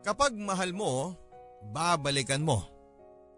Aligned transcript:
Kapag 0.00 0.32
mahal 0.32 0.72
mo, 0.72 1.12
babalikan 1.68 2.40
mo. 2.40 2.64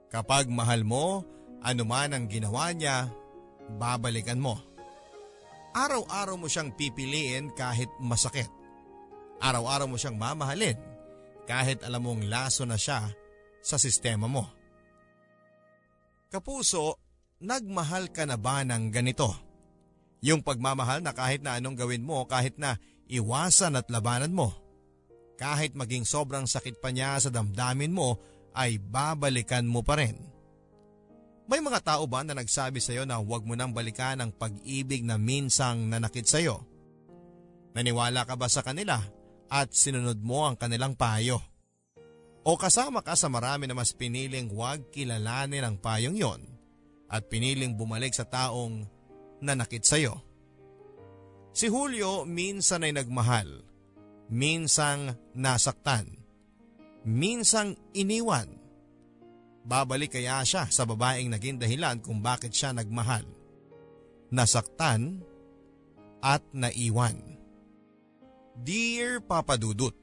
Kapag 0.06 0.46
mahal 0.46 0.86
mo, 0.86 1.26
anuman 1.58 2.14
ang 2.14 2.24
ginawa 2.30 2.70
niya, 2.70 3.10
babalikan 3.80 4.38
mo. 4.38 4.60
Araw-araw 5.74 6.38
mo 6.38 6.46
siyang 6.46 6.70
pipiliin 6.76 7.50
kahit 7.58 7.90
masakit. 7.98 8.46
Araw-araw 9.42 9.90
mo 9.90 9.98
siyang 9.98 10.14
mamahalin 10.14 10.78
kahit 11.50 11.82
alam 11.82 12.06
mong 12.06 12.30
laso 12.30 12.62
na 12.62 12.78
siya 12.78 13.10
sa 13.58 13.74
sistema 13.80 14.30
mo. 14.30 14.46
Kapuso, 16.30 16.94
nagmahal 17.42 18.14
ka 18.14 18.22
na 18.22 18.38
ba 18.38 18.62
ng 18.62 18.94
ganito? 18.94 19.34
Yung 20.22 20.46
pagmamahal 20.46 21.02
na 21.02 21.10
kahit 21.10 21.42
na 21.42 21.58
anong 21.58 21.74
gawin 21.74 22.06
mo, 22.06 22.22
kahit 22.30 22.54
na 22.54 22.78
iwasan 23.10 23.74
at 23.74 23.90
labanan 23.90 24.30
mo. 24.30 24.61
Kahit 25.40 25.74
maging 25.74 26.04
sobrang 26.06 26.46
sakit 26.46 26.78
pa 26.78 26.92
niya 26.92 27.18
sa 27.18 27.30
damdamin 27.32 27.92
mo, 27.92 28.20
ay 28.52 28.76
babalikan 28.76 29.64
mo 29.64 29.80
pa 29.80 29.96
rin. 29.96 30.16
May 31.48 31.58
mga 31.58 31.82
tao 31.82 32.04
ba 32.06 32.22
na 32.22 32.36
nagsabi 32.36 32.78
sa 32.78 32.94
iyo 32.94 33.04
na 33.04 33.18
huwag 33.18 33.42
mo 33.42 33.58
nang 33.58 33.74
balikan 33.74 34.22
ang 34.22 34.30
pag-ibig 34.30 35.02
na 35.02 35.18
minsang 35.18 35.90
nanakit 35.90 36.24
sa 36.24 36.38
iyo? 36.38 36.62
Naniwala 37.74 38.24
ka 38.28 38.38
ba 38.38 38.46
sa 38.46 38.62
kanila 38.62 39.00
at 39.50 39.68
sinunod 39.72 40.20
mo 40.22 40.46
ang 40.46 40.56
kanilang 40.56 40.94
payo? 40.94 41.40
O 42.42 42.58
kasama 42.58 43.04
ka 43.04 43.14
sa 43.14 43.30
marami 43.30 43.70
na 43.70 43.74
mas 43.74 43.94
piniling 43.94 44.50
huwag 44.50 44.90
kilalanin 44.90 45.62
ang 45.62 45.76
payong 45.78 46.18
yon 46.18 46.42
at 47.12 47.28
piniling 47.28 47.76
bumalik 47.76 48.16
sa 48.16 48.24
taong 48.24 48.88
nanakit 49.44 49.84
sa 49.84 50.00
iyo. 50.00 50.18
Si 51.52 51.68
Julio 51.68 52.24
minsan 52.24 52.82
ay 52.82 52.96
nagmahal, 52.96 53.62
minsang 54.28 55.16
nasaktan, 55.34 56.06
minsang 57.06 57.74
iniwan. 57.96 58.50
Babalik 59.62 60.18
kaya 60.18 60.42
siya 60.42 60.66
sa 60.70 60.82
babaeng 60.82 61.30
naging 61.30 61.62
dahilan 61.62 62.02
kung 62.02 62.18
bakit 62.18 62.50
siya 62.50 62.74
nagmahal, 62.74 63.22
nasaktan 64.34 65.22
at 66.18 66.42
naiwan. 66.50 67.18
Dear 68.58 69.22
Papa 69.22 69.56
Dudut, 69.56 70.02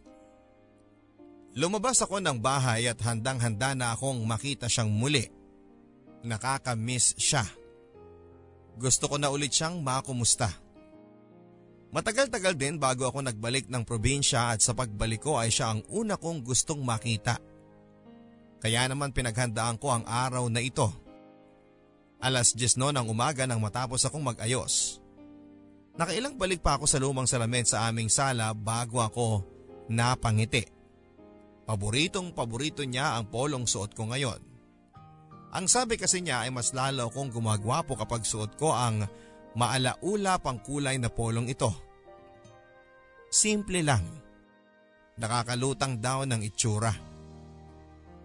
Lumabas 1.57 1.97
ako 2.05 2.21
ng 2.21 2.37
bahay 2.37 2.85
at 2.85 3.01
handang-handa 3.01 3.73
na 3.73 3.97
akong 3.97 4.21
makita 4.21 4.69
siyang 4.69 4.93
muli. 4.93 5.25
Nakakamiss 6.21 7.17
siya. 7.17 7.41
Gusto 8.77 9.09
ko 9.09 9.17
na 9.17 9.33
ulit 9.33 9.49
siyang 9.49 9.81
makumusta. 9.81 10.47
Matagal-tagal 11.89 12.53
din 12.53 12.77
bago 12.77 13.09
ako 13.09 13.25
nagbalik 13.25 13.65
ng 13.65 13.81
probinsya 13.81 14.53
at 14.53 14.61
sa 14.61 14.77
pagbalik 14.77 15.25
ko 15.25 15.41
ay 15.41 15.49
siya 15.49 15.73
ang 15.73 15.81
una 15.89 16.21
kong 16.21 16.45
gustong 16.45 16.85
makita. 16.85 17.41
Kaya 18.61 18.85
naman 18.85 19.09
pinaghandaan 19.09 19.81
ko 19.81 19.89
ang 19.89 20.05
araw 20.05 20.45
na 20.53 20.61
ito. 20.61 20.85
Alas 22.21 22.53
10 22.53 22.77
no 22.77 22.93
ng 22.93 23.07
umaga 23.09 23.49
nang 23.49 23.57
matapos 23.57 24.05
akong 24.05 24.21
mag-ayos. 24.21 25.01
Nakailang 25.97 26.37
balik 26.37 26.61
pa 26.61 26.77
ako 26.77 26.85
sa 26.85 27.01
lumang 27.01 27.25
salamin 27.25 27.65
sa 27.65 27.89
aming 27.89 28.11
sala 28.11 28.53
bago 28.53 29.01
ako 29.01 29.41
napangiti. 29.89 30.67
Paboritong 31.65 32.37
paborito 32.37 32.85
niya 32.85 33.17
ang 33.17 33.33
polong 33.33 33.65
suot 33.65 33.97
ko 33.97 34.05
ngayon. 34.13 34.41
Ang 35.49 35.65
sabi 35.65 35.97
kasi 35.97 36.21
niya 36.21 36.45
ay 36.45 36.53
mas 36.53 36.69
lalo 36.77 37.09
akong 37.09 37.33
gumagwapo 37.33 37.97
kapag 37.97 38.21
suot 38.21 38.53
ko 38.53 38.69
ang 38.69 39.09
maalaula 39.57 40.37
pang 40.41 40.59
kulay 40.61 40.97
na 41.01 41.09
polong 41.09 41.49
ito. 41.49 41.69
Simple 43.29 43.85
lang. 43.85 44.05
Nakakalutang 45.19 46.01
daw 46.01 46.25
ng 46.25 46.41
itsura. 46.41 46.93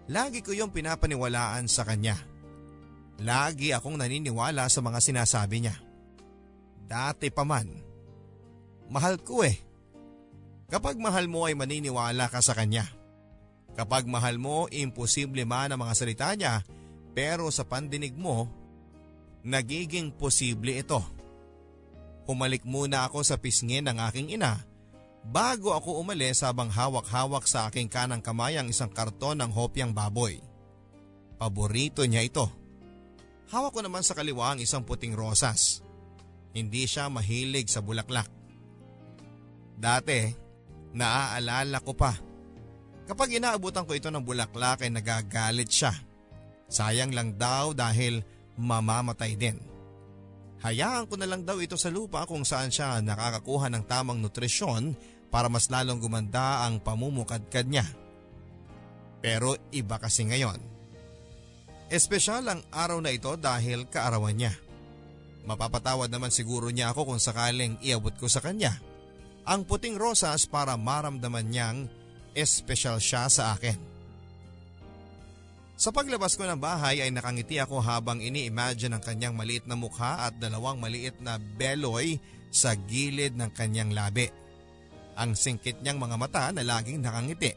Lagi 0.08 0.44
ko 0.44 0.52
yung 0.52 0.72
pinapaniwalaan 0.72 1.68
sa 1.68 1.84
kanya. 1.84 2.16
Lagi 3.24 3.72
akong 3.72 3.96
naniniwala 3.96 4.68
sa 4.68 4.80
mga 4.84 4.98
sinasabi 5.00 5.64
niya. 5.64 5.76
Dati 6.84 7.32
pa 7.32 7.44
man. 7.44 7.68
Mahal 8.92 9.20
ko 9.24 9.44
eh. 9.44 9.56
Kapag 10.68 11.00
mahal 11.00 11.28
mo 11.28 11.48
ay 11.48 11.56
maniniwala 11.56 12.28
ka 12.28 12.44
sa 12.44 12.52
kanya. 12.52 12.84
Kapag 13.74 14.06
mahal 14.06 14.38
mo, 14.38 14.70
imposible 14.70 15.42
man 15.48 15.72
ang 15.72 15.80
mga 15.82 15.94
salita 15.96 16.30
niya 16.36 16.62
pero 17.14 17.46
sa 17.54 17.62
pandinig 17.62 18.18
mo, 18.18 18.50
nagiging 19.44 20.10
posible 20.16 20.72
ito. 20.72 21.00
Umalik 22.24 22.64
muna 22.64 23.04
ako 23.04 23.20
sa 23.20 23.36
pisngin 23.36 23.84
ng 23.84 24.00
aking 24.08 24.32
ina 24.32 24.64
bago 25.24 25.76
ako 25.76 26.00
umalis 26.00 26.40
habang 26.40 26.72
hawak-hawak 26.72 27.44
sa 27.44 27.68
aking 27.68 27.88
kanang 27.88 28.24
kamay 28.24 28.56
ang 28.56 28.68
isang 28.72 28.88
karton 28.88 29.38
ng 29.44 29.52
hopyang 29.52 29.92
baboy. 29.92 30.40
Paborito 31.36 32.00
niya 32.08 32.24
ito. 32.24 32.48
Hawak 33.52 33.76
ko 33.76 33.80
naman 33.84 34.00
sa 34.00 34.16
kaliwa 34.16 34.56
ang 34.56 34.60
isang 34.64 34.82
puting 34.82 35.12
rosas. 35.12 35.84
Hindi 36.56 36.88
siya 36.88 37.12
mahilig 37.12 37.68
sa 37.68 37.84
bulaklak. 37.84 38.32
Dati, 39.76 40.32
naaalala 40.96 41.84
ko 41.84 41.92
pa 41.92 42.34
Kapag 43.04 43.36
inaabutan 43.36 43.84
ko 43.84 43.92
ito 43.92 44.08
ng 44.08 44.24
bulaklak 44.24 44.80
ay 44.80 44.88
nagagalit 44.88 45.68
siya. 45.68 45.92
Sayang 46.72 47.12
lang 47.12 47.36
daw 47.36 47.76
dahil 47.76 48.24
mamamatay 48.58 49.34
din. 49.38 49.58
Hayaan 50.64 51.04
ko 51.04 51.20
na 51.20 51.28
lang 51.28 51.44
daw 51.44 51.60
ito 51.60 51.76
sa 51.76 51.92
lupa 51.92 52.24
kung 52.24 52.40
saan 52.40 52.72
siya 52.72 52.96
nakakakuha 53.04 53.68
ng 53.68 53.84
tamang 53.84 54.16
nutrisyon 54.24 54.96
para 55.28 55.52
mas 55.52 55.68
lalong 55.68 56.00
gumanda 56.00 56.64
ang 56.64 56.80
pamumukadkad 56.80 57.68
niya. 57.68 57.84
Pero 59.20 59.56
iba 59.72 60.00
kasi 60.00 60.24
ngayon. 60.24 60.56
Espesyal 61.92 62.48
ang 62.48 62.60
araw 62.72 62.98
na 63.04 63.12
ito 63.12 63.36
dahil 63.36 63.84
kaarawan 63.92 64.36
niya. 64.36 64.56
Mapapatawad 65.44 66.08
naman 66.08 66.32
siguro 66.32 66.72
niya 66.72 66.96
ako 66.96 67.12
kung 67.12 67.20
sakaling 67.20 67.76
iabot 67.84 68.16
ko 68.16 68.24
sa 68.24 68.40
kanya. 68.40 68.80
Ang 69.44 69.68
puting 69.68 70.00
rosas 70.00 70.48
para 70.48 70.72
maramdaman 70.80 71.44
niyang 71.44 71.78
espesyal 72.32 72.96
siya 72.96 73.28
sa 73.28 73.52
akin. 73.52 73.93
Sa 75.84 75.92
paglabas 75.92 76.32
ko 76.40 76.48
ng 76.48 76.56
bahay 76.56 77.04
ay 77.04 77.12
nakangiti 77.12 77.60
ako 77.60 77.76
habang 77.84 78.16
ini-imagine 78.16 78.96
ang 78.96 79.04
kanyang 79.04 79.36
maliit 79.36 79.68
na 79.68 79.76
mukha 79.76 80.24
at 80.24 80.32
dalawang 80.40 80.80
maliit 80.80 81.20
na 81.20 81.36
beloy 81.36 82.16
sa 82.48 82.72
gilid 82.72 83.36
ng 83.36 83.52
kanyang 83.52 83.92
labi. 83.92 84.32
Ang 85.12 85.36
singkit 85.36 85.84
niyang 85.84 86.00
mga 86.00 86.16
mata 86.16 86.48
na 86.56 86.64
laging 86.64 87.04
nakangiti. 87.04 87.52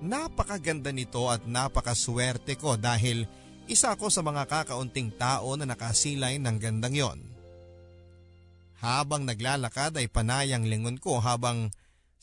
Napakaganda 0.00 0.96
nito 0.96 1.28
at 1.28 1.44
napakaswerte 1.44 2.56
ko 2.56 2.80
dahil 2.80 3.28
isa 3.68 3.92
ako 3.92 4.08
sa 4.08 4.24
mga 4.24 4.48
kakaunting 4.48 5.12
tao 5.20 5.60
na 5.60 5.68
nakasilay 5.68 6.40
ng 6.40 6.56
gandang 6.56 6.96
yon. 6.96 7.20
Habang 8.80 9.28
naglalakad 9.28 9.92
ay 10.00 10.08
panayang 10.08 10.64
lingon 10.64 10.96
ko 10.96 11.20
habang 11.20 11.68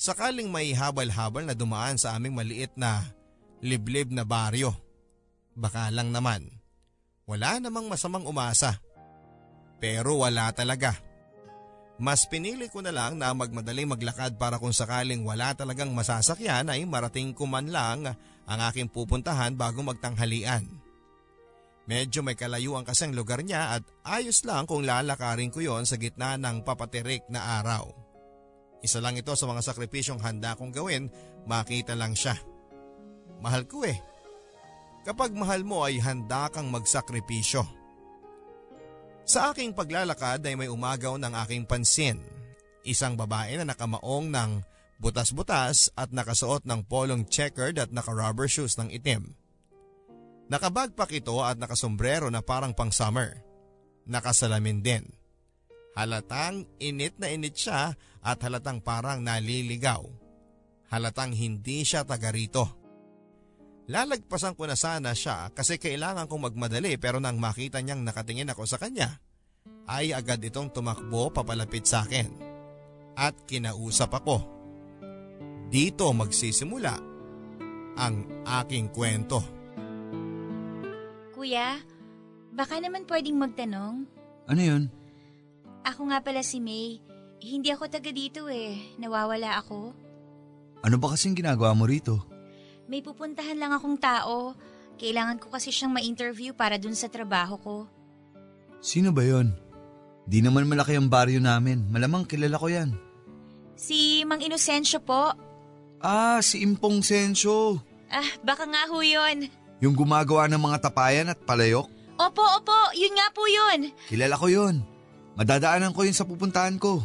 Sakaling 0.02 0.50
may 0.50 0.74
habal-habal 0.74 1.46
na 1.46 1.54
dumaan 1.54 1.94
sa 1.94 2.18
aming 2.18 2.34
maliit 2.34 2.74
na 2.74 3.06
liblib 3.62 4.10
na 4.10 4.26
baryo. 4.26 4.74
Baka 5.54 5.94
lang 5.94 6.10
naman. 6.10 6.50
Wala 7.30 7.62
namang 7.62 7.88
masamang 7.88 8.26
umasa. 8.26 8.82
Pero 9.78 10.22
wala 10.22 10.50
talaga. 10.52 10.98
Mas 12.02 12.26
pinili 12.26 12.66
ko 12.66 12.82
na 12.82 12.90
lang 12.90 13.22
na 13.22 13.30
magmadaling 13.30 13.86
maglakad 13.86 14.34
para 14.42 14.58
kung 14.58 14.74
sakaling 14.74 15.22
wala 15.22 15.54
talagang 15.54 15.94
masasakyan 15.94 16.66
ay 16.74 16.82
marating 16.90 17.30
ko 17.30 17.46
man 17.46 17.70
lang 17.70 18.18
ang 18.50 18.60
aking 18.74 18.90
pupuntahan 18.90 19.54
bago 19.54 19.86
magtanghalian. 19.86 20.66
Medyo 21.86 22.26
may 22.26 22.34
kalayuan 22.34 22.82
kasi 22.82 23.06
ang 23.06 23.14
lugar 23.14 23.46
niya 23.46 23.78
at 23.78 23.84
ayos 24.02 24.42
lang 24.50 24.66
kung 24.66 24.82
lalakarin 24.82 25.54
ko 25.54 25.62
yon 25.62 25.86
sa 25.86 26.02
gitna 26.02 26.42
ng 26.42 26.66
papatirik 26.66 27.30
na 27.30 27.62
araw. 27.62 27.94
Isa 28.82 28.98
lang 28.98 29.14
ito 29.18 29.38
sa 29.38 29.46
mga 29.46 29.62
sakripisyong 29.62 30.26
handa 30.26 30.58
kong 30.58 30.74
gawin, 30.74 31.10
makita 31.46 31.94
lang 31.94 32.18
siya. 32.18 32.34
Mahal 33.42 33.66
ko 33.66 33.84
eh. 33.84 33.98
Kapag 35.02 35.34
mahal 35.34 35.66
mo 35.66 35.82
ay 35.82 35.98
handa 35.98 36.48
kang 36.54 36.70
magsakripisyo. 36.70 37.66
Sa 39.26 39.50
aking 39.50 39.74
paglalakad 39.74 40.46
ay 40.46 40.54
may 40.54 40.70
umagaw 40.70 41.18
ng 41.18 41.34
aking 41.46 41.66
pansin. 41.66 42.22
Isang 42.86 43.18
babae 43.18 43.58
na 43.58 43.74
nakamaong 43.74 44.30
ng 44.30 44.52
butas-butas 45.02 45.90
at 45.98 46.14
nakasuot 46.14 46.66
ng 46.70 46.86
polong 46.86 47.26
checkered 47.26 47.82
at 47.82 47.90
naka-rubber 47.90 48.46
shoes 48.46 48.78
ng 48.78 48.94
itim. 48.94 49.34
Nakabagpak 50.52 51.10
ito 51.18 51.42
at 51.42 51.58
nakasombrero 51.58 52.30
na 52.30 52.46
parang 52.46 52.78
pang 52.78 52.94
summer. 52.94 53.42
Nakasalamin 54.06 54.86
din. 54.86 55.04
Halatang 55.96 56.68
init 56.78 57.18
na 57.18 57.32
init 57.32 57.58
siya 57.58 57.96
at 58.22 58.38
halatang 58.44 58.84
parang 58.84 59.24
naliligaw. 59.24 60.04
Halatang 60.92 61.32
hindi 61.32 61.88
siya 61.88 62.04
taga 62.04 62.30
rito. 62.36 62.81
Lalagpasan 63.90 64.54
ko 64.54 64.70
na 64.70 64.78
sana 64.78 65.18
siya 65.18 65.50
kasi 65.56 65.82
kailangan 65.82 66.30
kong 66.30 66.52
magmadali 66.52 66.96
pero 67.02 67.18
nang 67.18 67.42
makita 67.42 67.82
niyang 67.82 68.06
nakatingin 68.06 68.52
ako 68.54 68.70
sa 68.70 68.78
kanya, 68.78 69.18
ay 69.90 70.14
agad 70.14 70.42
itong 70.42 70.70
tumakbo 70.70 71.34
papalapit 71.34 71.86
sa 71.90 72.06
akin. 72.06 72.30
At 73.18 73.36
kinausap 73.50 74.16
ako. 74.22 74.46
Dito 75.68 76.08
magsisimula 76.16 76.96
ang 78.00 78.44
aking 78.48 78.88
kwento. 78.94 79.44
Kuya, 81.36 81.80
baka 82.56 82.80
naman 82.80 83.04
pwedeng 83.10 83.36
magtanong. 83.36 84.08
Ano 84.48 84.62
yun? 84.62 84.84
Ako 85.84 86.08
nga 86.14 86.22
pala 86.22 86.46
si 86.46 86.62
May. 86.62 87.02
Hindi 87.42 87.74
ako 87.74 87.90
taga 87.90 88.14
dito 88.14 88.46
eh. 88.48 88.78
Nawawala 89.02 89.58
ako. 89.60 89.92
Ano 90.86 90.96
ba 91.02 91.14
kasing 91.14 91.34
ginagawa 91.34 91.74
mo 91.74 91.90
rito? 91.90 92.31
May 92.92 93.00
pupuntahan 93.00 93.56
lang 93.56 93.72
akong 93.72 93.96
tao. 93.96 94.52
Kailangan 95.00 95.40
ko 95.40 95.48
kasi 95.48 95.72
siyang 95.72 95.96
ma-interview 95.96 96.52
para 96.52 96.76
dun 96.76 96.92
sa 96.92 97.08
trabaho 97.08 97.56
ko. 97.56 97.76
Sino 98.84 99.16
ba 99.16 99.24
yon? 99.24 99.56
Di 100.28 100.44
naman 100.44 100.68
malaki 100.68 101.00
ang 101.00 101.08
baryo 101.08 101.40
namin. 101.40 101.88
Malamang 101.88 102.28
kilala 102.28 102.60
ko 102.60 102.68
yan. 102.68 102.92
Si 103.80 104.28
Mang 104.28 104.44
Inocencio 104.44 105.00
po. 105.00 105.32
Ah, 106.04 106.44
si 106.44 106.60
Impong 106.68 107.00
Sensyo. 107.00 107.80
Ah, 108.12 108.28
baka 108.44 108.68
nga 108.68 108.84
ho 108.92 109.00
yun. 109.00 109.48
Yung 109.80 109.96
gumagawa 109.96 110.52
ng 110.52 110.60
mga 110.60 110.92
tapayan 110.92 111.32
at 111.32 111.40
palayok. 111.48 111.88
Opo, 112.20 112.44
opo. 112.44 112.80
Yun 112.92 113.16
nga 113.16 113.32
po 113.32 113.48
yun. 113.48 113.88
Kilala 114.12 114.36
ko 114.36 114.52
yun. 114.52 114.84
Madadaanan 115.40 115.96
ko 115.96 116.04
yun 116.04 116.18
sa 116.18 116.28
pupuntahan 116.28 116.76
ko. 116.76 117.00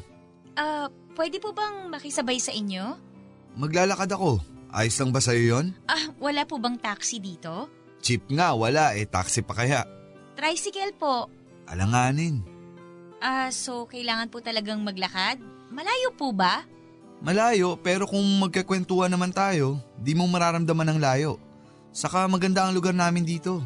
Ah, 0.58 0.90
pwede 1.14 1.38
po 1.38 1.54
bang 1.54 1.86
makisabay 1.94 2.42
sa 2.42 2.50
inyo? 2.50 2.98
Maglalakad 3.54 4.10
ako. 4.10 4.55
Ayos 4.76 5.00
lang 5.00 5.08
ba 5.08 5.24
sa'yo 5.24 5.56
yun? 5.56 5.66
Ah, 5.88 6.12
wala 6.20 6.44
po 6.44 6.60
bang 6.60 6.76
taxi 6.76 7.16
dito? 7.16 7.72
Jeep 8.04 8.28
nga, 8.28 8.52
wala 8.52 8.92
eh. 8.92 9.08
Taxi 9.08 9.40
pa 9.40 9.56
kaya. 9.56 9.88
Tricycle 10.36 10.92
po. 11.00 11.32
Alanganin. 11.64 12.44
Ah, 13.16 13.48
so 13.48 13.88
kailangan 13.88 14.28
po 14.28 14.44
talagang 14.44 14.84
maglakad? 14.84 15.40
Malayo 15.72 16.12
po 16.12 16.36
ba? 16.36 16.68
Malayo 17.24 17.80
pero 17.80 18.04
kung 18.04 18.20
magkakwentuhan 18.44 19.08
naman 19.08 19.32
tayo, 19.32 19.80
di 19.96 20.12
mo 20.12 20.28
mararamdaman 20.28 20.92
ang 20.92 21.00
layo. 21.00 21.32
Saka 21.96 22.28
maganda 22.28 22.68
ang 22.68 22.76
lugar 22.76 22.92
namin 22.92 23.24
dito. 23.24 23.64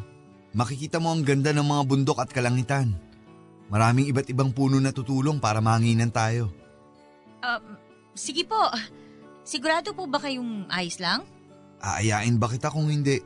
Makikita 0.55 1.03
mo 1.03 1.11
ang 1.11 1.27
ganda 1.27 1.51
ng 1.51 1.67
mga 1.67 1.83
bundok 1.91 2.23
at 2.23 2.31
kalangitan. 2.31 2.95
Maraming 3.67 4.07
iba't 4.07 4.31
ibang 4.31 4.55
puno 4.55 4.79
na 4.79 4.95
tutulong 4.95 5.43
para 5.43 5.59
manginan 5.59 6.07
tayo. 6.07 6.55
Ah, 7.43 7.59
sige 8.15 8.47
po. 8.47 8.63
Sigurado 9.41 9.93
po 9.97 10.05
ba 10.05 10.21
kayong 10.21 10.69
ayos 10.69 11.01
lang? 11.01 11.25
Aayain 11.81 12.37
ba 12.37 12.45
kita 12.45 12.69
kung 12.69 12.87
hindi? 12.87 13.21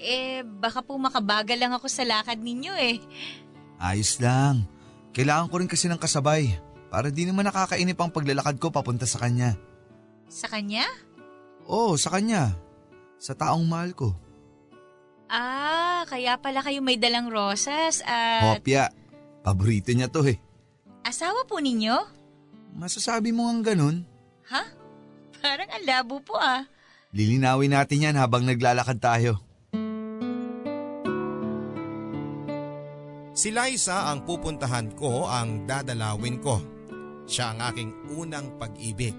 Eh, 0.00 0.40
baka 0.40 0.80
po 0.80 0.96
makabagal 0.96 1.60
lang 1.60 1.76
ako 1.76 1.84
sa 1.92 2.08
lakad 2.08 2.40
ninyo 2.40 2.72
eh. 2.72 2.96
Ayos 3.76 4.16
lang. 4.16 4.64
Kailangan 5.12 5.52
ko 5.52 5.60
rin 5.60 5.68
kasi 5.68 5.92
ng 5.92 6.00
kasabay 6.00 6.56
para 6.88 7.12
di 7.12 7.28
naman 7.28 7.44
nakakainip 7.44 8.00
ang 8.00 8.08
paglalakad 8.08 8.56
ko 8.56 8.72
papunta 8.72 9.04
sa 9.04 9.20
kanya. 9.20 9.60
Sa 10.32 10.48
kanya? 10.48 10.88
Oo, 11.68 12.00
sa 12.00 12.08
kanya. 12.16 12.56
Sa 13.20 13.36
taong 13.36 13.68
mahal 13.68 13.92
ko. 13.92 14.16
Ah, 15.28 16.08
kaya 16.08 16.40
pala 16.40 16.64
kayo 16.64 16.80
may 16.80 16.96
dalang 16.96 17.28
rosas 17.28 18.00
at... 18.08 18.56
Hopya. 18.56 18.88
Paborito 19.44 19.92
niya 19.92 20.08
to 20.08 20.24
eh. 20.24 20.40
Asawa 21.04 21.44
po 21.44 21.60
ninyo? 21.60 21.96
Masasabi 22.74 23.30
mo 23.30 23.46
ang 23.52 23.60
ganun? 23.60 24.02
Ha? 24.48 24.79
Parang 25.40 25.68
ang 25.72 25.84
labo 25.88 26.20
po 26.20 26.36
ah. 26.36 26.68
Lilinawin 27.10 27.74
natin 27.74 28.06
yan 28.06 28.16
habang 28.20 28.46
naglalakad 28.46 29.00
tayo. 29.02 29.42
Si 33.34 33.48
Liza 33.48 34.12
ang 34.12 34.28
pupuntahan 34.28 34.92
ko 34.94 35.24
ang 35.24 35.64
dadalawin 35.64 36.38
ko. 36.44 36.60
Siya 37.24 37.56
ang 37.56 37.72
aking 37.72 37.90
unang 38.20 38.60
pag-ibig. 38.60 39.16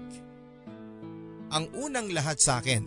Ang 1.52 1.68
unang 1.74 2.08
lahat 2.14 2.38
sa 2.38 2.62
akin, 2.62 2.86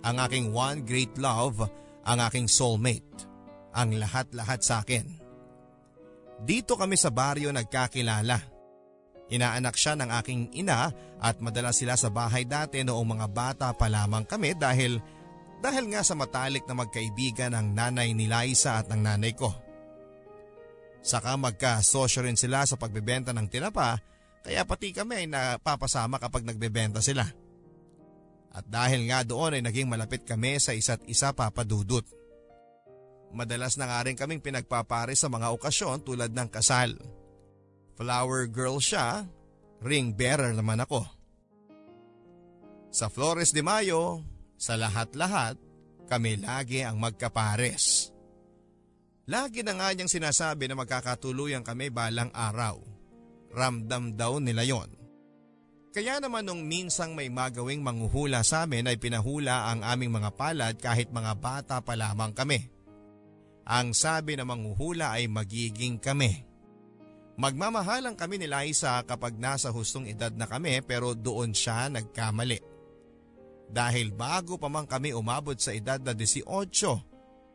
ang 0.00 0.16
aking 0.24 0.50
one 0.50 0.82
great 0.88 1.12
love, 1.20 1.62
ang 2.02 2.18
aking 2.26 2.48
soulmate, 2.48 3.28
ang 3.76 3.92
lahat-lahat 3.94 4.60
sa 4.64 4.80
akin. 4.82 5.06
Dito 6.40 6.80
kami 6.80 6.96
sa 6.96 7.12
baryo 7.12 7.52
nagkakilala. 7.52 8.40
Inaanak 9.30 9.76
siya 9.76 9.94
ng 10.00 10.10
aking 10.16 10.56
ina 10.56 10.90
at 11.20 11.36
madalas 11.44 11.76
sila 11.76 12.00
sa 12.00 12.08
bahay 12.08 12.48
dati 12.48 12.80
noong 12.80 13.08
mga 13.16 13.26
bata 13.28 13.68
pa 13.76 13.92
lamang 13.92 14.24
kami 14.24 14.56
dahil 14.56 14.96
dahil 15.60 15.92
nga 15.92 16.00
sa 16.00 16.16
matalik 16.16 16.64
na 16.64 16.72
magkaibigan 16.72 17.52
ang 17.52 17.76
nanay 17.76 18.16
ni 18.16 18.24
Liza 18.24 18.80
at 18.80 18.88
ng 18.88 19.04
nanay 19.04 19.36
ko. 19.36 19.52
Saka 21.04 21.36
magka-sosyo 21.36 22.24
rin 22.24 22.40
sila 22.40 22.64
sa 22.64 22.80
pagbebenta 22.80 23.36
ng 23.36 23.48
tinapa 23.52 24.00
kaya 24.40 24.64
pati 24.64 24.96
kami 24.96 25.24
ay 25.24 25.26
napapasama 25.28 26.16
kapag 26.16 26.48
nagbebenta 26.48 27.04
sila. 27.04 27.28
At 28.50 28.66
dahil 28.66 29.06
nga 29.06 29.20
doon 29.22 29.60
ay 29.60 29.62
naging 29.62 29.86
malapit 29.86 30.24
kami 30.24 30.56
sa 30.56 30.72
isa't 30.72 31.04
isa 31.06 31.30
papadudot. 31.36 32.02
Madalas 33.30 33.78
na 33.78 33.86
nga 33.86 34.02
rin 34.02 34.18
kaming 34.18 34.42
pinagpapare 34.42 35.14
sa 35.14 35.30
mga 35.30 35.54
okasyon 35.54 36.02
tulad 36.02 36.34
ng 36.34 36.48
kasal. 36.50 36.98
Flower 37.94 38.50
girl 38.50 38.82
siya, 38.82 39.22
ring 39.80 40.12
bearer 40.12 40.52
naman 40.52 40.84
ako. 40.84 41.04
Sa 42.90 43.06
Flores 43.08 43.54
de 43.54 43.62
Mayo, 43.62 44.24
sa 44.60 44.76
lahat-lahat, 44.76 45.56
kami 46.10 46.42
lagi 46.42 46.82
ang 46.82 46.98
magkapares. 46.98 48.10
Lagi 49.30 49.62
na 49.62 49.78
nga 49.78 49.94
niyang 49.94 50.10
sinasabi 50.10 50.66
na 50.66 50.74
magkakatuluyan 50.74 51.62
kami 51.62 51.86
balang 51.94 52.34
araw. 52.34 52.82
Ramdam 53.54 54.18
daw 54.18 54.42
nila 54.42 54.66
yon. 54.66 54.90
Kaya 55.90 56.18
naman 56.22 56.46
nung 56.46 56.66
minsang 56.66 57.14
may 57.14 57.30
magawing 57.30 57.82
manghuhula 57.82 58.42
sa 58.46 58.66
amin 58.66 58.90
ay 58.90 58.98
pinahula 58.98 59.70
ang 59.70 59.82
aming 59.82 60.10
mga 60.14 60.30
palad 60.34 60.74
kahit 60.78 61.10
mga 61.10 61.34
bata 61.38 61.76
pa 61.82 61.94
lamang 61.98 62.30
kami. 62.30 62.70
Ang 63.66 63.94
sabi 63.94 64.34
ng 64.34 64.46
manghuhula 64.46 65.14
ay 65.14 65.30
magiging 65.30 65.98
kami. 65.98 66.49
Magmamahalang 67.40 68.20
kami 68.20 68.36
ni 68.36 68.44
Liza 68.44 69.00
kapag 69.08 69.40
nasa 69.40 69.72
hustong 69.72 70.04
edad 70.04 70.28
na 70.36 70.44
kami 70.44 70.84
pero 70.84 71.16
doon 71.16 71.56
siya 71.56 71.88
nagkamali. 71.88 72.60
Dahil 73.64 74.12
bago 74.12 74.60
pa 74.60 74.68
man 74.68 74.84
kami 74.84 75.16
umabot 75.16 75.56
sa 75.56 75.72
edad 75.72 75.96
na 76.04 76.12
18 76.12 76.44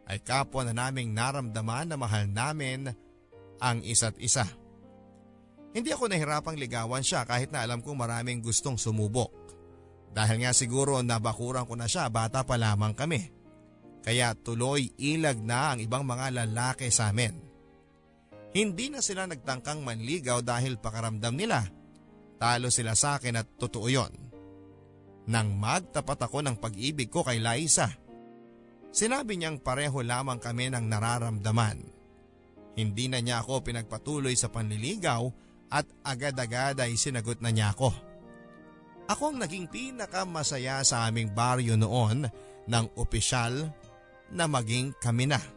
ay 0.09 0.17
kapwa 0.25 0.65
na 0.65 0.73
naming 0.73 1.13
naramdaman 1.13 1.93
na 1.93 2.01
mahal 2.01 2.25
namin 2.25 2.89
ang 3.61 3.85
isa't 3.85 4.17
isa. 4.17 4.49
Hindi 5.69 5.93
ako 5.93 6.09
nahirapang 6.09 6.57
ligawan 6.57 7.05
siya 7.05 7.21
kahit 7.29 7.53
na 7.53 7.61
alam 7.61 7.85
kong 7.85 7.99
maraming 7.99 8.41
gustong 8.41 8.81
sumubok. 8.81 9.29
Dahil 10.09 10.41
nga 10.41 10.55
siguro 10.57 10.97
nabakuran 11.05 11.69
ko 11.69 11.77
na 11.77 11.85
siya 11.85 12.09
bata 12.09 12.41
pa 12.41 12.57
lamang 12.57 12.97
kami. 12.97 13.21
Kaya 14.01 14.33
tuloy 14.33 14.97
ilag 14.97 15.45
na 15.45 15.77
ang 15.77 15.79
ibang 15.83 16.01
mga 16.01 16.41
lalaki 16.41 16.89
sa 16.89 17.13
amin. 17.13 17.44
Hindi 18.55 18.87
na 18.87 19.03
sila 19.03 19.27
nagtangkang 19.27 19.83
manligaw 19.83 20.39
dahil 20.39 20.79
pakaramdam 20.79 21.35
nila. 21.35 21.67
Talo 22.39 22.71
sila 22.71 22.95
sa 22.95 23.19
akin 23.19 23.35
at 23.35 23.59
totoo 23.59 23.87
yon. 23.91 24.13
Nang 25.27 25.59
magtapat 25.59 26.23
ako 26.23 26.39
ng 26.39 26.55
pag-ibig 26.63 27.11
ko 27.11 27.27
kay 27.27 27.43
Liza, 27.43 27.91
sinabi 28.95 29.35
niyang 29.35 29.59
pareho 29.59 29.99
lamang 29.99 30.39
kami 30.39 30.71
ng 30.71 30.87
nararamdaman. 30.87 31.83
Hindi 32.79 33.11
na 33.11 33.19
niya 33.19 33.43
ako 33.43 33.67
pinagpatuloy 33.67 34.39
sa 34.39 34.47
panliligaw 34.47 35.27
at 35.75 35.87
agad-agad 36.07 36.79
ay 36.79 36.95
sinagot 36.95 37.43
na 37.43 37.51
niya 37.51 37.75
ako. 37.75 37.91
Ako 39.11 39.35
ang 39.35 39.37
naging 39.43 39.67
pinakamasaya 39.67 40.79
sa 40.87 41.11
aming 41.11 41.35
baryo 41.35 41.75
noon 41.75 42.23
ng 42.71 42.85
opisyal 42.95 43.67
na 44.31 44.47
maging 44.47 44.95
kami 45.03 45.27
na. 45.27 45.54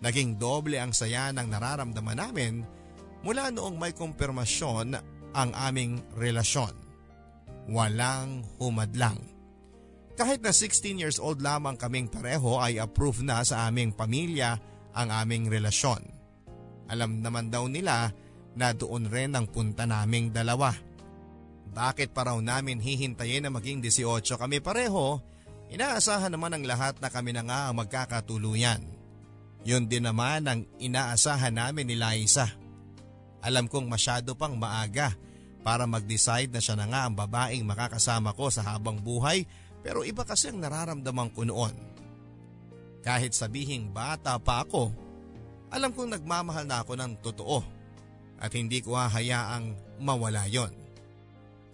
Naging 0.00 0.40
doble 0.40 0.80
ang 0.80 0.96
saya 0.96 1.28
ng 1.32 1.44
nararamdaman 1.44 2.16
namin 2.16 2.64
mula 3.20 3.52
noong 3.52 3.76
may 3.76 3.92
kumpirmasyon 3.92 4.96
ang 5.36 5.50
aming 5.52 6.00
relasyon. 6.16 6.72
Walang 7.68 8.42
humadlang. 8.56 9.20
Kahit 10.16 10.40
na 10.44 10.52
16 10.52 11.00
years 11.00 11.18
old 11.20 11.40
lamang 11.40 11.76
kaming 11.76 12.08
pareho 12.08 12.60
ay 12.60 12.80
approve 12.80 13.24
na 13.24 13.44
sa 13.44 13.68
aming 13.68 13.92
pamilya 13.92 14.56
ang 14.96 15.08
aming 15.12 15.48
relasyon. 15.48 16.00
Alam 16.90 17.22
naman 17.22 17.52
daw 17.52 17.70
nila 17.70 18.10
na 18.58 18.74
doon 18.74 19.06
rin 19.06 19.36
ang 19.36 19.46
punta 19.46 19.86
naming 19.86 20.34
dalawa. 20.34 20.74
Bakit 21.70 22.10
pa 22.10 22.26
raw 22.26 22.36
namin 22.42 22.82
hihintayin 22.82 23.46
na 23.46 23.50
maging 23.54 23.78
18 23.78 24.26
kami 24.26 24.58
pareho? 24.58 25.22
Inaasahan 25.70 26.34
naman 26.34 26.58
ng 26.58 26.66
lahat 26.66 26.98
na 26.98 27.06
kami 27.06 27.30
na 27.30 27.46
nga 27.46 27.70
ang 27.70 27.78
magkakatuluyan. 27.78 28.99
Yun 29.64 29.86
din 29.86 30.08
naman 30.08 30.48
ang 30.48 30.60
inaasahan 30.80 31.52
namin 31.52 31.88
ni 31.88 31.96
Liza. 31.96 32.48
Alam 33.44 33.68
kong 33.68 33.88
masyado 33.88 34.32
pang 34.36 34.56
maaga 34.56 35.12
para 35.60 35.84
mag-decide 35.84 36.48
na 36.48 36.60
siya 36.60 36.76
na 36.76 36.88
nga 36.88 37.00
ang 37.04 37.14
babaeng 37.16 37.64
makakasama 37.68 38.32
ko 38.32 38.48
sa 38.48 38.64
habang 38.64 38.96
buhay 39.00 39.44
pero 39.80 40.04
iba 40.04 40.24
kasi 40.24 40.52
ang 40.52 40.60
nararamdaman 40.60 41.32
ko 41.32 41.44
noon. 41.44 41.72
Kahit 43.00 43.32
sabihing 43.32 43.92
bata 43.92 44.36
pa 44.36 44.64
ako, 44.64 44.92
alam 45.72 45.92
kong 45.96 46.20
nagmamahal 46.20 46.68
na 46.68 46.84
ako 46.84 46.92
ng 47.00 47.12
totoo 47.24 47.58
at 48.40 48.52
hindi 48.52 48.80
ko 48.84 48.96
hahayaang 48.96 49.72
mawala 50.00 50.44
yon. 50.48 50.72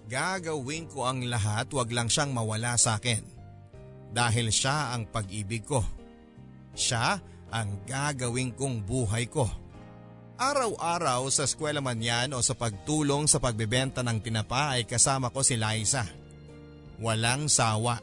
Gagawin 0.07 0.87
ko 0.87 1.07
ang 1.07 1.27
lahat 1.27 1.67
wag 1.75 1.91
lang 1.91 2.07
siyang 2.07 2.31
mawala 2.31 2.79
sa 2.79 2.99
akin. 2.99 3.23
Dahil 4.15 4.55
siya 4.55 4.95
ang 4.95 5.11
pag-ibig 5.11 5.67
ko. 5.67 5.83
Siya 6.79 7.19
ang 7.57 7.89
gagawin 7.89 8.53
kong 8.53 8.85
buhay 8.85 9.25
ko. 9.33 9.49
Araw-araw 10.37 11.33
sa 11.33 11.49
eskwela 11.49 11.81
man 11.81 11.97
yan 11.97 12.37
o 12.37 12.45
sa 12.45 12.53
pagtulong 12.53 13.25
sa 13.25 13.41
pagbebenta 13.41 14.05
ng 14.05 14.21
tinapa 14.21 14.77
ay 14.77 14.85
kasama 14.85 15.33
ko 15.33 15.41
si 15.41 15.57
Liza. 15.57 16.05
Walang 17.01 17.49
sawa. 17.49 17.97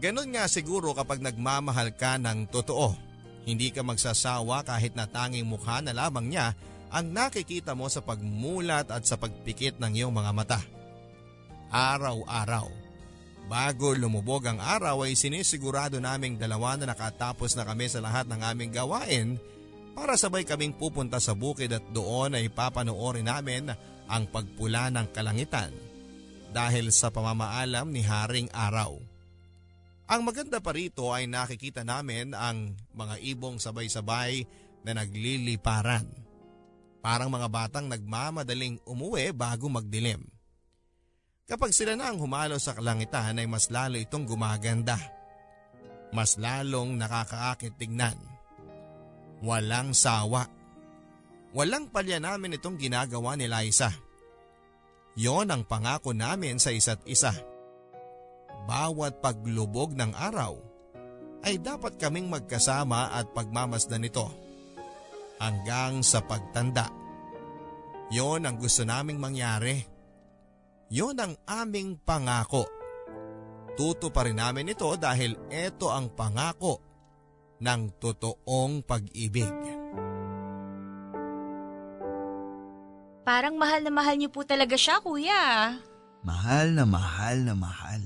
Ganon 0.00 0.32
nga 0.32 0.48
siguro 0.48 0.96
kapag 0.96 1.20
nagmamahal 1.20 1.92
ka 1.92 2.16
ng 2.16 2.48
totoo. 2.48 2.96
Hindi 3.44 3.68
ka 3.68 3.84
magsasawa 3.84 4.64
kahit 4.64 4.96
na 4.96 5.04
tanging 5.04 5.44
mukha 5.44 5.84
na 5.84 5.92
lamang 5.92 6.32
niya 6.32 6.56
ang 6.88 7.12
nakikita 7.12 7.76
mo 7.76 7.92
sa 7.92 8.00
pagmulat 8.00 8.88
at 8.88 9.04
sa 9.04 9.20
pagpikit 9.20 9.76
ng 9.76 9.92
iyong 9.92 10.14
mga 10.16 10.32
mata. 10.32 10.60
Araw-araw. 11.68 12.81
Bago 13.50 13.92
lumubog 13.92 14.46
ang 14.46 14.62
araw 14.62 15.04
ay 15.04 15.18
sinisigurado 15.18 15.98
naming 15.98 16.38
dalawa 16.38 16.78
na 16.78 16.90
nakatapos 16.94 17.58
na 17.58 17.66
kami 17.66 17.90
sa 17.90 17.98
lahat 17.98 18.30
ng 18.30 18.40
aming 18.40 18.70
gawain 18.70 19.36
para 19.92 20.16
sabay 20.16 20.46
kaming 20.46 20.72
pupunta 20.72 21.20
sa 21.20 21.36
bukid 21.36 21.74
at 21.74 21.84
doon 21.92 22.38
ay 22.38 22.48
papanoorin 22.48 23.28
namin 23.28 23.68
ang 24.08 24.24
pagpula 24.30 24.88
ng 24.88 25.06
kalangitan 25.12 25.72
dahil 26.52 26.92
sa 26.92 27.08
pamamaalam 27.08 27.88
ni 27.88 28.04
Haring 28.04 28.48
Araw. 28.52 28.96
Ang 30.12 30.20
maganda 30.28 30.60
pa 30.60 30.76
rito 30.76 31.08
ay 31.08 31.24
nakikita 31.24 31.84
namin 31.84 32.36
ang 32.36 32.76
mga 32.92 33.16
ibong 33.32 33.56
sabay-sabay 33.56 34.44
na 34.84 34.92
nagliliparan. 34.92 36.04
Parang 37.00 37.32
mga 37.32 37.48
batang 37.48 37.86
nagmamadaling 37.88 38.78
umuwi 38.84 39.32
bago 39.32 39.72
magdilim. 39.72 40.31
Kapag 41.46 41.70
sila 41.74 41.98
na 41.98 42.10
ang 42.10 42.18
humalo 42.22 42.56
sa 42.56 42.72
kalangitan 42.72 43.38
ay 43.38 43.46
mas 43.50 43.68
lalo 43.68 43.98
itong 43.98 44.24
gumaganda. 44.24 44.96
Mas 46.12 46.36
lalong 46.36 46.96
nakakaakit 46.96 47.76
tignan. 47.80 48.16
Walang 49.42 49.96
sawa. 49.96 50.44
Walang 51.52 51.88
palya 51.92 52.22
namin 52.22 52.56
itong 52.56 52.78
ginagawa 52.80 53.36
ni 53.36 53.48
Liza. 53.48 53.90
Yon 55.18 55.52
ang 55.52 55.68
pangako 55.68 56.16
namin 56.16 56.56
sa 56.56 56.72
isa't 56.72 57.04
isa 57.04 57.32
bawat 58.64 59.18
paglubog 59.18 59.92
ng 59.92 60.14
araw 60.14 60.54
ay 61.42 61.58
dapat 61.58 61.98
kaming 61.98 62.30
magkasama 62.30 63.10
at 63.10 63.34
pagmamasdan 63.34 64.06
nito 64.06 64.30
hanggang 65.42 66.06
sa 66.06 66.22
pagtanda. 66.22 66.86
Yon 68.14 68.46
ang 68.46 68.56
gusto 68.62 68.86
naming 68.86 69.18
mangyari. 69.18 69.91
Yon 70.92 71.16
ang 71.16 71.32
aming 71.48 71.96
pangako. 72.04 72.68
Tuto 73.72 74.12
pa 74.12 74.28
rin 74.28 74.36
namin 74.36 74.76
ito 74.76 74.92
dahil 75.00 75.32
ito 75.48 75.88
ang 75.88 76.12
pangako 76.12 76.84
ng 77.64 77.96
totoong 77.96 78.84
pag-ibig. 78.84 79.56
Parang 83.24 83.56
mahal 83.56 83.80
na 83.80 83.88
mahal 83.88 84.20
niyo 84.20 84.28
po 84.28 84.44
talaga 84.44 84.76
siya, 84.76 85.00
kuya. 85.00 85.72
Mahal 86.20 86.76
na 86.76 86.84
mahal 86.84 87.40
na 87.40 87.56
mahal. 87.56 88.04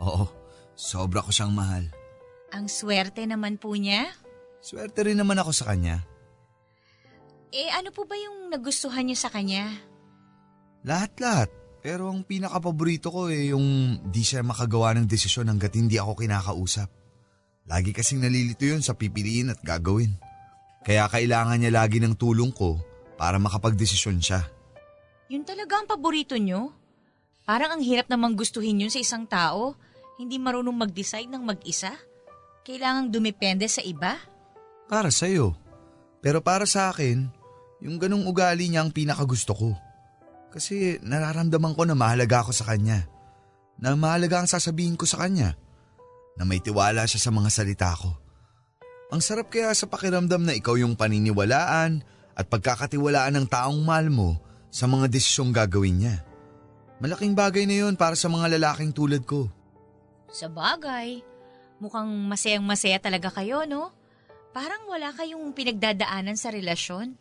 Oo, 0.00 0.32
sobra 0.72 1.20
ko 1.20 1.28
siyang 1.28 1.52
mahal. 1.52 1.92
Ang 2.56 2.72
swerte 2.72 3.20
naman 3.28 3.60
po 3.60 3.76
niya. 3.76 4.08
Swerte 4.64 5.04
rin 5.04 5.20
naman 5.20 5.36
ako 5.36 5.52
sa 5.52 5.68
kanya. 5.68 6.00
Eh 7.52 7.68
ano 7.68 7.92
po 7.92 8.08
ba 8.08 8.16
yung 8.16 8.48
nagustuhan 8.48 9.04
niyo 9.04 9.20
sa 9.20 9.28
kanya? 9.28 9.76
Lahat-lahat. 10.88 11.57
Pero 11.78 12.10
ang 12.10 12.26
pinakapaborito 12.26 13.08
ko 13.14 13.30
eh 13.30 13.54
yung 13.54 13.98
di 14.10 14.26
siya 14.26 14.42
makagawa 14.42 14.98
ng 14.98 15.06
desisyon 15.06 15.46
hanggat 15.46 15.78
hindi 15.78 15.94
ako 15.96 16.18
kinakausap. 16.18 16.90
Lagi 17.68 17.94
kasing 17.94 18.24
nalilito 18.24 18.66
yun 18.66 18.82
sa 18.82 18.98
pipiliin 18.98 19.54
at 19.54 19.60
gagawin. 19.62 20.16
Kaya 20.82 21.06
kailangan 21.06 21.60
niya 21.60 21.84
lagi 21.84 22.00
ng 22.02 22.16
tulong 22.18 22.50
ko 22.50 22.80
para 23.20 23.36
makapagdesisyon 23.36 24.18
siya. 24.18 24.42
Yun 25.28 25.44
talaga 25.44 25.78
ang 25.78 25.86
paborito 25.86 26.34
niyo? 26.34 26.72
Parang 27.44 27.76
ang 27.76 27.82
hirap 27.84 28.08
namang 28.08 28.34
gustuhin 28.34 28.80
yun 28.80 28.92
sa 28.92 28.98
isang 29.00 29.28
tao 29.28 29.76
hindi 30.18 30.34
marunong 30.36 30.74
mag-decide 30.74 31.30
ng 31.30 31.46
mag-isa? 31.46 31.94
Kailangang 32.66 33.14
dumepende 33.14 33.70
sa 33.70 33.80
iba? 33.86 34.18
Para 34.90 35.14
sa'yo. 35.14 35.54
Pero 36.18 36.42
para 36.42 36.66
sa 36.66 36.90
akin, 36.90 37.30
yung 37.78 38.02
ganong 38.02 38.26
ugali 38.26 38.66
niya 38.66 38.82
ang 38.82 38.90
pinakagusto 38.90 39.54
ko. 39.54 39.78
Kasi 40.48 40.96
nararamdaman 41.04 41.76
ko 41.76 41.84
na 41.84 41.92
mahalaga 41.92 42.44
ako 42.44 42.52
sa 42.56 42.68
kanya. 42.72 43.04
Na 43.78 43.94
mahalaga 43.94 44.42
ang 44.42 44.48
sasabihin 44.48 44.96
ko 44.96 45.04
sa 45.04 45.20
kanya. 45.20 45.54
Na 46.40 46.48
may 46.48 46.58
tiwala 46.58 47.04
siya 47.04 47.28
sa 47.28 47.30
mga 47.30 47.48
salita 47.52 47.92
ko. 47.94 48.16
Ang 49.08 49.24
sarap 49.24 49.48
kaya 49.48 49.72
sa 49.72 49.88
pakiramdam 49.88 50.44
na 50.44 50.52
ikaw 50.52 50.76
yung 50.76 50.92
paniniwalaan 50.92 52.04
at 52.36 52.46
pagkakatiwalaan 52.52 53.40
ng 53.40 53.46
taong 53.48 53.80
mahal 53.80 54.12
mo 54.12 54.30
sa 54.68 54.84
mga 54.84 55.08
desisyong 55.08 55.52
gagawin 55.52 56.04
niya. 56.04 56.16
Malaking 57.00 57.32
bagay 57.32 57.64
na 57.64 57.86
yon 57.86 57.94
para 57.96 58.18
sa 58.18 58.28
mga 58.28 58.58
lalaking 58.58 58.92
tulad 58.92 59.24
ko. 59.24 59.48
Sa 60.28 60.50
bagay, 60.52 61.24
mukhang 61.80 62.10
masayang 62.28 62.66
masaya 62.66 63.00
talaga 63.00 63.32
kayo, 63.32 63.64
no? 63.64 63.94
Parang 64.52 64.84
wala 64.90 65.14
kayong 65.14 65.56
pinagdadaanan 65.56 66.36
sa 66.36 66.52
relasyon. 66.52 67.16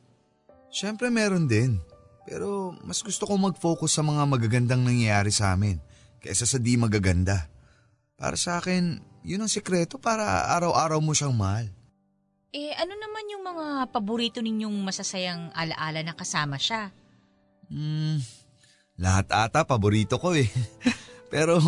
Siyempre 0.68 1.08
meron 1.08 1.48
din. 1.48 1.80
Pero 2.28 2.76
mas 2.84 3.00
gusto 3.00 3.24
ko 3.24 3.40
mag-focus 3.40 3.96
sa 3.96 4.04
mga 4.04 4.28
magagandang 4.28 4.84
nangyayari 4.84 5.32
sa 5.32 5.56
amin 5.56 5.80
kaysa 6.20 6.44
sa 6.44 6.60
di 6.60 6.76
magaganda. 6.76 7.48
Para 8.20 8.36
sa 8.36 8.60
akin, 8.60 9.00
yun 9.24 9.40
ang 9.40 9.52
sikreto 9.52 9.96
para 9.96 10.52
araw-araw 10.52 11.00
mo 11.00 11.16
siyang 11.16 11.32
mahal. 11.32 11.72
Eh 12.52 12.76
ano 12.76 12.92
naman 13.00 13.32
yung 13.32 13.44
mga 13.48 13.66
paborito 13.96 14.44
ninyong 14.44 14.76
masasayang 14.84 15.56
alaala 15.56 16.04
na 16.04 16.12
kasama 16.12 16.60
siya? 16.60 16.92
Hmm, 17.72 18.20
lahat 19.00 19.32
ata 19.32 19.64
paborito 19.64 20.20
ko 20.20 20.36
eh. 20.36 20.52
Pero 21.34 21.60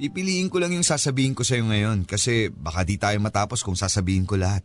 Pipiliin 0.00 0.48
ko 0.48 0.56
lang 0.56 0.72
yung 0.72 0.80
sasabihin 0.80 1.36
ko 1.36 1.44
sa'yo 1.44 1.68
ngayon 1.68 2.08
kasi 2.08 2.48
baka 2.48 2.88
di 2.88 2.96
tayo 2.96 3.20
matapos 3.20 3.60
kung 3.60 3.76
sasabihin 3.76 4.24
ko 4.24 4.40
lahat. 4.40 4.64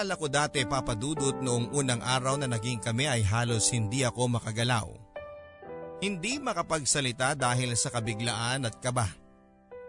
Naaalala 0.00 0.16
ko 0.16 0.32
dati 0.32 0.64
papadudot 0.64 1.44
noong 1.44 1.76
unang 1.76 2.00
araw 2.00 2.40
na 2.40 2.48
naging 2.48 2.80
kami 2.80 3.04
ay 3.04 3.20
halos 3.20 3.68
hindi 3.68 4.00
ako 4.00 4.32
makagalaw. 4.32 4.88
Hindi 6.00 6.40
makapagsalita 6.40 7.36
dahil 7.36 7.76
sa 7.76 7.92
kabiglaan 7.92 8.64
at 8.64 8.80
kaba. 8.80 9.04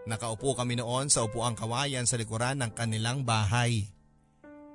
Nakaupo 0.04 0.52
kami 0.52 0.76
noon 0.76 1.08
sa 1.08 1.24
upuang 1.24 1.56
kawayan 1.56 2.04
sa 2.04 2.20
likuran 2.20 2.60
ng 2.60 2.76
kanilang 2.76 3.24
bahay. 3.24 3.88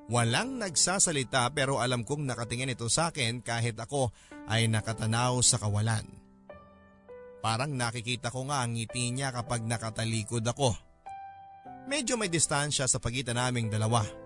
Walang 0.10 0.58
nagsasalita 0.58 1.54
pero 1.54 1.86
alam 1.86 2.02
kong 2.02 2.26
nakatingin 2.26 2.74
ito 2.74 2.90
sa 2.90 3.14
akin 3.14 3.46
kahit 3.46 3.78
ako 3.78 4.10
ay 4.50 4.66
nakatanaw 4.66 5.38
sa 5.46 5.62
kawalan. 5.62 6.10
Parang 7.46 7.78
nakikita 7.78 8.34
ko 8.34 8.42
nga 8.50 8.66
ang 8.66 8.74
ngiti 8.74 9.14
niya 9.14 9.30
kapag 9.30 9.62
nakatalikod 9.62 10.42
ako. 10.50 10.74
Medyo 11.86 12.18
may 12.18 12.34
distansya 12.34 12.90
sa 12.90 12.98
pagitan 12.98 13.38
naming 13.38 13.70
dalawa. 13.70 14.26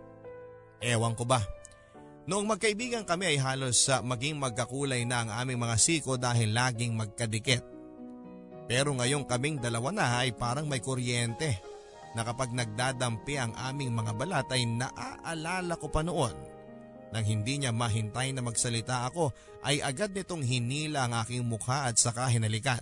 Ewan 0.82 1.14
ko 1.14 1.30
ba, 1.30 1.40
noong 2.26 2.58
magkaibigan 2.58 3.06
kami 3.06 3.38
ay 3.38 3.38
halos 3.38 3.86
sa 3.86 4.02
maging 4.02 4.42
magkakulay 4.42 5.06
na 5.06 5.22
ang 5.22 5.30
aming 5.30 5.62
mga 5.62 5.78
siko 5.78 6.18
dahil 6.18 6.52
laging 6.52 6.98
magkadikit. 6.98 7.62
Pero 8.66 8.98
ngayong 8.98 9.30
kaming 9.30 9.62
dalawa 9.62 9.94
na 9.94 10.06
ay 10.26 10.34
parang 10.34 10.66
may 10.66 10.82
kuryente 10.82 11.62
na 12.18 12.26
kapag 12.26 12.52
nagdadampi 12.52 13.38
ang 13.38 13.54
aming 13.56 13.94
mga 13.94 14.12
balat 14.18 14.48
ay 14.52 14.66
naaalala 14.66 15.78
ko 15.78 15.88
pa 15.88 16.02
noon 16.02 16.36
nang 17.12 17.28
hindi 17.28 17.60
niya 17.60 17.76
mahintay 17.76 18.32
na 18.32 18.40
magsalita 18.40 19.04
ako 19.12 19.36
ay 19.68 19.84
agad 19.84 20.16
nitong 20.16 20.48
hinila 20.48 21.06
ang 21.06 21.14
aking 21.22 21.44
mukha 21.44 21.92
at 21.92 22.00
saka 22.00 22.32
hinalikan. 22.32 22.82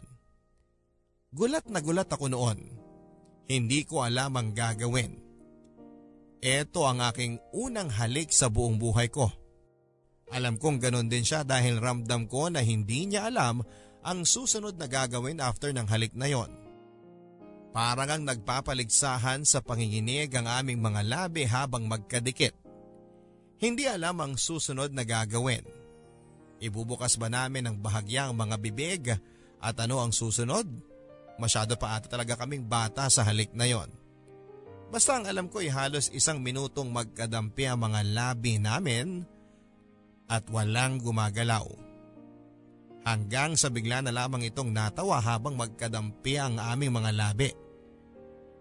Gulat 1.33 1.65
na 1.69 1.81
gulat 1.81 2.09
ako 2.09 2.29
noon. 2.29 2.61
Hindi 3.49 3.85
ko 3.89 4.05
alam 4.05 4.37
ang 4.37 4.53
gagawin. 4.53 5.28
Ito 6.39 6.87
ang 6.87 7.03
aking 7.03 7.35
unang 7.51 7.91
halik 7.91 8.31
sa 8.31 8.47
buong 8.47 8.79
buhay 8.79 9.11
ko. 9.11 9.27
Alam 10.31 10.55
kong 10.55 10.79
ganon 10.79 11.11
din 11.11 11.27
siya 11.27 11.43
dahil 11.43 11.83
ramdam 11.83 12.31
ko 12.31 12.47
na 12.47 12.63
hindi 12.63 13.11
niya 13.11 13.27
alam 13.27 13.59
ang 14.07 14.23
susunod 14.23 14.79
na 14.79 14.87
gagawin 14.87 15.43
after 15.43 15.75
ng 15.75 15.83
halik 15.91 16.15
na 16.15 16.31
yon. 16.31 16.47
Parang 17.75 18.07
ang 18.07 18.23
nagpapaligsahan 18.23 19.43
sa 19.43 19.59
panginginig 19.59 20.31
ang 20.31 20.47
aming 20.47 20.79
mga 20.79 21.01
labi 21.03 21.43
habang 21.43 21.91
magkadikit. 21.91 22.55
Hindi 23.59 23.91
alam 23.91 24.15
ang 24.23 24.33
susunod 24.39 24.95
na 24.95 25.03
gagawin. 25.03 25.67
Ibubukas 26.63 27.19
ba 27.19 27.27
namin 27.27 27.67
ang 27.67 27.75
bahagyang 27.83 28.31
mga 28.31 28.55
bibig 28.63 29.03
at 29.59 29.75
ano 29.75 29.99
ang 29.99 30.15
susunod? 30.15 30.65
Masyado 31.35 31.75
pa 31.75 31.99
ata 31.99 32.07
talaga 32.07 32.39
kaming 32.39 32.63
bata 32.63 33.11
sa 33.11 33.27
halik 33.27 33.51
na 33.51 33.67
yon. 33.67 33.91
Basta 34.89 35.21
ang 35.21 35.29
alam 35.29 35.45
ko 35.45 35.61
ay 35.61 35.69
halos 35.69 36.09
isang 36.09 36.41
minutong 36.41 36.89
magkadampi 36.89 37.69
ang 37.69 37.85
mga 37.85 38.01
labi 38.09 38.57
namin 38.57 39.21
at 40.25 40.49
walang 40.49 40.97
gumagalaw. 40.97 41.65
Hanggang 43.05 43.53
sa 43.53 43.69
bigla 43.69 44.01
na 44.01 44.09
lamang 44.09 44.49
itong 44.49 44.73
natawa 44.73 45.21
habang 45.21 45.53
magkadampi 45.53 46.41
ang 46.41 46.57
aming 46.57 46.93
mga 46.93 47.11
labi. 47.13 47.49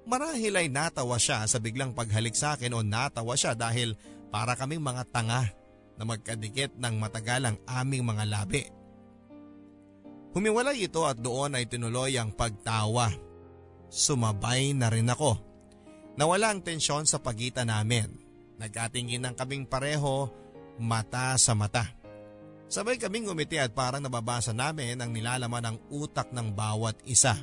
Marahil 0.09 0.57
ay 0.57 0.69
natawa 0.69 1.17
siya 1.21 1.45
sa 1.49 1.61
biglang 1.61 1.93
paghalik 1.93 2.37
sa 2.37 2.57
akin 2.57 2.77
o 2.77 2.81
natawa 2.85 3.37
siya 3.37 3.53
dahil 3.57 3.97
para 4.29 4.57
kaming 4.57 4.85
mga 4.85 5.05
tanga 5.09 5.49
na 5.97 6.05
magkadikit 6.05 6.77
ng 6.77 6.95
matagal 6.97 7.41
ang 7.45 7.57
aming 7.65 8.05
mga 8.05 8.25
labi. 8.29 8.63
Humiwalay 10.37 10.85
ito 10.85 11.09
at 11.09 11.17
doon 11.17 11.57
ay 11.57 11.65
tinuloy 11.65 12.21
ang 12.21 12.37
pagtawa. 12.37 13.09
Sumabay 13.89 14.77
na 14.77 14.93
rin 14.93 15.09
ako. 15.09 15.48
Nawala 16.19 16.51
ang 16.51 16.59
tensyon 16.67 17.07
sa 17.07 17.23
pagitan 17.23 17.71
namin. 17.71 18.11
Nagkatingin 18.59 19.23
ng 19.23 19.35
kaming 19.39 19.71
pareho, 19.71 20.27
mata 20.83 21.39
sa 21.39 21.55
mata. 21.55 21.87
Sabay 22.67 22.99
kaming 22.99 23.31
ngumiti 23.31 23.55
at 23.55 23.71
parang 23.71 24.03
nababasa 24.03 24.51
namin 24.51 24.99
ang 24.99 25.15
nilalaman 25.15 25.71
ng 25.71 25.77
utak 25.95 26.35
ng 26.35 26.51
bawat 26.59 26.99
isa. 27.07 27.39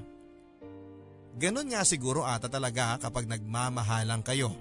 Ganon 1.40 1.72
nga 1.72 1.88
siguro 1.88 2.28
ata 2.28 2.52
talaga 2.52 3.00
kapag 3.00 3.32
nagmamahalang 3.32 4.28
kayo. 4.28 4.52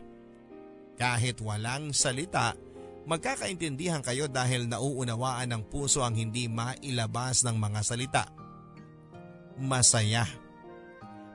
Kahit 0.94 1.42
walang 1.42 1.90
salita, 1.90 2.54
magkakaintindihan 3.10 3.98
kayo 3.98 4.30
dahil 4.30 4.70
nauunawaan 4.70 5.50
ng 5.50 5.62
puso 5.66 6.06
ang 6.06 6.14
hindi 6.14 6.46
mailabas 6.46 7.42
ng 7.42 7.58
mga 7.58 7.80
salita. 7.82 8.24
Masaya. 9.58 10.22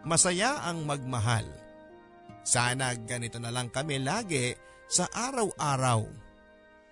Masaya 0.07 0.63
ang 0.63 0.87
magmahal. 0.87 1.58
Sana 2.43 2.95
ganito 2.95 3.37
na 3.37 3.53
lang 3.53 3.69
kami 3.69 4.01
lagi 4.01 4.55
sa 4.89 5.05
araw-araw. 5.11 6.05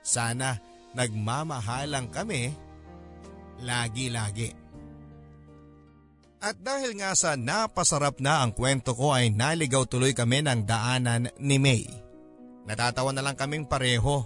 Sana 0.06 0.56
nagmamahalang 0.94 2.14
kami 2.14 2.54
lagi-lagi. 3.62 4.54
At 6.38 6.62
dahil 6.62 6.94
nga 7.02 7.18
sa 7.18 7.34
napasarap 7.34 8.22
na 8.22 8.46
ang 8.46 8.54
kwento 8.54 8.94
ko 8.94 9.10
ay 9.10 9.34
naligaw 9.34 9.90
tuloy 9.90 10.14
kami 10.14 10.46
ng 10.46 10.70
daanan 10.70 11.34
ni 11.42 11.58
May. 11.58 11.90
Natatawa 12.70 13.10
na 13.10 13.26
lang 13.26 13.34
kaming 13.34 13.66
pareho. 13.66 14.22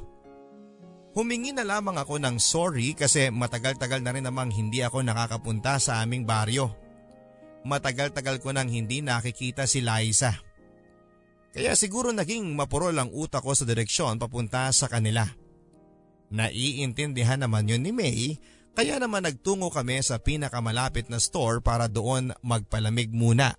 Humingi 1.11 1.51
na 1.51 1.67
lamang 1.67 1.99
ako 1.99 2.19
ng 2.19 2.39
sorry 2.39 2.95
kasi 2.95 3.31
matagal-tagal 3.31 3.99
na 3.99 4.11
rin 4.15 4.23
namang 4.27 4.51
hindi 4.51 4.79
ako 4.79 5.03
nakakapunta 5.03 5.75
sa 5.79 6.03
aming 6.03 6.23
baryo. 6.23 6.71
Matagal-tagal 7.67 8.39
ko 8.39 8.55
nang 8.55 8.71
hindi 8.71 9.03
nakikita 9.03 9.67
si 9.67 9.83
Liza. 9.83 10.33
Kaya 11.51 11.75
siguro 11.75 12.15
naging 12.15 12.55
mapurol 12.55 12.96
ang 12.96 13.12
utak 13.12 13.43
ko 13.43 13.51
sa 13.51 13.67
direksyon 13.67 14.15
papunta 14.15 14.72
sa 14.72 14.88
kanila. 14.88 15.27
Naiintindihan 16.31 17.43
naman 17.43 17.67
yun 17.67 17.84
ni 17.84 17.91
May 17.91 18.39
kaya 18.72 19.03
naman 19.03 19.27
nagtungo 19.27 19.67
kami 19.67 20.00
sa 20.00 20.15
pinakamalapit 20.15 21.12
na 21.12 21.20
store 21.20 21.60
para 21.60 21.91
doon 21.91 22.31
magpalamig 22.39 23.12
muna 23.12 23.51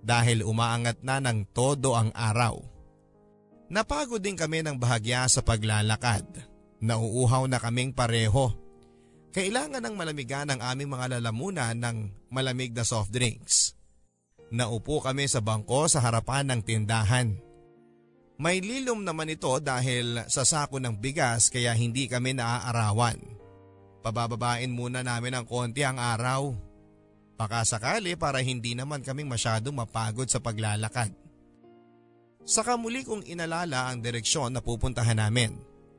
dahil 0.00 0.40
umaangat 0.40 1.04
na 1.04 1.20
ng 1.20 1.52
todo 1.52 1.92
ang 1.92 2.08
araw. 2.16 2.56
Napagod 3.68 4.24
din 4.24 4.40
kami 4.40 4.64
ng 4.64 4.80
bahagya 4.80 5.28
sa 5.28 5.44
paglalakad. 5.44 6.24
Nauuhaw 6.80 7.44
na 7.44 7.60
kaming 7.60 7.92
pareho. 7.92 8.56
Kailangan 9.28 9.84
ng 9.84 9.94
malamigan 9.94 10.48
ang 10.48 10.60
aming 10.64 10.96
mga 10.96 11.20
lalamunan 11.20 11.76
ng 11.76 11.96
malamig 12.32 12.72
na 12.72 12.88
soft 12.88 13.12
drinks. 13.12 13.77
Naupo 14.48 15.04
kami 15.04 15.28
sa 15.28 15.44
bangko 15.44 15.92
sa 15.92 16.00
harapan 16.00 16.48
ng 16.48 16.60
tindahan. 16.64 17.36
May 18.38 18.62
lilom 18.62 19.02
naman 19.02 19.28
ito 19.28 19.50
dahil 19.58 20.24
sa 20.30 20.46
sako 20.46 20.78
ng 20.78 20.96
bigas 21.02 21.50
kaya 21.50 21.74
hindi 21.74 22.06
kami 22.06 22.38
naaarawan. 22.38 23.18
Pabababain 24.00 24.70
muna 24.70 25.02
namin 25.02 25.34
ang 25.36 25.44
konti 25.44 25.82
ang 25.82 25.98
araw. 25.98 26.54
Pakasakali 27.34 28.14
para 28.14 28.38
hindi 28.40 28.78
naman 28.78 29.02
kaming 29.02 29.28
masyadong 29.28 29.74
mapagod 29.74 30.30
sa 30.30 30.38
paglalakad. 30.38 31.12
Saka 32.48 32.80
muli 32.80 33.04
kong 33.04 33.28
inalala 33.28 33.92
ang 33.92 34.00
direksyon 34.00 34.56
na 34.56 34.64
pupuntahan 34.64 35.20
namin. 35.20 35.52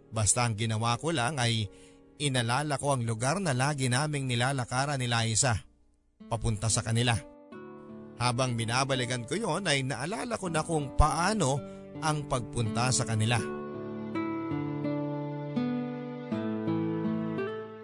Basta 0.10 0.42
ang 0.42 0.58
ginawa 0.58 0.98
ko 0.98 1.14
lang 1.14 1.38
ay 1.38 1.70
inalala 2.18 2.82
ko 2.82 2.98
ang 2.98 3.06
lugar 3.06 3.38
na 3.38 3.54
lagi 3.54 3.92
naming 3.92 4.26
nilalakaran 4.26 4.98
ni 4.98 5.06
Liza. 5.06 5.54
Papunta 6.26 6.66
sa 6.66 6.82
kanila. 6.82 7.29
Habang 8.20 8.60
binabalikan 8.60 9.24
ko 9.24 9.40
yon 9.40 9.64
ay 9.64 9.88
naalala 9.88 10.36
ko 10.36 10.52
na 10.52 10.60
kung 10.60 10.92
paano 11.00 11.56
ang 12.04 12.28
pagpunta 12.28 12.92
sa 12.92 13.08
kanila. 13.08 13.40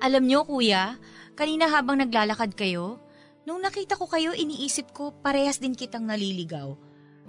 Alam 0.05 0.27
nyo 0.27 0.45
kuya, 0.45 0.99
kanina 1.33 1.71
habang 1.71 1.97
naglalakad 1.97 2.53
kayo, 2.53 3.01
nung 3.47 3.63
nakita 3.63 3.97
ko 3.97 4.05
kayo 4.05 4.35
iniisip 4.35 4.93
ko 4.93 5.15
parehas 5.23 5.57
din 5.57 5.73
kitang 5.73 6.05
naliligaw. 6.05 6.77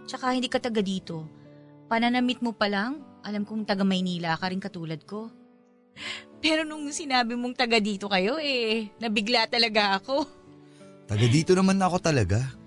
Tsaka 0.05 0.37
hindi 0.37 0.51
ka 0.53 0.61
taga 0.61 0.85
dito. 0.85 1.25
Pananamit 1.87 2.43
mo 2.43 2.53
pa 2.53 2.67
lang, 2.67 3.01
alam 3.23 3.47
kong 3.47 3.65
taga 3.65 3.87
Maynila 3.87 4.35
ka 4.37 4.51
rin 4.51 4.61
katulad 4.61 4.99
ko. 5.07 5.31
Pero 6.43 6.67
nung 6.67 6.91
sinabi 6.91 7.39
mong 7.39 7.55
taga 7.55 7.79
dito 7.81 8.11
kayo 8.11 8.37
eh, 8.37 8.93
nabigla 8.99 9.47
talaga 9.49 9.97
ako. 10.03 10.27
Taga 11.07 11.27
dito 11.31 11.55
naman 11.55 11.79
ako 11.81 11.97
talaga. 12.03 12.66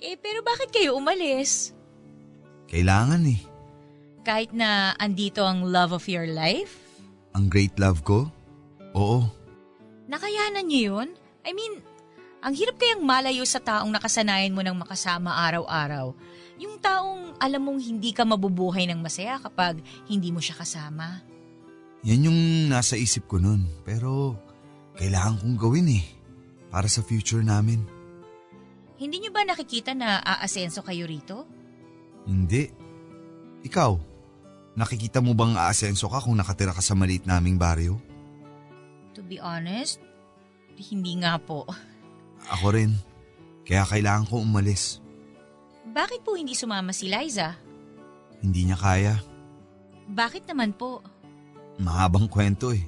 Eh 0.00 0.16
pero 0.16 0.40
bakit 0.40 0.72
kayo 0.72 0.96
umalis? 0.96 1.76
Kailangan 2.72 3.20
eh. 3.28 3.40
Kahit 4.24 4.56
na 4.56 4.96
andito 4.96 5.44
ang 5.44 5.68
love 5.68 5.92
of 5.92 6.08
your 6.08 6.24
life? 6.24 6.80
Ang 7.36 7.52
great 7.52 7.76
love 7.76 8.00
ko? 8.00 8.32
Oo. 8.96 9.28
Nakayanan 10.08 10.64
niyo 10.64 11.04
yun? 11.04 11.08
I 11.44 11.52
mean, 11.52 11.84
ang 12.40 12.56
hirap 12.56 12.80
kayang 12.80 13.04
malayo 13.04 13.44
sa 13.44 13.60
taong 13.60 13.92
nakasanayan 13.92 14.56
mo 14.56 14.64
ng 14.64 14.72
makasama 14.80 15.36
araw-araw. 15.44 16.16
Yung 16.56 16.80
taong 16.80 17.36
alam 17.36 17.60
mong 17.60 17.80
hindi 17.84 18.16
ka 18.16 18.24
mabubuhay 18.24 18.88
ng 18.88 19.00
masaya 19.00 19.36
kapag 19.36 19.84
hindi 20.08 20.32
mo 20.32 20.40
siya 20.40 20.56
kasama. 20.56 21.20
Yan 22.08 22.32
yung 22.32 22.40
nasa 22.72 22.96
isip 22.96 23.28
ko 23.28 23.36
nun. 23.36 23.68
Pero 23.84 24.36
kailangan 24.96 25.44
kong 25.44 25.56
gawin 25.60 26.00
eh. 26.00 26.04
Para 26.72 26.88
sa 26.88 27.04
future 27.04 27.44
namin. 27.44 27.99
Hindi 29.00 29.16
niyo 29.24 29.32
ba 29.32 29.48
nakikita 29.48 29.96
na 29.96 30.20
aasenso 30.20 30.84
kayo 30.84 31.08
rito? 31.08 31.48
Hindi. 32.28 32.68
Ikaw, 33.64 33.92
nakikita 34.76 35.24
mo 35.24 35.32
bang 35.32 35.56
aasenso 35.56 36.04
ka 36.12 36.20
kung 36.20 36.36
nakatira 36.36 36.76
ka 36.76 36.84
sa 36.84 36.92
maliit 36.92 37.24
naming 37.24 37.56
baryo? 37.56 37.96
To 39.16 39.24
be 39.24 39.40
honest, 39.40 40.04
hindi 40.76 41.16
nga 41.16 41.40
po. 41.40 41.64
Ako 42.52 42.76
rin. 42.76 42.92
Kaya 43.64 43.88
kailangan 43.88 44.28
ko 44.28 44.44
umalis. 44.44 45.00
Bakit 45.88 46.20
po 46.20 46.36
hindi 46.36 46.52
sumama 46.52 46.92
si 46.92 47.08
Liza? 47.08 47.56
Hindi 48.44 48.68
niya 48.68 48.76
kaya. 48.76 49.16
Bakit 50.12 50.44
naman 50.44 50.76
po? 50.76 51.00
Mahabang 51.80 52.28
kwento 52.28 52.76
eh. 52.76 52.84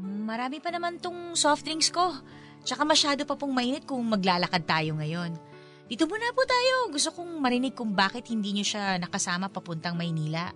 Marami 0.00 0.56
pa 0.64 0.72
naman 0.72 0.96
tong 0.96 1.36
soft 1.36 1.68
drinks 1.68 1.92
ko. 1.92 2.16
Tsaka 2.64 2.84
masyado 2.84 3.24
pa 3.24 3.34
pong 3.36 3.52
mainit 3.56 3.88
kung 3.88 4.04
maglalakad 4.04 4.62
tayo 4.68 4.96
ngayon. 5.00 5.32
Dito 5.90 6.06
muna 6.06 6.30
po 6.30 6.46
tayo. 6.46 6.94
Gusto 6.94 7.10
kong 7.10 7.42
marinig 7.42 7.74
kung 7.74 7.96
bakit 7.96 8.30
hindi 8.30 8.54
niyo 8.54 8.76
siya 8.76 9.00
nakasama 9.02 9.50
papuntang 9.50 9.98
Maynila. 9.98 10.54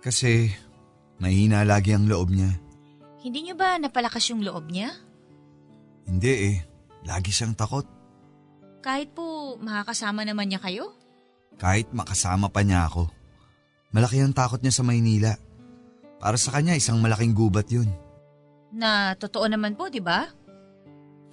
Kasi 0.00 0.48
mahina 1.20 1.66
lagi 1.66 1.92
ang 1.92 2.08
loob 2.08 2.32
niya. 2.32 2.56
Hindi 3.20 3.50
niyo 3.50 3.54
ba 3.58 3.76
napalakas 3.76 4.30
yung 4.30 4.40
loob 4.46 4.70
niya? 4.70 4.94
Hindi 6.08 6.32
eh. 6.54 6.56
Lagi 7.04 7.28
siyang 7.34 7.52
takot. 7.52 7.84
Kahit 8.80 9.12
po 9.12 9.58
makakasama 9.60 10.24
naman 10.24 10.48
niya 10.48 10.62
kayo? 10.62 10.94
Kahit 11.58 11.90
makasama 11.90 12.48
pa 12.48 12.62
niya 12.62 12.86
ako. 12.88 13.10
Malaki 13.90 14.22
ang 14.22 14.32
takot 14.32 14.62
niya 14.62 14.72
sa 14.72 14.86
Maynila. 14.86 15.34
Para 16.22 16.38
sa 16.40 16.54
kanya 16.54 16.78
isang 16.78 17.02
malaking 17.02 17.34
gubat 17.34 17.68
yun. 17.68 17.90
Na 18.72 19.12
totoo 19.18 19.44
naman 19.50 19.74
po, 19.74 19.90
di 19.90 20.00
ba? 20.00 20.37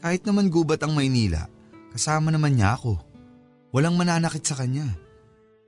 Kahit 0.06 0.22
naman 0.22 0.54
gubat 0.54 0.78
ang 0.86 0.94
Maynila, 0.94 1.50
kasama 1.90 2.30
naman 2.30 2.54
niya 2.54 2.78
ako. 2.78 3.02
Walang 3.74 3.98
mananakit 3.98 4.46
sa 4.46 4.54
kanya. 4.54 4.86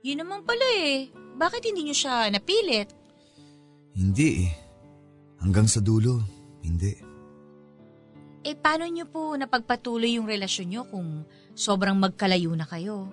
Yun 0.06 0.22
naman 0.22 0.46
pala 0.46 0.62
eh. 0.78 1.10
Bakit 1.10 1.66
hindi 1.66 1.90
niyo 1.90 2.06
siya 2.06 2.30
napilit? 2.30 2.86
Hindi 3.98 4.46
eh. 4.46 4.50
Hanggang 5.42 5.66
sa 5.66 5.82
dulo, 5.82 6.22
hindi. 6.62 6.94
Eh 8.46 8.54
paano 8.54 8.86
niyo 8.86 9.10
po 9.10 9.34
napagpatuloy 9.34 10.22
yung 10.22 10.30
relasyon 10.30 10.70
niyo 10.70 10.82
kung 10.86 11.26
sobrang 11.58 11.98
magkalayo 11.98 12.54
na 12.54 12.62
kayo? 12.62 13.10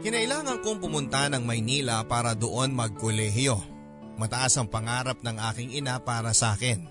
Kinailangan 0.00 0.64
kong 0.64 0.80
pumunta 0.80 1.28
ng 1.28 1.44
Maynila 1.44 2.00
para 2.08 2.32
doon 2.32 2.72
magkolehiyo. 2.72 3.60
Mataas 4.16 4.56
ang 4.56 4.72
pangarap 4.72 5.20
ng 5.20 5.36
aking 5.52 5.76
ina 5.76 6.00
para 6.00 6.32
sa 6.32 6.56
akin. 6.56 6.88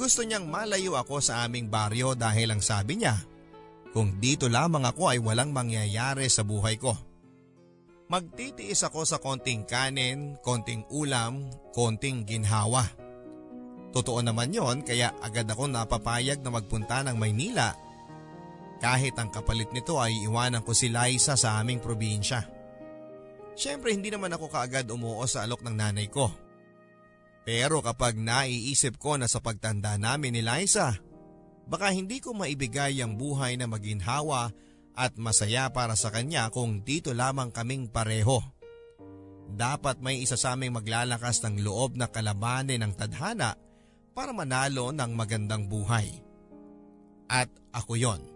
Gusto 0.00 0.24
niyang 0.24 0.48
malayo 0.48 0.96
ako 0.96 1.20
sa 1.20 1.44
aming 1.44 1.68
baryo 1.68 2.16
dahil 2.16 2.56
ang 2.56 2.64
sabi 2.64 3.04
niya, 3.04 3.20
kung 3.92 4.16
dito 4.16 4.48
lamang 4.48 4.88
ako 4.88 5.12
ay 5.12 5.20
walang 5.20 5.52
mangyayari 5.52 6.28
sa 6.32 6.40
buhay 6.40 6.80
ko. 6.80 6.96
Magtitiis 8.08 8.80
ako 8.80 9.04
sa 9.04 9.20
konting 9.20 9.68
kanin, 9.68 10.40
konting 10.40 10.88
ulam, 10.92 11.52
konting 11.76 12.24
ginhawa. 12.24 12.84
Totoo 13.92 14.24
naman 14.24 14.56
yon 14.56 14.84
kaya 14.84 15.12
agad 15.20 15.48
ako 15.48 15.68
napapayag 15.68 16.40
na 16.40 16.48
magpunta 16.48 17.04
ng 17.04 17.16
Maynila 17.16 17.85
kahit 18.76 19.16
ang 19.16 19.32
kapalit 19.32 19.72
nito 19.72 19.96
ay 19.96 20.28
iwanan 20.28 20.60
ko 20.60 20.76
si 20.76 20.92
Liza 20.92 21.34
sa 21.34 21.60
aming 21.60 21.80
probinsya. 21.80 22.44
Siyempre 23.56 23.96
hindi 23.96 24.12
naman 24.12 24.32
ako 24.36 24.52
kaagad 24.52 24.84
umuo 24.92 25.24
sa 25.24 25.48
alok 25.48 25.64
ng 25.64 25.76
nanay 25.76 26.12
ko. 26.12 26.28
Pero 27.46 27.80
kapag 27.80 28.18
naiisip 28.18 29.00
ko 29.00 29.16
na 29.16 29.30
sa 29.30 29.40
pagtanda 29.40 29.96
namin 29.96 30.36
ni 30.36 30.42
Liza, 30.44 30.92
baka 31.64 31.88
hindi 31.94 32.20
ko 32.20 32.36
maibigay 32.36 33.00
ang 33.00 33.16
buhay 33.16 33.56
na 33.56 33.64
maginhawa 33.64 34.52
at 34.92 35.16
masaya 35.16 35.72
para 35.72 35.96
sa 35.96 36.12
kanya 36.12 36.52
kung 36.52 36.84
dito 36.84 37.16
lamang 37.16 37.48
kaming 37.54 37.88
pareho. 37.88 38.42
Dapat 39.46 40.02
may 40.02 40.20
isa 40.20 40.34
sa 40.34 40.58
aming 40.58 40.74
maglalakas 40.74 41.40
ng 41.46 41.62
loob 41.62 41.94
na 41.94 42.10
kalabanin 42.10 42.82
ng 42.82 42.92
tadhana 42.98 43.54
para 44.12 44.34
manalo 44.34 44.90
ng 44.90 45.12
magandang 45.14 45.70
buhay. 45.70 46.08
At 47.30 47.48
ako 47.70 47.94
yon. 47.94 48.35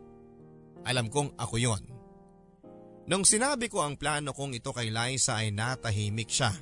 Alam 0.86 1.12
kong 1.12 1.36
ako 1.36 1.56
yon. 1.60 1.82
Nung 3.10 3.26
sinabi 3.26 3.66
ko 3.66 3.82
ang 3.82 3.98
plano 3.98 4.30
kong 4.30 4.54
ito 4.54 4.70
kay 4.70 4.94
Liza 4.94 5.42
ay 5.42 5.50
natahimik 5.50 6.30
siya. 6.30 6.54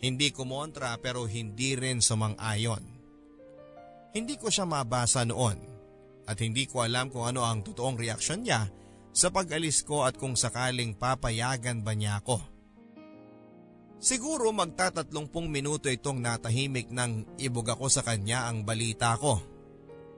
Hindi 0.00 0.32
kumontra 0.32 0.96
pero 0.96 1.28
hindi 1.28 1.76
rin 1.76 2.00
sumang-ayon. 2.00 2.84
Hindi 4.16 4.34
ko 4.40 4.48
siya 4.48 4.64
mabasa 4.64 5.22
noon 5.28 5.58
at 6.24 6.40
hindi 6.40 6.64
ko 6.64 6.82
alam 6.82 7.12
kung 7.12 7.28
ano 7.28 7.44
ang 7.44 7.60
totoong 7.60 8.00
reaksyon 8.00 8.42
niya 8.42 8.66
sa 9.10 9.28
pag-alis 9.28 9.82
ko 9.82 10.06
at 10.06 10.16
kung 10.16 10.38
sakaling 10.38 10.96
papayagan 10.96 11.84
ba 11.84 11.92
niya 11.92 12.22
ako. 12.22 12.40
Siguro 14.00 14.48
magtatatlongpung 14.56 15.52
minuto 15.52 15.92
itong 15.92 16.24
natahimik 16.24 16.88
nang 16.88 17.28
ibog 17.36 17.68
ako 17.68 17.92
sa 17.92 18.00
kanya 18.00 18.48
ang 18.48 18.64
balita 18.64 19.12
ko. 19.20 19.36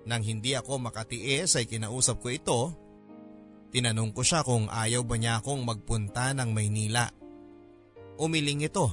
Nang 0.07 0.23
hindi 0.23 0.55
ako 0.55 0.79
makatiis 0.87 1.59
ay 1.59 1.67
kinausap 1.67 2.23
ko 2.23 2.29
ito. 2.31 2.61
Tinanong 3.73 4.13
ko 4.13 4.21
siya 4.21 4.45
kung 4.45 4.69
ayaw 4.69 5.01
ba 5.03 5.17
niya 5.17 5.41
akong 5.41 5.65
magpunta 5.65 6.37
ng 6.37 6.53
Maynila. 6.53 7.09
Umiling 8.21 8.69
ito. 8.69 8.87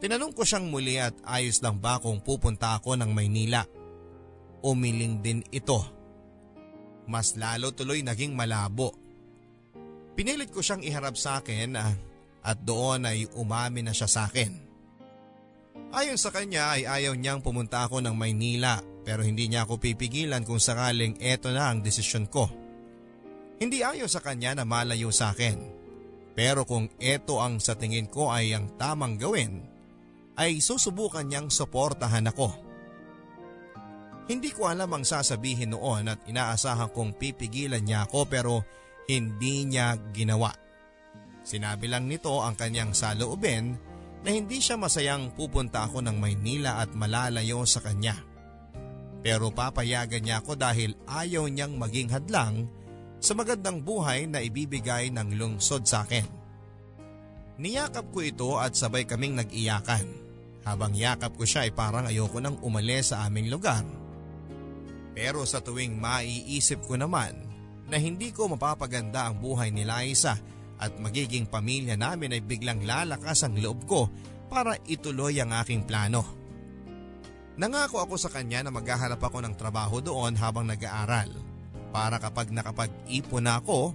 Tinanong 0.00 0.32
ko 0.32 0.46
siyang 0.46 0.70
muli 0.70 0.96
at 0.96 1.12
ayos 1.26 1.60
lang 1.60 1.82
ba 1.82 1.98
kung 1.98 2.22
pupunta 2.22 2.78
ako 2.78 2.94
ng 2.96 3.10
Maynila. 3.10 3.66
Umiling 4.62 5.18
din 5.20 5.42
ito 5.50 6.00
mas 7.10 7.34
lalo 7.34 7.74
tuloy 7.74 8.06
naging 8.06 8.38
malabo. 8.38 8.94
Pinilit 10.14 10.54
ko 10.54 10.62
siyang 10.62 10.86
iharap 10.86 11.18
sa 11.18 11.42
akin 11.42 11.74
ah, 11.74 11.90
at 12.46 12.58
doon 12.62 13.02
ay 13.02 13.26
umami 13.34 13.82
na 13.82 13.90
siya 13.90 14.06
sa 14.06 14.30
akin. 14.30 14.70
Ayon 15.90 16.14
sa 16.14 16.30
kanya 16.30 16.78
ay 16.78 16.86
ayaw 16.86 17.18
niyang 17.18 17.42
pumunta 17.42 17.82
ako 17.82 17.98
ng 17.98 18.14
Maynila 18.14 18.78
pero 19.02 19.26
hindi 19.26 19.50
niya 19.50 19.66
ako 19.66 19.82
pipigilan 19.82 20.46
kung 20.46 20.62
sakaling 20.62 21.18
eto 21.18 21.50
na 21.50 21.74
ang 21.74 21.82
desisyon 21.82 22.30
ko. 22.30 22.46
Hindi 23.60 23.84
ayaw 23.84 24.08
sa 24.08 24.24
kanya 24.24 24.56
na 24.56 24.64
malayo 24.64 25.12
sa 25.12 25.36
akin. 25.36 25.60
Pero 26.32 26.64
kung 26.64 26.88
eto 26.96 27.44
ang 27.44 27.60
sa 27.60 27.76
tingin 27.76 28.08
ko 28.08 28.32
ay 28.32 28.56
ang 28.56 28.72
tamang 28.80 29.20
gawin, 29.20 29.60
ay 30.40 30.64
susubukan 30.64 31.28
niyang 31.28 31.52
suportahan 31.52 32.24
ako. 32.32 32.48
Hindi 34.32 34.48
ko 34.56 34.64
alam 34.72 34.88
ang 34.88 35.04
sasabihin 35.04 35.76
noon 35.76 36.08
at 36.08 36.24
inaasahan 36.24 36.88
kong 36.96 37.20
pipigilan 37.20 37.84
niya 37.84 38.08
ako 38.08 38.24
pero 38.24 38.64
hindi 39.04 39.68
niya 39.68 39.92
ginawa. 40.16 40.56
Sinabi 41.44 41.90
lang 41.92 42.08
nito 42.08 42.40
ang 42.40 42.56
kanyang 42.56 42.96
saloobin 42.96 43.76
na 44.24 44.30
hindi 44.32 44.64
siya 44.64 44.80
masayang 44.80 45.36
pupunta 45.36 45.84
ako 45.84 46.00
ng 46.00 46.16
Maynila 46.16 46.80
at 46.80 46.96
malalayo 46.96 47.68
sa 47.68 47.84
kanya. 47.84 48.16
Pero 49.20 49.52
papayagan 49.52 50.24
niya 50.24 50.40
ako 50.40 50.56
dahil 50.56 50.96
ayaw 51.04 51.44
niyang 51.44 51.76
maging 51.76 52.08
hadlang 52.08 52.70
sa 53.20 53.36
magandang 53.36 53.84
buhay 53.84 54.26
na 54.26 54.40
ibibigay 54.40 55.12
ng 55.12 55.36
lungsod 55.36 55.84
sa 55.84 56.02
akin. 56.02 56.26
Niyakap 57.60 58.08
ko 58.10 58.24
ito 58.24 58.50
at 58.56 58.72
sabay 58.72 59.04
kaming 59.04 59.36
nag-iyakan. 59.36 60.08
Habang 60.64 60.96
yakap 60.96 61.36
ko 61.36 61.44
siya 61.44 61.68
ay 61.68 61.72
parang 61.72 62.08
ayoko 62.08 62.40
nang 62.40 62.56
umalis 62.64 63.12
sa 63.12 63.24
aming 63.28 63.48
lugar 63.48 63.84
pero 65.20 65.42
sa 65.44 65.60
tuwing 65.60 65.98
maiisip 65.98 66.86
ko 66.86 66.96
naman 66.96 67.34
na 67.90 67.98
hindi 67.98 68.30
ko 68.30 68.48
mapapaganda 68.48 69.28
ang 69.28 69.42
buhay 69.42 69.68
ni 69.74 69.82
Liza 69.82 70.38
at 70.80 70.96
magiging 70.96 71.44
pamilya 71.44 71.98
namin 71.98 72.32
ay 72.32 72.40
biglang 72.40 72.86
lalakas 72.86 73.44
ang 73.44 73.58
loob 73.58 73.84
ko 73.84 74.08
para 74.48 74.78
ituloy 74.88 75.36
ang 75.36 75.52
aking 75.60 75.84
plano. 75.84 76.24
Nangako 77.60 78.00
ako 78.00 78.16
sa 78.16 78.32
kanya 78.32 78.64
na 78.64 78.72
maghahanap 78.72 79.20
ako 79.20 79.44
ng 79.44 79.54
trabaho 79.58 80.00
doon 80.00 80.32
habang 80.40 80.64
nag-aaral 80.64 81.28
para 81.90 82.22
kapag 82.22 82.54
nakapag-ipon 82.54 83.44
na 83.44 83.58
ako, 83.58 83.94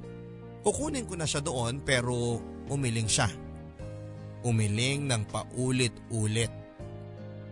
kukunin 0.64 1.08
ko 1.08 1.16
na 1.16 1.28
siya 1.28 1.44
doon 1.44 1.80
pero 1.84 2.40
umiling 2.68 3.08
siya. 3.08 3.32
Umiling 4.46 5.10
ng 5.10 5.24
paulit-ulit. 5.32 6.52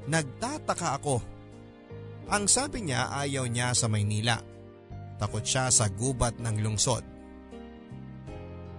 Nagtataka 0.03 0.99
ako 0.99 1.15
ang 2.31 2.47
sabi 2.47 2.87
niya 2.87 3.11
ayaw 3.11 3.47
niya 3.47 3.75
sa 3.75 3.91
Maynila. 3.91 4.39
Takot 5.19 5.43
siya 5.43 5.67
sa 5.71 5.91
gubat 5.91 6.39
ng 6.39 6.63
lungsod. 6.63 7.03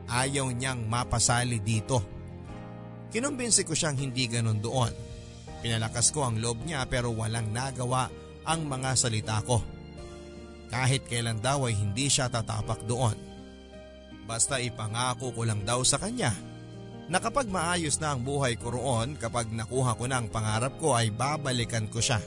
Ayaw 0.09 0.49
niyang 0.53 0.85
mapasali 0.85 1.61
dito. 1.61 2.01
Kinumbinsi 3.09 3.65
ko 3.65 3.73
siyang 3.73 3.97
hindi 3.97 4.29
ganun 4.29 4.61
doon. 4.61 4.93
Pinalakas 5.65 6.13
ko 6.13 6.29
ang 6.29 6.41
loob 6.41 6.65
niya 6.65 6.85
pero 6.89 7.13
walang 7.13 7.49
nagawa 7.53 8.09
ang 8.45 8.69
mga 8.69 8.91
salita 8.97 9.41
ko. 9.45 9.74
Kahit 10.75 11.07
kailan 11.07 11.39
daw 11.39 11.71
ay 11.71 11.79
hindi 11.79 12.11
siya 12.11 12.27
tatapak 12.27 12.83
doon. 12.91 13.15
Basta 14.27 14.59
ipangako 14.59 15.31
ko 15.31 15.47
lang 15.47 15.63
daw 15.63 15.87
sa 15.87 16.03
kanya 16.03 16.35
na 17.07 17.23
kapag 17.23 17.47
maayos 17.47 18.03
na 18.03 18.11
ang 18.11 18.27
buhay 18.27 18.59
ko 18.59 18.75
roon 18.75 19.15
kapag 19.15 19.55
nakuha 19.55 19.95
ko 19.95 20.11
na 20.11 20.19
ang 20.19 20.27
pangarap 20.33 20.75
ko 20.83 20.99
ay 20.99 21.15
babalikan 21.15 21.87
ko 21.87 22.03
siya. 22.03 22.19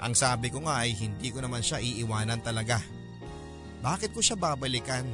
Ang 0.00 0.16
sabi 0.16 0.48
ko 0.48 0.64
nga 0.64 0.80
ay 0.80 0.96
hindi 0.96 1.28
ko 1.28 1.44
naman 1.44 1.60
siya 1.60 1.76
iiwanan 1.82 2.40
talaga. 2.40 2.80
Bakit 3.84 4.16
ko 4.16 4.24
siya 4.24 4.40
babalikan? 4.40 5.04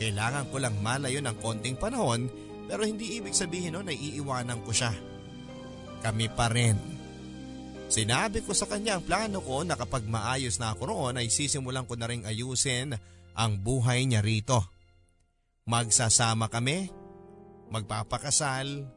Kailangan 0.00 0.48
ko 0.48 0.56
lang 0.56 0.80
malayo 0.80 1.20
ng 1.20 1.36
konting 1.42 1.76
panahon 1.76 2.32
pero 2.64 2.88
hindi 2.88 3.20
ibig 3.20 3.36
sabihin 3.36 3.76
nun 3.76 3.92
ay 3.92 3.98
iiwanan 3.98 4.64
ko 4.64 4.72
siya. 4.72 4.94
Kami 6.00 6.32
pa 6.32 6.48
rin. 6.48 7.01
Sinabi 7.92 8.40
ko 8.40 8.56
sa 8.56 8.64
kanya 8.64 8.96
ang 8.96 9.04
plano 9.04 9.44
ko 9.44 9.60
na 9.68 9.76
kapag 9.76 10.08
maayos 10.08 10.56
na 10.56 10.72
ako 10.72 10.82
roon 10.88 11.20
ay 11.20 11.28
sisimulan 11.28 11.84
ko 11.84 11.92
na 11.92 12.08
rin 12.08 12.24
ayusin 12.24 12.96
ang 13.36 13.52
buhay 13.60 14.08
niya 14.08 14.24
rito. 14.24 14.64
Magsasama 15.68 16.48
kami, 16.48 16.88
magpapakasal, 17.68 18.88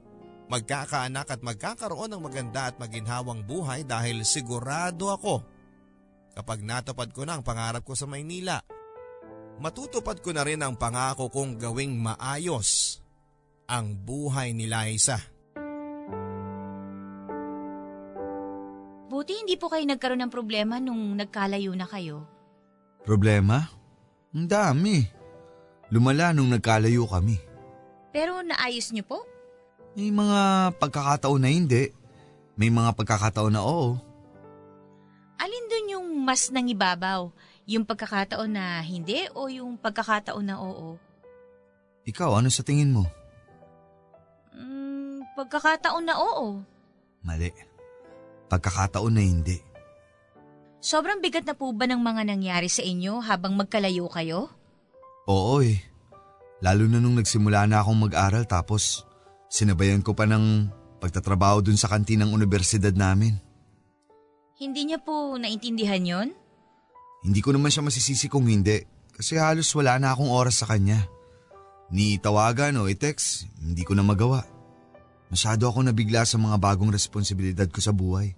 magkakaanak 0.47 1.27
at 1.27 1.43
magkakaroon 1.43 2.07
ng 2.07 2.23
maganda 2.23 2.71
at 2.71 2.79
maginhawang 2.79 3.43
buhay 3.43 3.83
dahil 3.83 4.23
sigurado 4.23 5.11
ako 5.11 5.43
kapag 6.31 6.63
natupad 6.63 7.11
ko 7.11 7.27
na 7.27 7.35
ang 7.35 7.43
pangarap 7.43 7.83
ko 7.83 7.99
sa 7.99 8.07
Maynila. 8.07 8.63
Matutupad 9.59 10.23
ko 10.23 10.31
na 10.31 10.47
rin 10.47 10.63
ang 10.63 10.79
pangako 10.79 11.27
kong 11.27 11.59
gawing 11.59 11.99
maayos 11.99 13.03
ang 13.67 13.91
buhay 13.91 14.55
ni 14.55 14.71
Liza. 14.71 15.34
Buti 19.15 19.31
hindi 19.31 19.55
po 19.55 19.71
kayo 19.71 19.87
nagkaroon 19.87 20.27
ng 20.27 20.33
problema 20.33 20.75
nung 20.83 21.15
nagkalayo 21.15 21.71
na 21.71 21.87
kayo. 21.87 22.27
Problema? 23.07 23.63
Ang 24.35 24.43
dami. 24.43 25.07
Lumala 25.87 26.35
nung 26.35 26.51
nagkalayo 26.51 27.07
kami. 27.07 27.39
Pero 28.11 28.43
naayos 28.43 28.91
niyo 28.91 29.07
po? 29.07 29.23
May 29.95 30.11
mga 30.11 30.75
pagkakataon 30.83 31.39
na 31.39 31.47
hindi. 31.47 31.95
May 32.59 32.67
mga 32.67 32.91
pagkakataon 32.91 33.55
na 33.55 33.63
oo. 33.63 33.95
Alin 35.39 35.65
dun 35.71 35.95
yung 35.95 36.07
mas 36.27 36.51
nangibabaw? 36.51 37.31
Yung 37.71 37.87
pagkakataon 37.87 38.51
na 38.51 38.83
hindi 38.83 39.31
o 39.31 39.47
yung 39.47 39.79
pagkakataon 39.79 40.43
na 40.43 40.59
oo? 40.59 40.99
Ikaw, 42.03 42.43
ano 42.43 42.51
sa 42.51 42.67
tingin 42.67 42.91
mo? 42.91 43.07
Mm, 44.51 45.23
pagkakataon 45.39 46.03
na 46.03 46.19
oo. 46.19 46.59
Mali. 47.23 47.74
Pagkakataon 48.47 49.13
na 49.13 49.23
hindi. 49.23 49.57
Sobrang 50.81 51.17
bigat 51.17 51.49
na 51.49 51.57
po 51.57 51.73
ba 51.73 51.89
ng 51.89 51.97
mga 51.97 52.29
nangyari 52.29 52.69
sa 52.69 52.85
inyo 52.85 53.23
habang 53.25 53.57
magkalayo 53.57 54.05
kayo? 54.11 54.53
Oo 55.25 55.65
eh. 55.65 55.81
Lalo 56.61 56.85
na 56.85 57.01
nung 57.01 57.17
nagsimula 57.17 57.65
na 57.65 57.81
akong 57.81 58.05
mag-aral 58.05 58.45
tapos 58.45 59.05
Sinabayan 59.55 60.03
ko 60.03 60.11
pa 60.11 60.27
ng 60.27 60.67
pagtatrabaho 60.99 61.63
dun 61.63 61.79
sa 61.79 61.87
kantinang 61.87 62.35
universidad 62.35 62.91
namin. 62.91 63.37
Hindi 64.59 64.91
niya 64.91 64.99
po 64.99 65.39
naintindihan 65.39 66.03
yon? 66.03 66.29
Hindi 67.23 67.39
ko 67.39 67.55
naman 67.55 67.71
siya 67.71 67.87
masisisi 67.87 68.27
kung 68.27 68.51
hindi 68.51 68.83
kasi 69.15 69.39
halos 69.39 69.71
wala 69.71 69.95
na 69.95 70.11
akong 70.11 70.27
oras 70.27 70.59
sa 70.59 70.67
kanya. 70.67 71.07
Ni 71.87 72.19
tawagan 72.19 72.75
o 72.81 72.91
i-text, 72.91 73.47
hindi 73.63 73.87
ko 73.87 73.95
na 73.95 74.03
magawa. 74.03 74.43
Masyado 75.35 75.67
ako 75.67 75.83
nabigla 75.83 76.23
sa 76.23 76.39
mga 76.39 76.55
bagong 76.55 76.95
responsibilidad 76.95 77.67
ko 77.67 77.83
sa 77.83 77.91
buhay. 77.91 78.31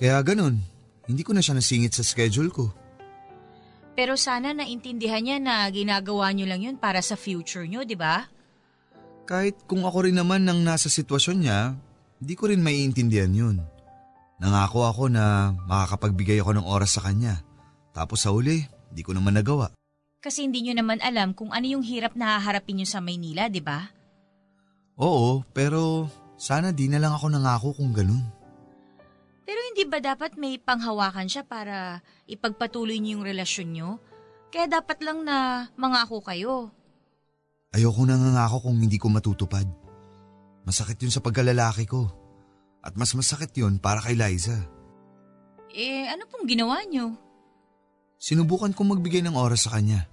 Kaya 0.00 0.16
ganun, 0.24 0.56
hindi 1.04 1.20
ko 1.20 1.36
na 1.36 1.44
siya 1.44 1.52
nasingit 1.52 1.92
sa 1.92 2.00
schedule 2.00 2.48
ko. 2.48 2.72
Pero 3.92 4.16
sana 4.16 4.56
naintindihan 4.56 5.20
niya 5.20 5.36
na 5.36 5.68
ginagawa 5.68 6.32
niyo 6.32 6.48
lang 6.48 6.64
yun 6.64 6.76
para 6.80 7.04
sa 7.04 7.12
future 7.12 7.68
niyo, 7.68 7.84
di 7.84 7.92
ba? 7.92 8.24
Kahit 9.28 9.68
kung 9.68 9.84
ako 9.84 10.08
rin 10.08 10.16
naman 10.16 10.48
nang 10.48 10.64
nasa 10.64 10.88
sitwasyon 10.88 11.44
niya, 11.44 11.76
hindi 12.16 12.34
ko 12.40 12.48
rin 12.48 12.64
maiintindihan 12.64 13.28
yun. 13.28 13.60
Nangako 14.40 14.88
ako 14.88 15.12
na 15.12 15.52
makakapagbigay 15.68 16.40
ako 16.40 16.56
ng 16.56 16.64
oras 16.64 16.96
sa 16.96 17.04
kanya. 17.04 17.44
Tapos 17.92 18.24
sa 18.24 18.32
uli, 18.32 18.64
hindi 18.64 19.02
ko 19.04 19.12
naman 19.12 19.36
nagawa. 19.36 19.76
Kasi 20.24 20.48
hindi 20.48 20.64
niyo 20.64 20.72
naman 20.72 21.04
alam 21.04 21.36
kung 21.36 21.52
ano 21.52 21.68
yung 21.68 21.84
hirap 21.84 22.16
na 22.16 22.40
haharapin 22.40 22.80
niyo 22.80 22.88
sa 22.88 23.04
Maynila, 23.04 23.52
di 23.52 23.60
ba? 23.60 23.92
Oo, 24.94 25.42
pero 25.50 26.06
sana 26.38 26.70
di 26.70 26.86
na 26.86 27.02
lang 27.02 27.14
ako 27.14 27.26
nangako 27.30 27.68
kung 27.74 27.90
ganun. 27.90 28.22
Pero 29.44 29.60
hindi 29.70 29.84
ba 29.84 30.00
dapat 30.00 30.38
may 30.40 30.56
panghawakan 30.56 31.28
siya 31.28 31.44
para 31.44 32.00
ipagpatuloy 32.30 32.96
niyo 32.96 33.20
yung 33.20 33.26
relasyon 33.26 33.68
niyo? 33.74 33.90
Kaya 34.54 34.70
dapat 34.70 35.02
lang 35.02 35.26
na 35.26 35.68
mangako 35.74 36.22
kayo. 36.22 36.70
Ayoko 37.74 38.06
nangangako 38.06 38.70
kung 38.70 38.78
hindi 38.78 38.96
ko 38.96 39.10
matutupad. 39.10 39.66
Masakit 40.62 40.96
yun 41.02 41.12
sa 41.12 41.20
pagkalalaki 41.20 41.84
ko. 41.90 42.08
At 42.80 42.94
mas 42.94 43.12
masakit 43.18 43.50
yun 43.58 43.82
para 43.82 43.98
kay 43.98 44.14
Liza. 44.14 44.56
Eh, 45.74 46.06
ano 46.06 46.24
pong 46.30 46.46
ginawa 46.46 46.86
niyo? 46.86 47.18
Sinubukan 48.16 48.70
kong 48.70 48.96
magbigay 48.96 49.26
ng 49.26 49.34
oras 49.34 49.66
sa 49.66 49.74
kanya. 49.74 50.06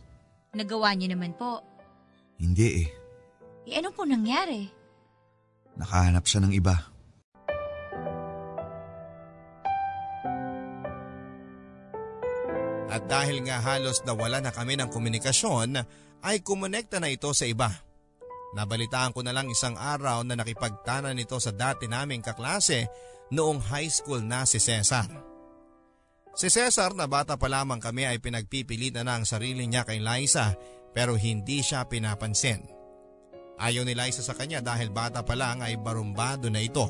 Nagawa 0.58 0.91
niyo 0.98 1.13
naman 1.13 1.38
po. 1.38 1.62
Hindi 2.41 2.84
eh. 2.84 3.00
Eh, 3.71 3.79
ano 3.79 3.95
po 3.95 4.03
nangyari? 4.03 4.67
Nakahanap 5.79 6.27
siya 6.27 6.43
ng 6.43 6.51
iba. 6.51 6.75
At 12.91 13.07
dahil 13.07 13.47
nga 13.47 13.63
halos 13.63 14.03
nawala 14.03 14.43
na 14.43 14.51
kami 14.51 14.75
ng 14.75 14.91
komunikasyon, 14.91 15.79
ay 16.19 16.43
kumonekta 16.43 16.99
na 16.99 17.07
ito 17.07 17.31
sa 17.31 17.47
iba. 17.47 17.71
Nabalitaan 18.51 19.15
ko 19.15 19.23
na 19.23 19.31
lang 19.31 19.47
isang 19.47 19.79
araw 19.79 20.27
na 20.27 20.36
nakipagtanan 20.36 21.15
nito 21.15 21.39
sa 21.39 21.55
dati 21.55 21.88
naming 21.88 22.19
kaklase 22.19 22.91
noong 23.31 23.63
high 23.71 23.88
school 23.88 24.19
na 24.19 24.43
si 24.43 24.60
Cesar. 24.60 25.07
Si 26.36 26.51
Cesar 26.51 26.91
na 26.91 27.07
bata 27.07 27.39
pa 27.39 27.47
lamang 27.47 27.79
kami 27.79 28.03
ay 28.03 28.19
pinagpipilitan 28.19 29.07
na 29.07 29.15
ang 29.15 29.23
sarili 29.23 29.63
niya 29.63 29.88
kay 29.88 30.03
Liza 30.03 30.60
pero 30.91 31.15
hindi 31.15 31.63
siya 31.63 31.88
pinapansin. 31.88 32.81
Ayaw 33.62 33.86
ni 33.86 33.93
Liza 33.93 34.26
sa 34.26 34.34
kanya 34.34 34.58
dahil 34.58 34.89
bata 34.89 35.21
pa 35.21 35.38
lang 35.38 35.62
ay 35.62 35.78
barumbado 35.78 36.50
na 36.50 36.65
ito. 36.65 36.89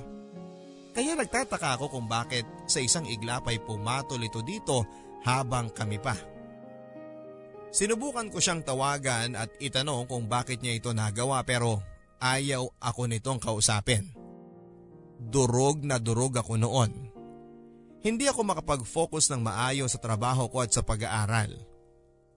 Kaya 0.96 1.20
nagtataka 1.20 1.76
ako 1.76 2.00
kung 2.00 2.08
bakit 2.08 2.48
sa 2.64 2.80
isang 2.80 3.04
iglap 3.04 3.44
ay 3.52 3.60
pumatol 3.60 4.24
ito 4.24 4.40
dito 4.40 4.88
habang 5.28 5.68
kami 5.68 6.00
pa. 6.00 6.16
Sinubukan 7.72 8.28
ko 8.32 8.40
siyang 8.40 8.64
tawagan 8.64 9.36
at 9.36 9.52
itanong 9.60 10.08
kung 10.08 10.28
bakit 10.28 10.60
niya 10.60 10.80
ito 10.80 10.92
nagawa 10.92 11.44
pero 11.44 11.80
ayaw 12.20 12.68
ako 12.80 13.02
nitong 13.08 13.40
kausapin. 13.40 14.12
Durog 15.20 15.84
na 15.84 16.00
durog 16.00 16.36
ako 16.40 16.56
noon. 16.56 16.92
Hindi 18.02 18.28
ako 18.28 18.48
makapag-focus 18.48 19.32
ng 19.32 19.44
maayos 19.44 19.94
sa 19.96 20.00
trabaho 20.02 20.48
ko 20.52 20.66
at 20.66 20.74
sa 20.74 20.82
pag-aaral. 20.82 21.54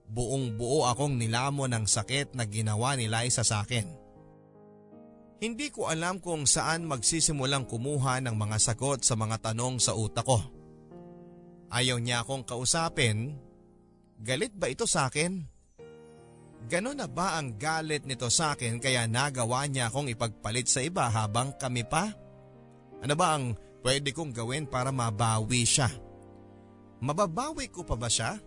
Buong 0.05 0.53
buo 0.55 0.85
akong 0.85 1.17
nilamon 1.17 1.73
ng 1.73 1.85
sakit 1.89 2.37
na 2.37 2.45
ginawa 2.45 2.93
ni 2.93 3.09
Liza 3.09 3.41
sa 3.41 3.65
akin. 3.65 4.04
Hindi 5.39 5.67
ko 5.69 5.91
alam 5.91 6.23
kung 6.23 6.47
saan 6.47 6.87
magsisimulang 6.87 7.67
kumuha 7.67 8.23
ng 8.23 8.35
mga 8.35 8.57
sagot 8.59 9.03
sa 9.03 9.19
mga 9.19 9.51
tanong 9.51 9.83
sa 9.83 9.91
utak 9.93 10.23
ko. 10.23 10.39
Ayaw 11.69 11.99
niya 11.99 12.23
akong 12.23 12.47
kausapin 12.47 13.35
Galit 14.21 14.55
ba 14.55 14.71
ito 14.71 14.87
sa 14.87 15.11
akin? 15.11 15.43
Ganon 16.65 16.97
na 16.97 17.05
ba 17.05 17.37
ang 17.37 17.59
galit 17.59 18.07
nito 18.07 18.31
sa 18.31 18.55
akin 18.55 18.79
kaya 18.79 19.05
nagawa 19.05 19.67
niya 19.67 19.91
akong 19.91 20.09
ipagpalit 20.09 20.65
sa 20.71 20.81
iba 20.81 21.11
habang 21.11 21.53
kami 21.59 21.83
pa? 21.85 22.09
Ano 23.03 23.13
ba 23.13 23.37
ang 23.37 23.53
pwede 23.85 24.15
kong 24.15 24.33
gawin 24.33 24.65
para 24.65 24.89
mabawi 24.89 25.67
siya? 25.67 25.91
Mababawi 27.03 27.69
ko 27.69 27.83
pa 27.85 27.99
ba 27.99 28.09
siya? 28.09 28.39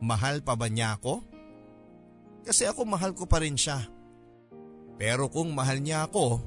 Mahal 0.00 0.40
pa 0.40 0.54
ba 0.54 0.70
niya 0.70 0.96
ako? 0.96 1.20
Kasi 2.46 2.64
ako 2.64 2.86
mahal 2.86 3.12
ko 3.12 3.26
pa 3.26 3.42
rin 3.42 3.58
siya. 3.58 3.82
Pero 4.96 5.28
kung 5.28 5.52
mahal 5.52 5.84
niya 5.84 6.08
ako, 6.08 6.40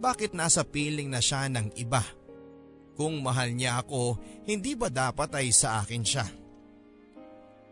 bakit 0.00 0.32
nasa 0.32 0.62
piling 0.62 1.10
na 1.10 1.20
siya 1.20 1.50
ng 1.50 1.76
iba? 1.76 2.00
Kung 2.94 3.20
mahal 3.20 3.52
niya 3.52 3.82
ako, 3.82 4.16
hindi 4.46 4.78
ba 4.78 4.88
dapat 4.88 5.34
ay 5.36 5.50
sa 5.50 5.82
akin 5.82 6.04
siya? 6.04 6.26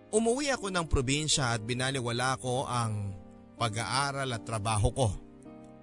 Umuwi 0.09 0.53
ako 0.53 0.73
ng 0.73 0.87
probinsya 0.89 1.53
at 1.53 1.61
binaliwala 1.61 2.41
ko 2.41 2.65
ang 2.65 3.13
pag-aaral 3.61 4.29
at 4.33 4.43
trabaho 4.45 4.89
ko. 4.93 5.09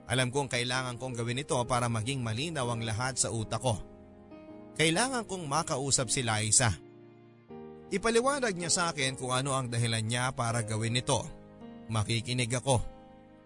Alam 0.05 0.29
kong 0.29 0.49
kailangan 0.49 0.97
kong 0.97 1.13
gawin 1.17 1.41
ito 1.41 1.57
para 1.65 1.89
maging 1.89 2.21
malinaw 2.21 2.73
ang 2.73 2.81
lahat 2.85 3.17
sa 3.17 3.29
utak 3.29 3.61
ko. 3.61 3.77
Kailangan 4.77 5.29
kong 5.29 5.45
makausap 5.45 6.09
si 6.09 6.25
Liza. 6.25 6.73
Ipaliwanag 7.93 8.57
niya 8.57 8.73
sa 8.73 8.83
akin 8.89 9.13
kung 9.13 9.29
ano 9.29 9.53
ang 9.53 9.69
dahilan 9.69 10.01
niya 10.01 10.33
para 10.33 10.65
gawin 10.65 10.97
ito. 10.97 11.21
Makikinig 11.89 12.49
ako. 12.49 12.94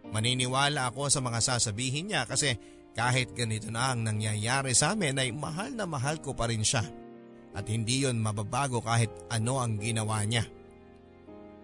Maniniwala 0.08 0.88
ako 0.90 1.12
sa 1.12 1.20
mga 1.20 1.40
sasabihin 1.44 2.10
niya 2.10 2.24
kasi 2.24 2.56
kahit 2.96 3.36
ganito 3.38 3.70
na 3.70 3.94
ang 3.94 4.02
nangyayari 4.02 4.74
sa 4.74 4.98
amin 4.98 5.20
ay 5.22 5.30
mahal 5.36 5.76
na 5.76 5.86
mahal 5.86 6.18
ko 6.24 6.34
pa 6.34 6.50
rin 6.50 6.66
siya. 6.66 6.82
At 7.54 7.66
hindi 7.70 8.06
yon 8.06 8.22
mababago 8.22 8.82
kahit 8.82 9.10
ano 9.30 9.62
ang 9.62 9.78
ginawa 9.78 10.22
niya. 10.26 10.46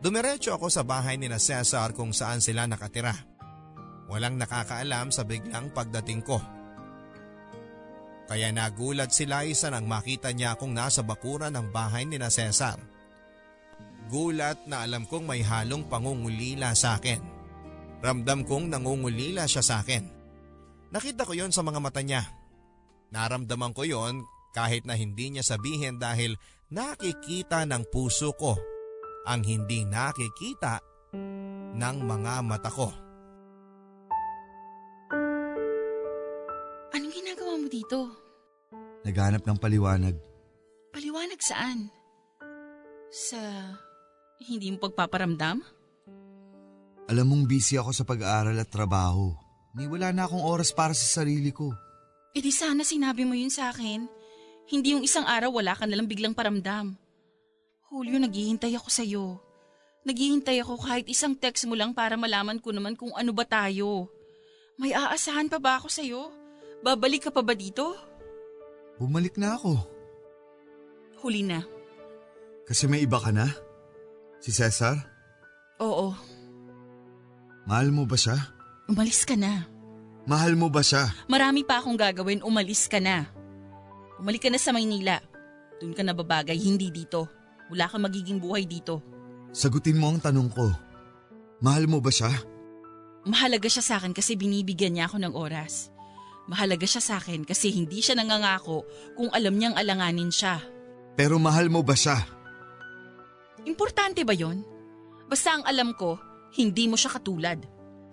Dumiretso 0.01 0.53
ako 0.53 0.69
sa 0.69 0.85
bahay 0.85 1.17
ni 1.17 1.25
na 1.25 1.41
Cesar 1.41 1.95
kung 1.97 2.13
saan 2.13 2.43
sila 2.43 2.69
nakatira. 2.69 3.15
Walang 4.05 4.37
nakakaalam 4.37 5.09
sa 5.09 5.25
biglang 5.25 5.73
pagdating 5.73 6.21
ko. 6.21 6.37
Kaya 8.25 8.49
nagulat 8.49 9.13
si 9.13 9.29
Liza 9.29 9.69
nang 9.69 9.85
makita 9.85 10.33
niya 10.33 10.57
akong 10.57 10.73
nasa 10.73 11.05
bakuran 11.05 11.53
ng 11.53 11.69
bahay 11.69 12.05
ni 12.05 12.17
na 12.17 12.29
Cesar. 12.29 12.77
Gulat 14.09 14.69
na 14.69 14.85
alam 14.85 15.09
kong 15.09 15.25
may 15.25 15.41
halong 15.41 15.89
pangungulila 15.89 16.73
sa 16.77 16.97
akin. 17.01 17.34
Ramdam 18.03 18.47
kong 18.47 18.71
nangungulila 18.71 19.45
siya 19.47 19.63
sa 19.63 19.84
akin. 19.84 20.03
Nakita 20.91 21.27
ko 21.27 21.36
yon 21.36 21.51
sa 21.51 21.63
mga 21.63 21.79
mata 21.84 21.99
niya. 21.99 22.23
Naramdaman 23.12 23.75
ko 23.75 23.84
yon 23.84 24.23
kahit 24.55 24.88
na 24.88 24.95
hindi 24.95 25.31
niya 25.31 25.43
sabihin 25.43 25.99
dahil 25.99 26.39
nakikita 26.71 27.67
ng 27.67 27.84
puso 27.91 28.31
ko 28.36 28.55
ang 29.27 29.41
hindi 29.43 29.84
nakikita 29.84 30.79
ng 31.75 31.97
mga 32.05 32.34
mata 32.45 32.71
ko. 32.71 32.88
Anong 36.95 37.13
ginagawa 37.13 37.53
mo 37.60 37.67
dito? 37.67 37.99
Naghanap 39.03 39.43
ng 39.43 39.58
paliwanag. 39.60 40.15
Paliwanag 40.95 41.41
saan? 41.43 41.91
Sa 43.12 43.39
hindi 44.39 44.71
mo 44.71 44.79
pagpaparamdam? 44.79 45.74
Alam 47.05 47.25
mong 47.29 47.43
busy 47.45 47.77
ako 47.77 47.91
sa 47.93 48.01
pag-aaral 48.01 48.57
at 48.57 48.69
trabaho. 48.73 49.29
Ni 49.77 49.85
wala 49.85 50.09
na 50.09 50.25
akong 50.25 50.41
oras 50.41 50.73
para 50.73 50.95
sa 50.97 51.21
sarili 51.21 51.53
ko. 51.53 51.69
E 52.33 52.41
di 52.41 52.49
sana 52.49 52.81
sinabi 52.81 53.27
mo 53.27 53.37
yun 53.37 53.53
sa 53.53 53.69
akin. 53.69 54.09
Hindi 54.65 54.97
yung 54.97 55.05
isang 55.05 55.27
araw 55.29 55.53
wala 55.61 55.77
ka 55.77 55.85
nalang 55.85 56.09
biglang 56.09 56.33
paramdam. 56.33 56.97
Julio, 57.85 58.17
naghihintay 58.17 58.73
ako 58.73 58.89
sa'yo. 58.89 59.25
Naghihintay 60.09 60.57
ako 60.65 60.81
kahit 60.81 61.05
isang 61.05 61.37
text 61.37 61.69
mo 61.69 61.77
lang 61.77 61.93
para 61.93 62.17
malaman 62.17 62.57
ko 62.57 62.73
naman 62.73 62.97
kung 62.97 63.13
ano 63.13 63.29
ba 63.29 63.45
tayo. 63.45 64.09
May 64.81 64.91
aasahan 64.97 65.47
pa 65.47 65.61
ba 65.61 65.77
ako 65.77 65.87
sa'yo? 65.87 66.21
Babalik 66.81 67.29
ka 67.29 67.31
pa 67.31 67.45
ba 67.45 67.53
dito? 67.53 67.93
Bumalik 68.97 69.37
na 69.37 69.53
ako. 69.53 69.77
Huli 71.21 71.45
na. 71.45 71.61
Kasi 72.65 72.89
may 72.89 73.05
iba 73.05 73.21
ka 73.21 73.29
na? 73.29 73.45
Si 74.41 74.49
Cesar? 74.49 74.97
Oo, 75.77 76.17
Mahal 77.65 77.89
mo 77.89 78.06
ba 78.06 78.17
siya? 78.17 78.38
umalis 78.86 79.25
ka 79.25 79.34
na. 79.34 79.65
Mahal 80.25 80.58
mo 80.58 80.69
ba 80.69 80.82
siya? 80.82 81.10
Marami 81.30 81.65
pa 81.65 81.82
akong 81.82 81.97
gagawin, 81.97 82.41
umalis 82.45 82.89
ka 82.89 83.01
na. 83.01 83.30
Umalik 84.17 84.45
ka 84.45 84.49
na 84.49 84.62
sa 84.62 84.73
Maynila. 84.73 85.21
Doon 85.82 85.93
ka 85.93 86.01
nababagay, 86.01 86.58
hindi 86.58 86.89
dito. 86.89 87.30
Wala 87.69 87.89
kang 87.89 88.06
magiging 88.06 88.41
buhay 88.41 88.65
dito. 88.65 89.01
Sagutin 89.54 89.97
mo 89.97 90.10
ang 90.10 90.21
tanong 90.21 90.49
ko. 90.54 90.69
Mahal 91.62 91.89
mo 91.89 92.01
ba 92.01 92.10
siya? 92.13 92.30
Mahalaga 93.25 93.65
siya 93.65 93.82
sa 93.82 93.93
akin 93.97 94.13
kasi 94.13 94.38
binibigyan 94.38 94.97
niya 94.97 95.10
ako 95.10 95.17
ng 95.21 95.34
oras. 95.34 95.89
Mahalaga 96.45 96.86
siya 96.86 97.01
sa 97.01 97.13
akin 97.17 97.41
kasi 97.41 97.73
hindi 97.73 98.06
siya 98.06 98.13
nangangako 98.13 98.86
kung 99.17 99.34
alam 99.34 99.58
niyang 99.58 99.73
alanganin 99.73 100.30
siya. 100.30 100.62
Pero 101.17 101.41
mahal 101.41 101.73
mo 101.73 101.82
ba 101.82 101.97
siya? 101.97 102.21
Importante 103.65 104.21
ba 104.21 104.38
yon? 104.38 104.62
Basta 105.25 105.58
ang 105.58 105.65
alam 105.65 105.97
ko, 105.97 106.21
hindi 106.55 106.87
mo 106.87 106.95
siya 106.95 107.11
katulad. 107.19 107.59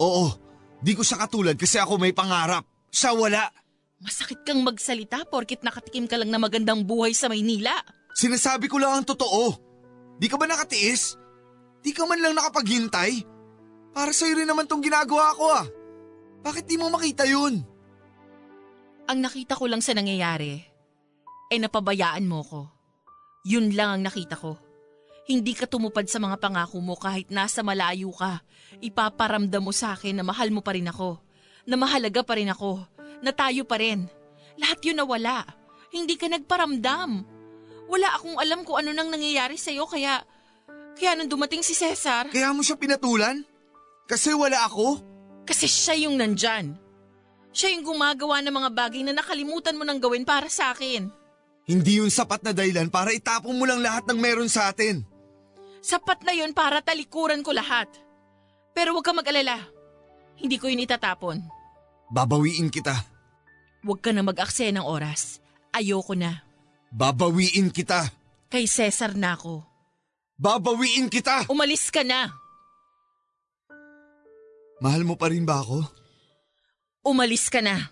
Oo, 0.03 0.27
di 0.83 0.93
ko 0.99 1.07
siya 1.07 1.23
katulad 1.23 1.55
kasi 1.55 1.79
ako 1.79 1.99
may 1.99 2.15
pangarap. 2.15 2.67
Siya 2.91 3.15
wala. 3.15 3.49
Masakit 4.03 4.43
kang 4.43 4.67
magsalita 4.67 5.23
porkit 5.31 5.63
nakatikim 5.63 6.11
ka 6.11 6.19
lang 6.19 6.29
na 6.29 6.43
magandang 6.43 6.83
buhay 6.83 7.15
sa 7.15 7.31
Maynila. 7.31 7.73
Sinasabi 8.13 8.67
ko 8.67 8.83
lang 8.83 8.99
ang 8.99 9.07
totoo. 9.07 9.55
Di 10.19 10.27
ka 10.27 10.37
ba 10.37 10.51
nakatiis? 10.51 11.17
Di 11.81 11.95
ka 11.95 12.03
man 12.05 12.19
lang 12.19 12.35
nakapaghintay? 12.35 13.25
Para 13.95 14.11
sa'yo 14.11 14.43
rin 14.43 14.49
naman 14.49 14.67
tong 14.67 14.83
ginagawa 14.83 15.35
ko 15.39 15.45
ah. 15.51 15.67
Bakit 16.43 16.65
di 16.67 16.77
mo 16.77 16.91
makita 16.91 17.23
yun? 17.29 17.63
Ang 19.07 19.19
nakita 19.23 19.55
ko 19.55 19.71
lang 19.71 19.83
sa 19.83 19.95
nangyayari, 19.95 20.63
ay 21.53 21.59
napabayaan 21.61 22.27
mo 22.27 22.41
ko. 22.43 22.61
Yun 23.45 23.75
lang 23.75 23.99
ang 23.99 24.03
nakita 24.07 24.39
ko. 24.39 24.57
Hindi 25.23 25.55
ka 25.55 25.71
tumupad 25.71 26.11
sa 26.11 26.19
mga 26.19 26.37
pangako 26.43 26.83
mo 26.83 26.99
kahit 26.99 27.31
nasa 27.31 27.63
malayo 27.63 28.11
ka. 28.11 28.43
Ipaparamdam 28.83 29.63
mo 29.63 29.71
sa 29.71 29.95
akin 29.95 30.19
na 30.19 30.25
mahal 30.27 30.51
mo 30.51 30.67
pa 30.67 30.75
rin 30.75 30.91
ako. 30.91 31.23
Na 31.63 31.79
mahalaga 31.79 32.27
pa 32.27 32.35
rin 32.35 32.51
ako. 32.51 32.83
Na 33.23 33.31
tayo 33.31 33.63
pa 33.63 33.79
rin. 33.79 34.11
Lahat 34.59 34.83
yun 34.83 34.99
nawala. 34.99 35.47
Hindi 35.95 36.19
ka 36.19 36.27
nagparamdam. 36.27 37.23
Wala 37.87 38.09
akong 38.19 38.37
alam 38.41 38.67
kung 38.67 38.83
ano 38.83 38.91
nang 38.91 39.15
nangyayari 39.15 39.55
sa'yo 39.55 39.87
kaya... 39.87 40.27
Kaya 40.99 41.15
nung 41.17 41.31
dumating 41.31 41.63
si 41.63 41.73
Cesar... 41.73 42.29
Kaya 42.29 42.51
mo 42.51 42.61
siya 42.61 42.77
pinatulan? 42.77 43.47
Kasi 44.11 44.35
wala 44.35 44.67
ako? 44.67 45.01
Kasi 45.47 45.71
siya 45.71 45.97
yung 46.05 46.19
nandyan. 46.19 46.75
Siya 47.53 47.73
yung 47.73 47.85
gumagawa 47.85 48.43
ng 48.43 48.53
mga 48.53 48.71
bagay 48.75 49.03
na 49.07 49.15
nakalimutan 49.15 49.77
mo 49.77 49.85
nang 49.87 50.03
gawin 50.03 50.27
para 50.27 50.51
sa 50.51 50.75
akin. 50.75 51.09
Hindi 51.63 52.03
yun 52.03 52.11
sapat 52.11 52.43
na 52.43 52.51
dahilan 52.51 52.91
para 52.91 53.15
itapon 53.15 53.55
mo 53.55 53.65
lang 53.69 53.79
lahat 53.85 54.09
ng 54.11 54.19
meron 54.19 54.51
sa 54.51 54.73
atin. 54.73 55.12
Sapat 55.83 56.23
na 56.23 56.31
yun 56.31 56.55
para 56.55 56.79
talikuran 56.79 57.43
ko 57.43 57.51
lahat. 57.51 57.91
Pero 58.71 58.95
huwag 58.95 59.05
ka 59.05 59.13
mag-alala. 59.13 59.59
Hindi 60.39 60.57
ko 60.57 60.71
yun 60.71 60.87
itatapon. 60.87 61.43
Babawiin 62.09 62.71
kita. 62.71 62.95
Huwag 63.83 63.99
ka 63.99 64.15
na 64.15 64.23
mag-akse 64.23 64.71
ng 64.71 64.87
oras. 64.87 65.43
Ayoko 65.75 66.15
na. 66.15 66.47
Babawiin 66.95 67.75
kita. 67.75 68.15
Kay 68.47 68.71
Cesar 68.71 69.19
na 69.19 69.35
ako. 69.35 69.67
Babawiin 70.39 71.11
kita! 71.11 71.47
Umalis 71.51 71.91
ka 71.91 72.03
na. 72.03 72.31
Mahal 74.83 75.07
mo 75.07 75.15
pa 75.15 75.31
rin 75.31 75.47
ba 75.47 75.63
ako? 75.63 75.87
Umalis 77.07 77.47
ka 77.47 77.63
na. 77.63 77.91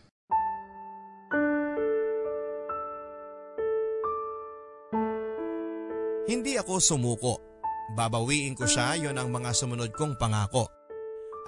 Hindi 6.30 6.54
ako 6.58 6.78
sumuko. 6.78 7.49
Babawiin 7.90 8.54
ko 8.54 8.70
siya 8.70 8.94
yon 8.94 9.18
ang 9.18 9.34
mga 9.34 9.50
sumunod 9.50 9.90
kong 9.90 10.14
pangako. 10.14 10.70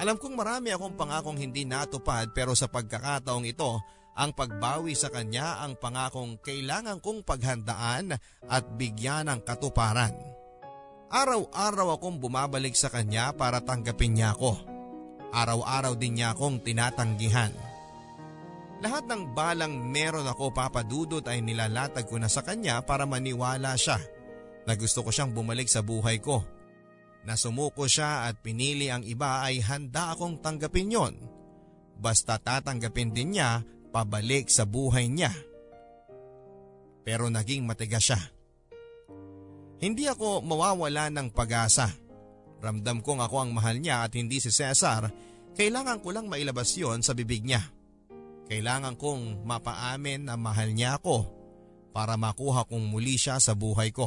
Alam 0.03 0.19
kong 0.19 0.35
marami 0.35 0.75
akong 0.75 0.99
pangakong 0.99 1.39
hindi 1.39 1.63
natupad 1.63 2.35
pero 2.35 2.59
sa 2.59 2.67
pagkakataong 2.67 3.47
ito, 3.47 3.79
ang 4.19 4.35
pagbawi 4.35 4.93
sa 4.99 5.09
kanya 5.09 5.63
ang 5.63 5.79
pangakong 5.79 6.43
kailangan 6.43 6.99
kong 6.99 7.23
paghandaan 7.23 8.13
at 8.51 8.65
bigyan 8.75 9.31
ng 9.31 9.41
katuparan. 9.47 10.13
Araw-araw 11.13 12.01
akong 12.01 12.19
bumabalik 12.19 12.73
sa 12.73 12.89
kanya 12.89 13.37
para 13.37 13.61
tanggapin 13.61 14.17
niya 14.17 14.33
ako. 14.35 14.57
Araw-araw 15.33 15.97
din 15.97 16.21
niya 16.21 16.33
akong 16.35 16.61
tinatanggihan. 16.65 17.53
Lahat 18.83 19.07
ng 19.07 19.31
balang 19.37 19.79
meron 19.93 20.27
ako 20.27 20.51
papadudot 20.51 21.23
ay 21.31 21.39
nilalatag 21.39 22.09
ko 22.09 22.19
na 22.19 22.27
sa 22.27 22.43
kanya 22.43 22.83
para 22.83 23.07
maniwala 23.07 23.79
siya 23.79 24.01
na 24.67 24.79
gusto 24.79 25.03
ko 25.03 25.11
siyang 25.11 25.35
bumalik 25.35 25.67
sa 25.67 25.83
buhay 25.83 26.23
ko. 26.23 26.43
Na 27.23 27.39
sumuko 27.39 27.87
siya 27.87 28.27
at 28.27 28.43
pinili 28.43 28.91
ang 28.91 29.07
iba 29.07 29.47
ay 29.47 29.63
handa 29.63 30.15
akong 30.15 30.43
tanggapin 30.43 30.91
yon. 30.91 31.15
Basta 31.99 32.39
tatanggapin 32.39 33.15
din 33.15 33.39
niya 33.39 33.63
pabalik 33.95 34.51
sa 34.51 34.67
buhay 34.67 35.07
niya. 35.07 35.31
Pero 37.07 37.31
naging 37.31 37.63
matigas 37.63 38.11
siya. 38.11 38.21
Hindi 39.83 40.07
ako 40.07 40.43
mawawala 40.47 41.11
ng 41.11 41.35
pag-asa. 41.35 41.91
Ramdam 42.63 43.03
kong 43.03 43.19
ako 43.23 43.37
ang 43.43 43.51
mahal 43.51 43.83
niya 43.83 44.07
at 44.07 44.15
hindi 44.15 44.39
si 44.39 44.55
Cesar, 44.55 45.11
kailangan 45.59 45.99
ko 45.99 46.15
lang 46.15 46.31
mailabas 46.31 46.79
yon 46.79 47.03
sa 47.03 47.11
bibig 47.19 47.43
niya. 47.43 47.59
Kailangan 48.47 48.95
kong 48.95 49.43
mapaamin 49.43 50.31
na 50.31 50.39
mahal 50.39 50.71
niya 50.71 51.03
ako 51.03 51.27
para 51.91 52.15
makuha 52.15 52.63
kong 52.71 52.87
muli 52.87 53.19
siya 53.19 53.43
sa 53.43 53.59
buhay 53.59 53.91
ko. 53.91 54.07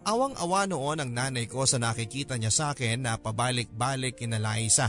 Awang-awa 0.00 0.64
noon 0.64 0.98
ang 1.04 1.10
nanay 1.12 1.44
ko 1.44 1.68
sa 1.68 1.76
nakikita 1.76 2.40
niya 2.40 2.48
sa 2.48 2.64
akin 2.72 3.04
na 3.04 3.20
pabalik-balik 3.20 4.16
kina 4.16 4.40
Liza. 4.40 4.88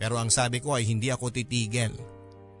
Pero 0.00 0.18
ang 0.18 0.32
sabi 0.34 0.58
ko 0.58 0.74
ay 0.74 0.88
hindi 0.88 1.14
ako 1.14 1.30
titigil. 1.30 1.94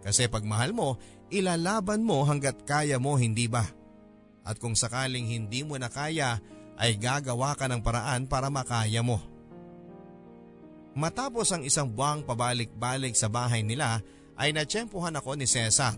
Kasi 0.00 0.30
pag 0.30 0.46
mahal 0.46 0.70
mo, 0.70 1.00
ilalaban 1.32 2.06
mo 2.06 2.22
hanggat 2.22 2.62
kaya 2.62 3.02
mo 3.02 3.18
hindi 3.18 3.50
ba? 3.50 3.66
At 4.46 4.62
kung 4.62 4.78
sakaling 4.78 5.26
hindi 5.26 5.66
mo 5.66 5.74
na 5.74 5.90
kaya, 5.90 6.38
ay 6.80 6.96
gagawa 6.96 7.52
ka 7.58 7.68
ng 7.68 7.84
paraan 7.84 8.24
para 8.24 8.48
makaya 8.48 9.04
mo. 9.04 9.20
Matapos 10.96 11.52
ang 11.52 11.62
isang 11.62 11.92
buwang 11.92 12.24
pabalik-balik 12.24 13.12
sa 13.12 13.28
bahay 13.28 13.60
nila 13.60 14.00
ay 14.40 14.56
natsyempohan 14.56 15.14
ako 15.20 15.36
ni 15.36 15.44
Cesar. 15.44 15.94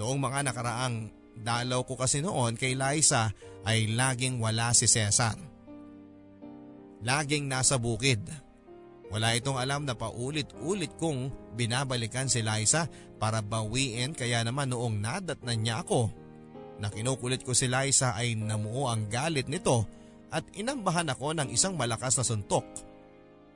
Noong 0.00 0.18
mga 0.18 0.50
nakaraang 0.50 1.12
dalaw 1.36 1.84
ko 1.84 2.00
kasi 2.00 2.24
noon 2.24 2.56
kay 2.56 2.74
Liza 2.74 3.30
ay 3.64 3.92
laging 3.92 4.40
wala 4.40 4.70
si 4.76 4.84
Cesar. 4.84 5.36
Laging 7.04 7.48
nasa 7.48 7.76
bukid. 7.76 8.24
Wala 9.12 9.36
itong 9.36 9.60
alam 9.60 9.84
na 9.84 9.92
paulit-ulit 9.92 10.96
kong 10.96 11.28
binabalikan 11.54 12.26
si 12.26 12.40
Liza 12.40 12.88
para 13.20 13.44
bawiin 13.44 14.16
kaya 14.16 14.40
naman 14.42 14.72
noong 14.72 14.98
nadatnan 14.98 15.60
niya 15.60 15.84
ako 15.84 16.10
na 16.82 16.90
kinukulit 16.90 17.46
ko 17.46 17.54
si 17.54 17.70
Liza 17.70 18.16
ay 18.18 18.34
namuo 18.34 18.90
ang 18.90 19.06
galit 19.06 19.46
nito 19.46 19.86
at 20.34 20.42
inambahan 20.58 21.06
ako 21.14 21.30
ng 21.36 21.48
isang 21.54 21.78
malakas 21.78 22.18
na 22.18 22.26
suntok 22.26 22.66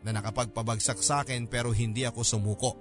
na 0.06 0.14
nakapagpabagsak 0.14 1.02
sa 1.02 1.26
akin 1.26 1.50
pero 1.50 1.74
hindi 1.74 2.06
ako 2.06 2.20
sumuko. 2.22 2.72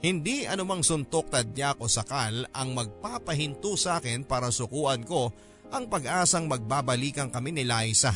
Hindi 0.00 0.48
anumang 0.48 0.80
suntok 0.80 1.32
tadya 1.32 1.76
ko 1.76 1.88
sakal 1.88 2.48
ang 2.52 2.72
magpapahinto 2.72 3.76
sa 3.76 4.00
akin 4.00 4.24
para 4.24 4.48
sukuan 4.48 5.04
ko 5.04 5.32
ang 5.70 5.90
pag-asang 5.90 6.46
magbabalikan 6.46 7.30
kami 7.30 7.50
ni 7.54 7.64
Liza. 7.66 8.14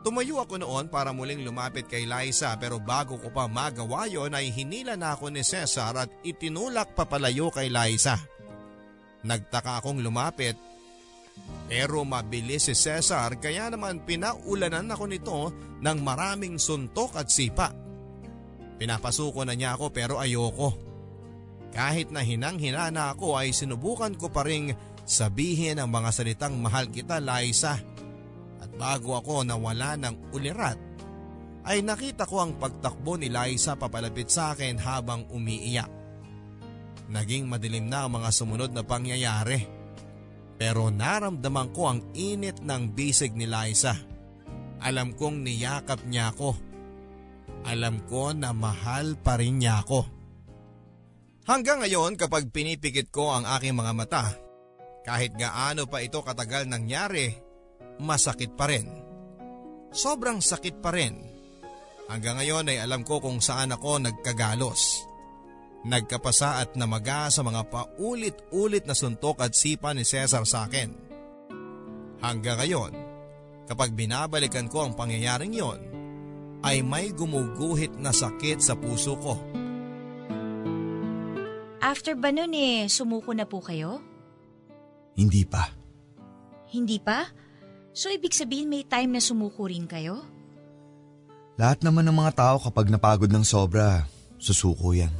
Tumayo 0.00 0.40
ako 0.40 0.56
noon 0.56 0.88
para 0.88 1.12
muling 1.12 1.44
lumapit 1.44 1.84
kay 1.84 2.08
Liza 2.08 2.56
pero 2.56 2.80
bago 2.80 3.20
ko 3.20 3.28
pa 3.28 3.44
magawa 3.44 4.08
yon 4.08 4.32
ay 4.32 4.48
hinila 4.48 4.96
na 4.96 5.12
ako 5.12 5.28
ni 5.28 5.44
Cesar 5.44 5.92
at 5.92 6.10
itinulak 6.24 6.96
papalayo 6.96 7.52
kay 7.52 7.68
Liza. 7.68 8.16
Nagtaka 9.20 9.84
akong 9.84 10.00
lumapit 10.00 10.56
pero 11.68 12.02
mabilis 12.02 12.66
si 12.66 12.74
Cesar 12.74 13.36
kaya 13.38 13.68
naman 13.68 14.02
pinaulanan 14.02 14.88
ako 14.90 15.04
nito 15.04 15.38
ng 15.84 15.98
maraming 16.00 16.56
suntok 16.56 17.20
at 17.20 17.28
sipa. 17.28 17.68
Pinapasuko 18.80 19.44
na 19.44 19.52
niya 19.52 19.76
ako 19.76 19.92
pero 19.92 20.16
ayoko. 20.16 20.72
Kahit 21.70 22.10
na 22.10 22.24
hinang-hina 22.24 22.88
na 22.88 23.14
ako 23.14 23.36
ay 23.36 23.52
sinubukan 23.52 24.16
ko 24.16 24.32
pa 24.32 24.42
ring 24.42 24.72
sabihin 25.10 25.82
ang 25.82 25.90
mga 25.90 26.14
salitang 26.14 26.54
mahal 26.62 26.86
kita 26.86 27.18
Liza. 27.18 27.74
At 28.62 28.70
bago 28.78 29.18
ako 29.18 29.42
nawala 29.42 29.98
ng 29.98 30.30
ulirat, 30.30 30.78
ay 31.66 31.82
nakita 31.82 32.24
ko 32.24 32.46
ang 32.46 32.56
pagtakbo 32.56 33.18
ni 33.18 33.26
Liza 33.26 33.74
papalapit 33.74 34.30
sa 34.30 34.54
akin 34.54 34.78
habang 34.78 35.26
umiiyak. 35.34 35.90
Naging 37.10 37.50
madilim 37.50 37.90
na 37.90 38.06
ang 38.06 38.14
mga 38.14 38.30
sumunod 38.30 38.70
na 38.70 38.86
pangyayari. 38.86 39.66
Pero 40.60 40.94
naramdaman 40.94 41.74
ko 41.74 41.90
ang 41.90 42.00
init 42.14 42.62
ng 42.62 42.94
bisig 42.94 43.34
ni 43.34 43.50
Liza. 43.50 43.98
Alam 44.80 45.18
kong 45.18 45.42
niyakap 45.42 46.06
niya 46.06 46.30
ako. 46.30 46.54
Alam 47.66 48.00
ko 48.06 48.30
na 48.32 48.54
mahal 48.54 49.18
pa 49.18 49.36
rin 49.36 49.58
niya 49.58 49.82
ako. 49.82 50.06
Hanggang 51.50 51.82
ngayon 51.82 52.14
kapag 52.14 52.52
pinipikit 52.54 53.10
ko 53.10 53.34
ang 53.34 53.48
aking 53.48 53.74
mga 53.74 53.92
mata, 53.96 54.24
kahit 55.04 55.32
gaano 55.36 55.88
pa 55.88 56.04
ito 56.04 56.20
katagal 56.20 56.68
nangyari, 56.68 57.32
masakit 58.00 58.52
pa 58.56 58.68
rin. 58.68 58.86
Sobrang 59.90 60.38
sakit 60.38 60.78
pa 60.78 60.92
rin. 60.94 61.18
Hanggang 62.10 62.42
ngayon 62.42 62.70
ay 62.74 62.78
alam 62.82 63.06
ko 63.06 63.22
kung 63.22 63.38
saan 63.38 63.70
ako 63.70 64.02
nagkagalos. 64.02 65.06
Nagkapasa 65.86 66.60
at 66.60 66.76
namaga 66.76 67.32
sa 67.32 67.40
mga 67.40 67.70
paulit-ulit 67.70 68.84
na 68.84 68.92
suntok 68.92 69.40
at 69.40 69.56
sipa 69.56 69.94
ni 69.96 70.04
Cesar 70.04 70.44
sa 70.44 70.68
akin. 70.68 70.90
Hanggang 72.20 72.60
ngayon, 72.60 72.92
kapag 73.64 73.96
binabalikan 73.96 74.68
ko 74.68 74.84
ang 74.84 74.92
pangyayaring 74.92 75.56
yon, 75.56 75.80
ay 76.60 76.84
may 76.84 77.08
gumuguhit 77.16 77.96
na 77.96 78.12
sakit 78.12 78.60
sa 78.60 78.76
puso 78.76 79.16
ko. 79.16 79.40
After 81.80 82.12
ba 82.12 82.28
nun 82.28 82.52
eh, 82.52 82.84
sumuko 82.92 83.32
na 83.32 83.48
po 83.48 83.64
kayo? 83.64 84.09
Hindi 85.20 85.44
pa. 85.44 85.68
Hindi 86.72 86.96
pa? 86.96 87.28
So 87.92 88.08
ibig 88.08 88.32
sabihin 88.32 88.72
may 88.72 88.88
time 88.88 89.12
na 89.12 89.20
sumuko 89.20 89.68
rin 89.68 89.84
kayo? 89.84 90.24
Lahat 91.60 91.84
naman 91.84 92.08
ng 92.08 92.16
mga 92.16 92.32
tao 92.40 92.56
kapag 92.56 92.88
napagod 92.88 93.28
ng 93.28 93.44
sobra, 93.44 94.08
susuko 94.40 94.96
yan. 94.96 95.12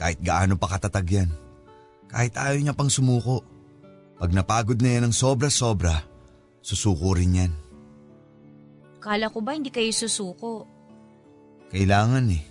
Kahit 0.00 0.16
gaano 0.24 0.56
pa 0.56 0.72
katatag 0.72 1.04
yan. 1.12 1.30
Kahit 2.08 2.32
ayaw 2.40 2.56
niya 2.56 2.72
pang 2.72 2.88
sumuko. 2.88 3.44
Pag 4.16 4.32
napagod 4.32 4.80
na 4.80 4.96
yan 4.96 5.04
ng 5.10 5.14
sobra-sobra, 5.14 6.00
susuko 6.64 7.12
rin 7.12 7.36
yan. 7.36 7.52
Kala 9.02 9.28
ko 9.28 9.44
ba 9.44 9.52
hindi 9.52 9.68
kayo 9.68 9.92
susuko? 9.92 10.64
Kailangan 11.68 12.32
eh. 12.32 12.42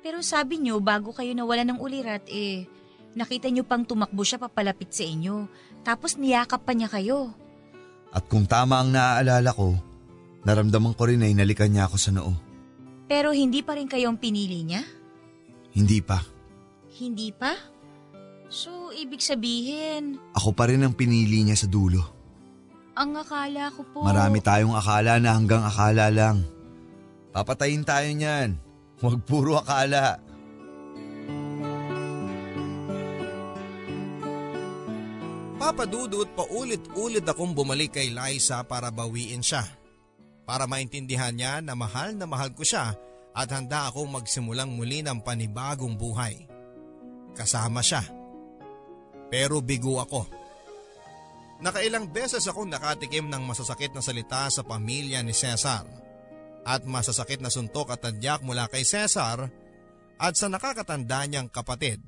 Pero 0.00 0.24
sabi 0.24 0.56
niyo 0.56 0.80
bago 0.80 1.12
kayo 1.12 1.36
nawala 1.36 1.68
ng 1.68 1.82
ulirat 1.82 2.24
eh, 2.32 2.64
nakita 3.12 3.50
niyo 3.52 3.66
pang 3.68 3.84
tumakbo 3.84 4.22
siya 4.24 4.40
papalapit 4.40 4.94
sa 4.94 5.04
inyo. 5.04 5.46
Tapos 5.82 6.14
niyakap 6.14 6.62
pa 6.62 6.72
niya 6.72 6.86
kayo. 6.86 7.34
At 8.12 8.28
kung 8.28 8.46
tama 8.46 8.78
ang 8.78 8.92
naaalala 8.92 9.50
ko, 9.50 9.74
naramdaman 10.42 10.94
ko 10.94 11.02
rin 11.06 11.18
na 11.18 11.30
inalikan 11.30 11.70
niya 11.70 11.86
ako 11.86 11.96
sa 11.98 12.10
noo. 12.10 12.32
Pero 13.06 13.34
hindi 13.34 13.60
pa 13.60 13.74
rin 13.74 13.90
kayong 13.90 14.16
pinili 14.16 14.62
niya? 14.62 14.82
Hindi 15.72 15.98
pa. 16.00 16.20
Hindi 16.92 17.32
pa? 17.32 17.56
So, 18.52 18.92
ibig 18.92 19.24
sabihin, 19.24 20.20
Ako 20.36 20.52
pa 20.52 20.68
rin 20.68 20.84
ang 20.84 20.92
pinili 20.92 21.40
niya 21.40 21.56
sa 21.56 21.66
dulo. 21.66 22.04
ang 22.92 23.16
akala 23.16 23.72
ko 23.72 23.80
po... 23.88 24.04
Marami 24.04 24.44
tayong 24.44 24.76
akala 24.76 25.16
na 25.16 25.32
hanggang 25.32 25.64
akala 25.64 26.12
lang. 26.12 26.44
Papatayin 27.32 27.88
tayo 27.88 28.04
niyan. 28.12 28.60
Huwag 29.00 29.24
puro 29.24 29.56
akala. 29.56 30.20
Papadudot 35.62 36.26
pa 36.34 36.42
ulit-ulit 36.50 37.22
akong 37.22 37.54
bumalik 37.54 37.94
kay 37.94 38.10
Liza 38.10 38.66
para 38.66 38.90
bawiin 38.90 39.46
siya. 39.46 39.62
Para 40.42 40.66
maintindihan 40.66 41.30
niya 41.30 41.62
na 41.62 41.78
mahal 41.78 42.18
na 42.18 42.26
mahal 42.26 42.50
ko 42.50 42.66
siya 42.66 42.98
at 43.30 43.46
handa 43.54 43.86
akong 43.86 44.10
magsimulang 44.10 44.74
muli 44.74 45.06
ng 45.06 45.22
panibagong 45.22 45.94
buhay. 45.94 46.50
Kasama 47.38 47.78
siya. 47.78 48.02
Pero 49.30 49.62
bigo 49.62 50.02
ako. 50.02 50.26
Nakailang 51.62 52.10
beses 52.10 52.42
akong 52.50 52.66
nakatikim 52.66 53.30
ng 53.30 53.46
masasakit 53.46 53.94
na 53.94 54.02
salita 54.02 54.50
sa 54.50 54.66
pamilya 54.66 55.22
ni 55.22 55.30
Cesar 55.30 55.86
at 56.66 56.82
masasakit 56.82 57.38
na 57.38 57.54
suntok 57.54 57.94
at 57.94 58.02
tadyak 58.02 58.42
mula 58.42 58.66
kay 58.66 58.82
Cesar 58.82 59.46
at 60.18 60.34
sa 60.34 60.50
nakakatanda 60.50 61.22
niyang 61.30 61.46
kapatid. 61.46 62.02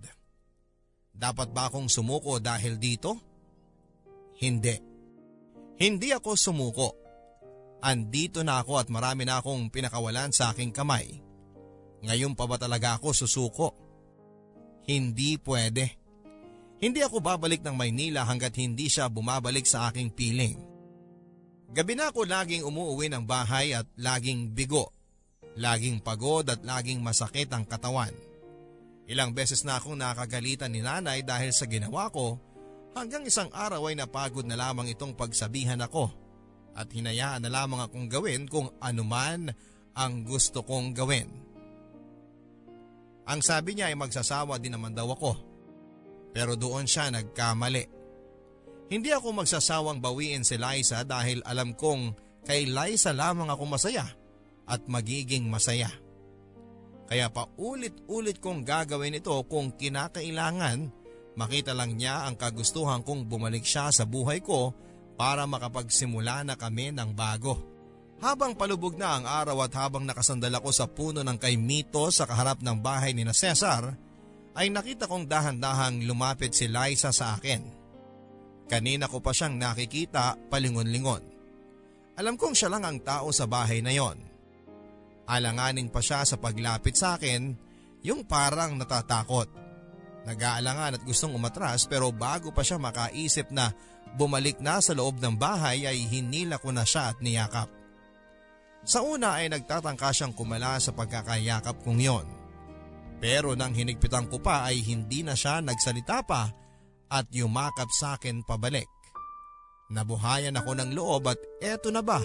Dapat 1.15 1.55
ba 1.55 1.71
akong 1.71 1.87
sumuko 1.87 2.43
dahil 2.43 2.83
dito? 2.83 3.34
Hindi. 4.39 4.77
Hindi 5.79 6.09
ako 6.15 6.35
sumuko. 6.35 6.89
Andito 7.85 8.41
na 8.41 8.63
ako 8.65 8.81
at 8.81 8.89
marami 8.89 9.29
na 9.29 9.39
akong 9.43 9.69
pinakawalan 9.69 10.33
sa 10.33 10.55
aking 10.55 10.73
kamay. 10.73 11.21
Ngayon 12.05 12.33
pa 12.33 12.49
ba 12.49 12.57
talaga 12.57 12.97
ako 12.97 13.13
susuko? 13.13 13.69
Hindi 14.89 15.37
pwede. 15.41 16.01
Hindi 16.81 17.01
ako 17.01 17.21
babalik 17.21 17.65
ng 17.65 17.77
Maynila 17.77 18.29
hanggat 18.29 18.57
hindi 18.61 18.89
siya 18.93 19.09
bumabalik 19.09 19.65
sa 19.65 19.89
aking 19.89 20.13
piling. 20.13 20.57
Gabi 21.75 21.97
na 21.97 22.13
ako 22.13 22.29
laging 22.29 22.63
umuwi 22.63 23.11
ng 23.11 23.25
bahay 23.25 23.75
at 23.75 23.89
laging 23.99 24.53
bigo. 24.53 24.93
Laging 25.57 26.03
pagod 26.03 26.47
at 26.47 26.61
laging 26.63 27.01
masakit 27.01 27.49
ang 27.51 27.65
katawan. 27.65 28.13
Ilang 29.05 29.37
beses 29.37 29.65
na 29.65 29.77
akong 29.77 29.99
nakagalitan 29.99 30.73
ni 30.73 30.81
nanay 30.81 31.21
dahil 31.21 31.53
sa 31.53 31.69
ginawa 31.69 32.09
ko 32.09 32.41
hanggang 32.95 33.27
isang 33.27 33.51
araw 33.51 33.91
ay 33.91 33.99
napagod 33.99 34.47
na 34.47 34.57
lamang 34.57 34.89
itong 34.95 35.19
pagsabihan 35.19 35.83
ako 35.83 36.09
at 36.75 36.91
hinayaan 36.91 37.43
na 37.47 37.51
lamang 37.51 37.87
akong 37.87 38.07
gawin 38.11 38.47
kung 38.51 38.71
anuman 38.83 39.51
ang 39.95 40.27
gusto 40.27 40.67
kong 40.67 40.91
gawin. 40.95 41.31
Ang 43.25 43.41
sabi 43.41 43.79
niya 43.79 43.91
ay 43.91 43.97
magsasawa 43.97 44.59
din 44.59 44.75
naman 44.75 44.93
daw 44.93 45.09
ako. 45.15 45.33
Pero 46.35 46.59
doon 46.59 46.85
siya 46.85 47.15
nagkamali. 47.15 47.85
Hindi 48.91 49.11
ako 49.15 49.43
magsasawang 49.43 50.03
bawiin 50.03 50.45
si 50.45 50.59
Liza 50.61 51.07
dahil 51.07 51.41
alam 51.47 51.73
kong 51.73 52.13
kay 52.45 52.69
Liza 52.69 53.15
lamang 53.17 53.49
ako 53.49 53.65
masaya 53.65 54.05
at 54.69 54.85
magiging 54.91 55.49
masaya. 55.49 55.89
Kaya 57.09 57.33
paulit-ulit 57.33 58.43
kong 58.43 58.65
gagawin 58.65 59.17
ito 59.17 59.33
kung 59.49 59.73
kinakailangan 59.73 61.04
makita 61.35 61.75
lang 61.75 61.99
niya 61.99 62.27
ang 62.27 62.39
kagustuhan 62.39 63.03
kong 63.03 63.27
bumalik 63.27 63.67
siya 63.67 63.91
sa 63.91 64.07
buhay 64.07 64.43
ko 64.43 64.75
para 65.15 65.47
makapagsimula 65.47 66.43
na 66.43 66.55
kami 66.59 66.91
ng 66.91 67.15
bago. 67.15 67.59
Habang 68.23 68.55
palubog 68.55 68.95
na 68.95 69.19
ang 69.19 69.25
araw 69.27 69.67
at 69.67 69.75
habang 69.75 70.07
nakasandal 70.07 70.55
ako 70.63 70.71
sa 70.71 70.87
puno 70.87 71.21
ng 71.27 71.39
kay 71.39 71.59
Mito 71.59 72.09
sa 72.15 72.25
kaharap 72.25 72.63
ng 72.63 72.79
bahay 72.79 73.13
ni 73.13 73.27
na 73.27 73.35
Cesar, 73.35 73.95
ay 74.55 74.71
nakita 74.71 75.11
kong 75.11 75.27
dahan-dahang 75.27 76.07
lumapit 76.07 76.55
si 76.55 76.71
Liza 76.71 77.11
sa 77.11 77.35
akin. 77.35 77.63
Kanina 78.71 79.11
ko 79.11 79.19
pa 79.19 79.35
siyang 79.35 79.59
nakikita 79.59 80.39
palingon-lingon. 80.49 81.23
Alam 82.15 82.39
kong 82.39 82.55
siya 82.55 82.71
lang 82.71 82.87
ang 82.87 83.03
tao 83.03 83.35
sa 83.35 83.51
bahay 83.51 83.83
na 83.83 83.91
yon. 83.91 84.17
Alanganing 85.27 85.91
pa 85.91 85.99
siya 85.99 86.23
sa 86.23 86.39
paglapit 86.39 86.95
sa 86.95 87.19
akin, 87.19 87.51
yung 88.07 88.23
parang 88.25 88.79
natatakot. 88.79 89.64
Nag-aalangan 90.25 90.97
at 90.97 91.03
gustong 91.05 91.37
umatras 91.37 91.85
pero 91.85 92.09
bago 92.09 92.49
pa 92.49 92.65
siya 92.65 92.81
makaisip 92.81 93.53
na 93.53 93.73
bumalik 94.17 94.57
na 94.61 94.81
sa 94.81 94.97
loob 94.97 95.21
ng 95.21 95.37
bahay 95.37 95.85
ay 95.85 96.09
hinila 96.09 96.57
ko 96.57 96.73
na 96.73 96.89
siya 96.89 97.13
at 97.13 97.19
niyakap. 97.21 97.69
Sa 98.85 99.01
una 99.05 99.41
ay 99.41 99.53
nagtatangka 99.53 100.13
siyang 100.13 100.37
kumala 100.37 100.77
sa 100.81 100.93
pagkakayakap 100.93 101.81
kong 101.85 102.01
yon. 102.01 102.27
Pero 103.21 103.57
nang 103.57 103.73
hinigpitan 103.73 104.29
ko 104.29 104.41
pa 104.41 104.69
ay 104.69 104.85
hindi 104.85 105.25
na 105.25 105.33
siya 105.33 105.65
nagsalita 105.65 106.21
pa 106.25 106.53
at 107.09 107.27
yumakap 107.33 107.89
sa 107.93 108.17
akin 108.17 108.45
pabalik. 108.45 108.89
Nabuhayan 109.93 110.57
ako 110.57 110.73
ng 110.77 110.91
loob 110.97 111.29
at 111.29 111.41
eto 111.61 111.93
na 111.93 112.01
ba 112.01 112.21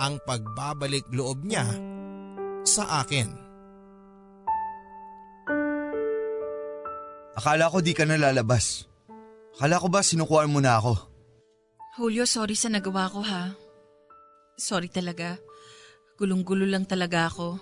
ang 0.00 0.18
pagbabalik 0.24 1.06
loob 1.12 1.44
niya 1.44 1.64
sa 2.64 3.04
akin. 3.04 3.43
Akala 7.34 7.66
ko 7.70 7.82
di 7.82 7.92
ka 7.94 8.06
na 8.06 8.14
lalabas. 8.14 8.86
Akala 9.58 9.82
ko 9.82 9.86
ba 9.90 10.06
sinukuan 10.06 10.50
mo 10.50 10.62
na 10.62 10.78
ako? 10.78 10.94
Julio, 11.98 12.26
sorry 12.26 12.58
sa 12.58 12.70
nagawa 12.70 13.10
ko 13.10 13.22
ha. 13.22 13.54
Sorry 14.58 14.90
talaga. 14.90 15.38
Gulong-gulo 16.18 16.66
lang 16.66 16.86
talaga 16.86 17.26
ako. 17.30 17.58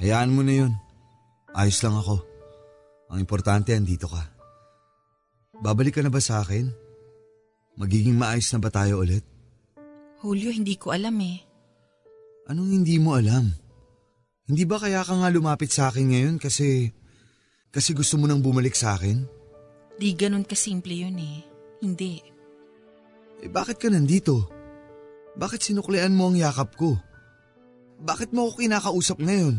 Hayaan 0.00 0.32
mo 0.32 0.44
na 0.44 0.64
yun. 0.64 0.72
Ayos 1.56 1.80
lang 1.80 1.96
ako. 1.96 2.20
Ang 3.08 3.24
importante, 3.24 3.72
andito 3.72 4.04
ka. 4.04 4.20
Babalik 5.64 5.96
ka 5.96 6.04
na 6.04 6.12
ba 6.12 6.20
sa 6.20 6.44
akin? 6.44 6.68
Magiging 7.80 8.20
maayos 8.20 8.52
na 8.52 8.60
ba 8.60 8.68
tayo 8.68 9.00
ulit? 9.00 9.24
Julio, 10.20 10.52
hindi 10.52 10.76
ko 10.76 10.92
alam 10.92 11.16
eh. 11.24 11.40
Anong 12.52 12.80
hindi 12.80 13.00
mo 13.00 13.16
alam? 13.16 13.48
Hindi 14.48 14.64
ba 14.64 14.80
kaya 14.80 15.04
ka 15.04 15.14
nga 15.20 15.28
lumapit 15.32 15.72
sa 15.72 15.88
akin 15.88 16.12
ngayon 16.12 16.36
kasi... 16.36 16.92
Kasi 17.68 17.92
gusto 17.92 18.16
mo 18.16 18.24
nang 18.24 18.40
bumalik 18.40 18.72
sa 18.72 18.96
akin? 18.96 19.24
Di 19.98 20.16
ganun 20.16 20.46
kasimple 20.46 20.94
yun 20.94 21.18
eh. 21.20 21.38
Hindi. 21.84 22.22
Eh 23.44 23.50
bakit 23.50 23.78
ka 23.78 23.92
nandito? 23.92 24.48
Bakit 25.38 25.60
sinuklian 25.62 26.16
mo 26.16 26.32
ang 26.32 26.36
yakap 26.38 26.74
ko? 26.74 26.98
Bakit 28.02 28.34
mo 28.34 28.48
ako 28.48 28.62
kinakausap 28.62 29.18
ngayon? 29.22 29.58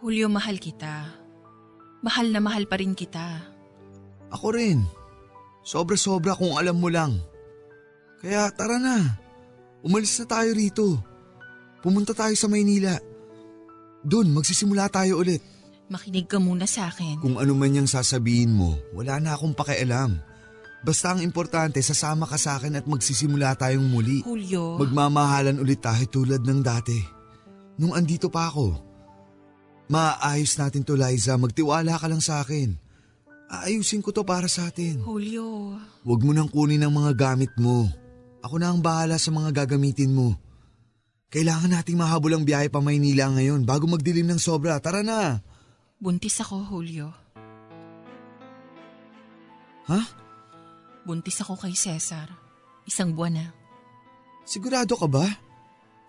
Julio, 0.00 0.26
mahal 0.28 0.58
kita. 0.58 1.12
Mahal 2.02 2.34
na 2.34 2.40
mahal 2.42 2.66
pa 2.66 2.80
rin 2.80 2.96
kita. 2.96 3.40
Ako 4.32 4.52
rin. 4.56 4.82
Sobra-sobra 5.62 6.34
kung 6.34 6.58
alam 6.58 6.76
mo 6.76 6.90
lang. 6.90 7.20
Kaya 8.18 8.50
tara 8.50 8.80
na. 8.82 8.98
Umalis 9.86 10.18
na 10.18 10.26
tayo 10.26 10.50
rito. 10.56 10.98
Pumunta 11.84 12.16
tayo 12.16 12.34
sa 12.34 12.50
Maynila. 12.50 12.98
Doon, 14.02 14.34
magsisimula 14.34 14.90
tayo 14.90 15.22
ulit. 15.22 15.51
Makinig 15.90 16.30
ka 16.30 16.38
muna 16.38 16.68
sa 16.68 16.90
akin. 16.92 17.18
Kung 17.18 17.40
ano 17.40 17.52
man 17.56 17.74
yung 17.74 17.90
sasabihin 17.90 18.54
mo, 18.54 18.78
wala 18.94 19.18
na 19.18 19.34
akong 19.34 19.56
pakialam. 19.56 20.20
Basta 20.82 21.14
ang 21.14 21.22
importante, 21.22 21.78
sasama 21.78 22.26
ka 22.26 22.34
sa 22.34 22.58
akin 22.58 22.74
at 22.74 22.86
magsisimula 22.90 23.54
tayong 23.54 23.86
muli. 23.86 24.26
Julio. 24.26 24.82
Magmamahalan 24.82 25.62
ulit 25.62 25.78
tayo 25.78 26.02
tulad 26.10 26.42
ng 26.42 26.58
dati. 26.58 26.98
Nung 27.78 27.94
andito 27.94 28.26
pa 28.26 28.50
ako. 28.50 28.74
Maayos 29.86 30.58
natin 30.58 30.82
to, 30.82 30.98
Liza. 30.98 31.38
Magtiwala 31.38 31.94
ka 32.02 32.10
lang 32.10 32.18
sa 32.18 32.42
akin. 32.42 32.74
Aayusin 33.52 34.02
ko 34.02 34.10
to 34.10 34.26
para 34.26 34.50
sa 34.50 34.72
atin. 34.72 35.04
Julio. 35.06 35.76
Huwag 36.02 36.20
mo 36.26 36.34
nang 36.34 36.50
kunin 36.50 36.82
ang 36.82 36.90
mga 36.90 37.14
gamit 37.14 37.52
mo. 37.60 37.86
Ako 38.42 38.58
na 38.58 38.74
ang 38.74 38.82
bahala 38.82 39.22
sa 39.22 39.30
mga 39.30 39.54
gagamitin 39.54 40.10
mo. 40.10 40.34
Kailangan 41.30 41.78
nating 41.78 42.00
mahabol 42.00 42.34
ang 42.34 42.44
biyahe 42.48 42.72
pa 42.72 42.82
Maynila 42.82 43.30
ngayon 43.30 43.62
bago 43.62 43.86
magdilim 43.86 44.26
ng 44.26 44.40
sobra. 44.42 44.82
Tara 44.82 45.06
na! 45.06 45.38
Buntis 46.02 46.42
ako, 46.42 46.66
Julio. 46.66 47.14
Ha? 49.86 50.02
Buntis 51.06 51.38
ako 51.38 51.54
kay 51.54 51.78
Cesar. 51.78 52.26
Isang 52.82 53.14
buwan 53.14 53.38
na. 53.38 53.46
Sigurado 54.42 54.98
ka 54.98 55.06
ba? 55.06 55.22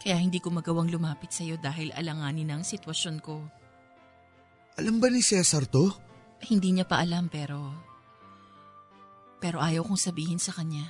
Kaya 0.01 0.17
hindi 0.17 0.41
ko 0.41 0.49
magawang 0.49 0.89
lumapit 0.89 1.29
sa 1.29 1.45
iyo 1.45 1.61
dahil 1.61 1.93
alanganin 1.93 2.49
ang 2.49 2.65
sitwasyon 2.65 3.21
ko. 3.21 3.45
Alam 4.81 4.97
ba 4.97 5.13
ni 5.13 5.21
Cesar 5.21 5.69
to? 5.69 5.93
Hindi 6.41 6.73
niya 6.73 6.89
pa 6.89 6.97
alam 6.97 7.29
pero... 7.29 7.61
Pero 9.37 9.61
ayaw 9.61 9.85
kong 9.85 10.01
sabihin 10.01 10.41
sa 10.41 10.57
kanya. 10.57 10.89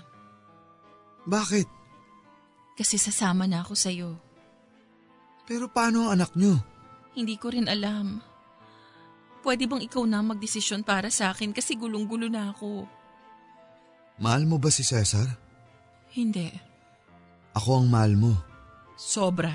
Bakit? 1.28 1.68
Kasi 2.80 2.96
sasama 2.96 3.52
na 3.52 3.68
ako 3.68 3.76
sa'yo. 3.76 4.16
Pero 5.44 5.68
paano 5.68 6.08
ang 6.08 6.24
anak 6.24 6.40
nyo? 6.40 6.56
Hindi 7.12 7.36
ko 7.36 7.52
rin 7.52 7.68
alam. 7.68 8.32
Pwede 9.44 9.68
bang 9.68 9.84
ikaw 9.84 10.08
na 10.08 10.24
magdesisyon 10.24 10.88
para 10.88 11.12
sa 11.12 11.36
akin 11.36 11.52
kasi 11.52 11.76
gulong-gulo 11.76 12.32
na 12.32 12.56
ako? 12.56 12.88
Mahal 14.24 14.48
mo 14.48 14.56
ba 14.56 14.72
si 14.72 14.88
Cesar? 14.88 15.28
Hindi. 16.16 16.48
Ako 17.52 17.84
ang 17.84 17.88
mahal 17.92 18.16
mo. 18.16 18.32
Sobra. 18.96 19.52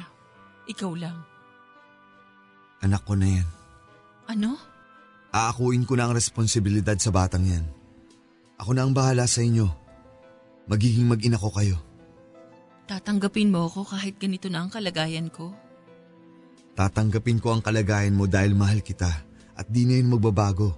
Ikaw 0.69 0.93
lang. 0.93 1.17
Anak 2.85 3.01
ko 3.09 3.17
na 3.17 3.41
yan. 3.41 3.49
Ano? 4.29 4.61
Aakuin 5.33 5.89
ko 5.89 5.97
na 5.97 6.05
ang 6.05 6.13
responsibilidad 6.13 7.01
sa 7.01 7.09
batang 7.09 7.49
yan. 7.49 7.65
Ako 8.61 8.77
na 8.77 8.85
ang 8.85 8.93
bahala 8.93 9.25
sa 9.25 9.41
inyo. 9.41 9.65
Magiging 10.69 11.09
mag-ina 11.09 11.41
ko 11.41 11.49
kayo. 11.49 11.81
Tatanggapin 12.85 13.49
mo 13.49 13.73
ako 13.73 13.89
kahit 13.89 14.21
ganito 14.21 14.53
na 14.53 14.61
ang 14.61 14.69
kalagayan 14.69 15.33
ko? 15.33 15.57
Tatanggapin 16.77 17.41
ko 17.41 17.57
ang 17.57 17.65
kalagayan 17.65 18.13
mo 18.13 18.29
dahil 18.29 18.53
mahal 18.53 18.85
kita 18.85 19.28
at 19.59 19.67
di 19.67 19.83
na 19.83 19.99
yun 19.99 20.15
magbabago. 20.15 20.71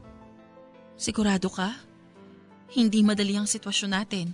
Sigurado 0.97 1.53
ka? 1.53 1.76
Hindi 2.72 3.05
madali 3.05 3.37
ang 3.37 3.45
sitwasyon 3.45 3.93
natin. 3.93 4.33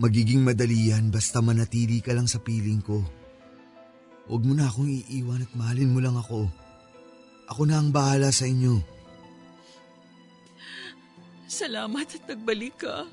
Magiging 0.00 0.42
madali 0.42 0.90
yan 0.90 1.14
basta 1.14 1.38
manatili 1.38 2.02
ka 2.02 2.10
lang 2.10 2.26
sa 2.26 2.42
piling 2.42 2.82
ko. 2.82 2.98
Huwag 4.26 4.42
mo 4.46 4.54
na 4.54 4.66
akong 4.70 4.90
iiwan 4.90 5.42
at 5.46 5.52
mahalin 5.54 5.90
mo 5.94 5.98
lang 6.02 6.14
ako. 6.18 6.46
Ako 7.50 7.66
na 7.66 7.82
ang 7.82 7.90
bahala 7.90 8.30
sa 8.30 8.46
inyo. 8.46 8.78
Salamat 11.50 12.06
at 12.06 12.22
nagbalik 12.30 12.78
ka. 12.78 13.10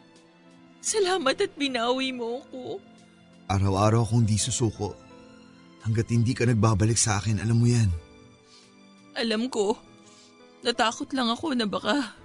Salamat 0.78 1.36
at 1.42 1.52
binawi 1.58 2.14
mo 2.14 2.46
ako. 2.46 2.78
Araw-araw 3.50 4.06
akong 4.06 4.30
di 4.30 4.38
susuko. 4.38 4.94
Hanggat 5.82 6.14
hindi 6.14 6.38
ka 6.38 6.46
nagbabalik 6.46 7.00
sa 7.00 7.18
akin, 7.18 7.42
alam 7.42 7.58
mo 7.58 7.66
yan. 7.66 7.90
Alam 9.18 9.50
ko. 9.50 9.87
Natakot 10.66 11.14
lang 11.14 11.30
ako 11.30 11.54
na 11.54 11.70
baka 11.70 12.16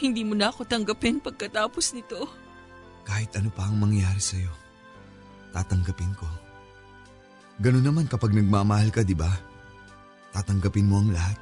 hindi 0.00 0.24
mo 0.24 0.34
na 0.34 0.48
ako 0.50 0.64
tanggapin 0.66 1.20
pagkatapos 1.20 1.92
nito. 1.94 2.26
Kahit 3.04 3.34
ano 3.36 3.52
pa 3.52 3.68
ang 3.68 3.76
mangyari 3.78 4.20
sa'yo, 4.20 4.52
tatanggapin 5.52 6.12
ko. 6.16 6.28
Ganun 7.60 7.84
naman 7.84 8.06
kapag 8.08 8.32
nagmamahal 8.32 8.88
ka, 8.88 9.04
di 9.04 9.12
ba? 9.12 9.28
Tatanggapin 10.32 10.88
mo 10.88 11.04
ang 11.04 11.12
lahat. 11.12 11.36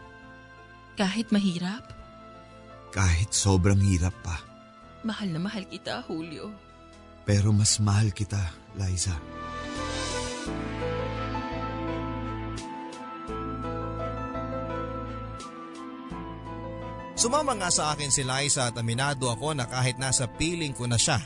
Kahit 0.99 1.31
mahirap? 1.31 1.87
Kahit 2.91 3.31
sobrang 3.31 3.79
hirap 3.79 4.17
pa. 4.27 4.43
Mahal 5.07 5.31
na 5.31 5.39
mahal 5.39 5.63
kita, 5.71 6.03
Julio. 6.11 6.51
Pero 7.23 7.55
mas 7.55 7.79
mahal 7.79 8.11
kita, 8.11 8.41
Liza. 8.75 9.15
Sumama 17.19 17.51
nga 17.59 17.67
sa 17.67 17.91
akin 17.91 18.15
si 18.15 18.23
Liza 18.23 18.71
at 18.71 18.79
aminado 18.79 19.27
ako 19.27 19.51
na 19.51 19.67
kahit 19.67 19.99
nasa 19.99 20.31
piling 20.31 20.71
ko 20.71 20.87
na 20.87 20.95
siya 20.95 21.19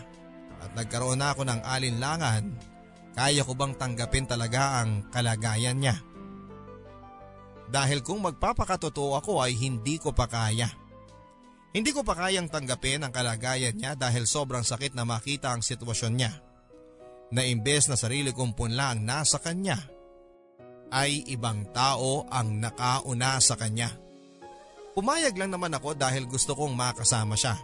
at 0.65 0.73
nagkaroon 0.73 1.21
na 1.21 1.37
ako 1.37 1.45
ng 1.45 1.61
alinlangan, 1.61 2.49
kaya 3.13 3.45
ko 3.45 3.53
bang 3.53 3.77
tanggapin 3.77 4.25
talaga 4.25 4.81
ang 4.81 5.13
kalagayan 5.13 5.77
niya? 5.77 6.01
Dahil 7.69 8.01
kung 8.01 8.25
magpapakatotoo 8.25 9.21
ako 9.21 9.45
ay 9.45 9.53
hindi 9.53 10.01
ko 10.01 10.17
pa 10.17 10.25
kaya. 10.33 10.73
Hindi 11.77 11.93
ko 11.93 12.01
pa 12.01 12.17
kayang 12.17 12.49
tanggapin 12.49 13.05
ang 13.05 13.13
kalagayan 13.13 13.77
niya 13.77 13.93
dahil 13.93 14.25
sobrang 14.25 14.65
sakit 14.65 14.97
na 14.97 15.05
makita 15.05 15.53
ang 15.53 15.61
sitwasyon 15.61 16.15
niya. 16.17 16.33
Na 17.37 17.45
imbes 17.45 17.93
na 17.93 18.01
sarili 18.01 18.33
kong 18.33 18.57
punla 18.57 18.97
ang 18.97 19.05
nasa 19.05 19.37
kanya, 19.45 19.77
ay 20.89 21.29
ibang 21.29 21.69
tao 21.69 22.25
ang 22.33 22.61
nakauna 22.65 23.37
sa 23.45 23.61
kanya. 23.61 24.02
Pumayag 24.93 25.33
lang 25.41 25.53
naman 25.53 25.73
ako 25.73 25.97
dahil 25.97 26.29
gusto 26.29 26.53
kong 26.53 26.77
makasama 26.77 27.33
siya. 27.33 27.57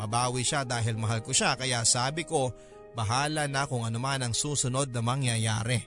Mabawi 0.00 0.42
siya 0.42 0.64
dahil 0.64 0.96
mahal 0.96 1.20
ko 1.20 1.30
siya 1.30 1.54
kaya 1.54 1.84
sabi 1.84 2.24
ko 2.24 2.50
bahala 2.96 3.46
na 3.46 3.68
kung 3.68 3.84
ano 3.84 4.00
man 4.00 4.24
ang 4.24 4.34
susunod 4.34 4.90
na 4.90 5.04
mangyayari. 5.04 5.78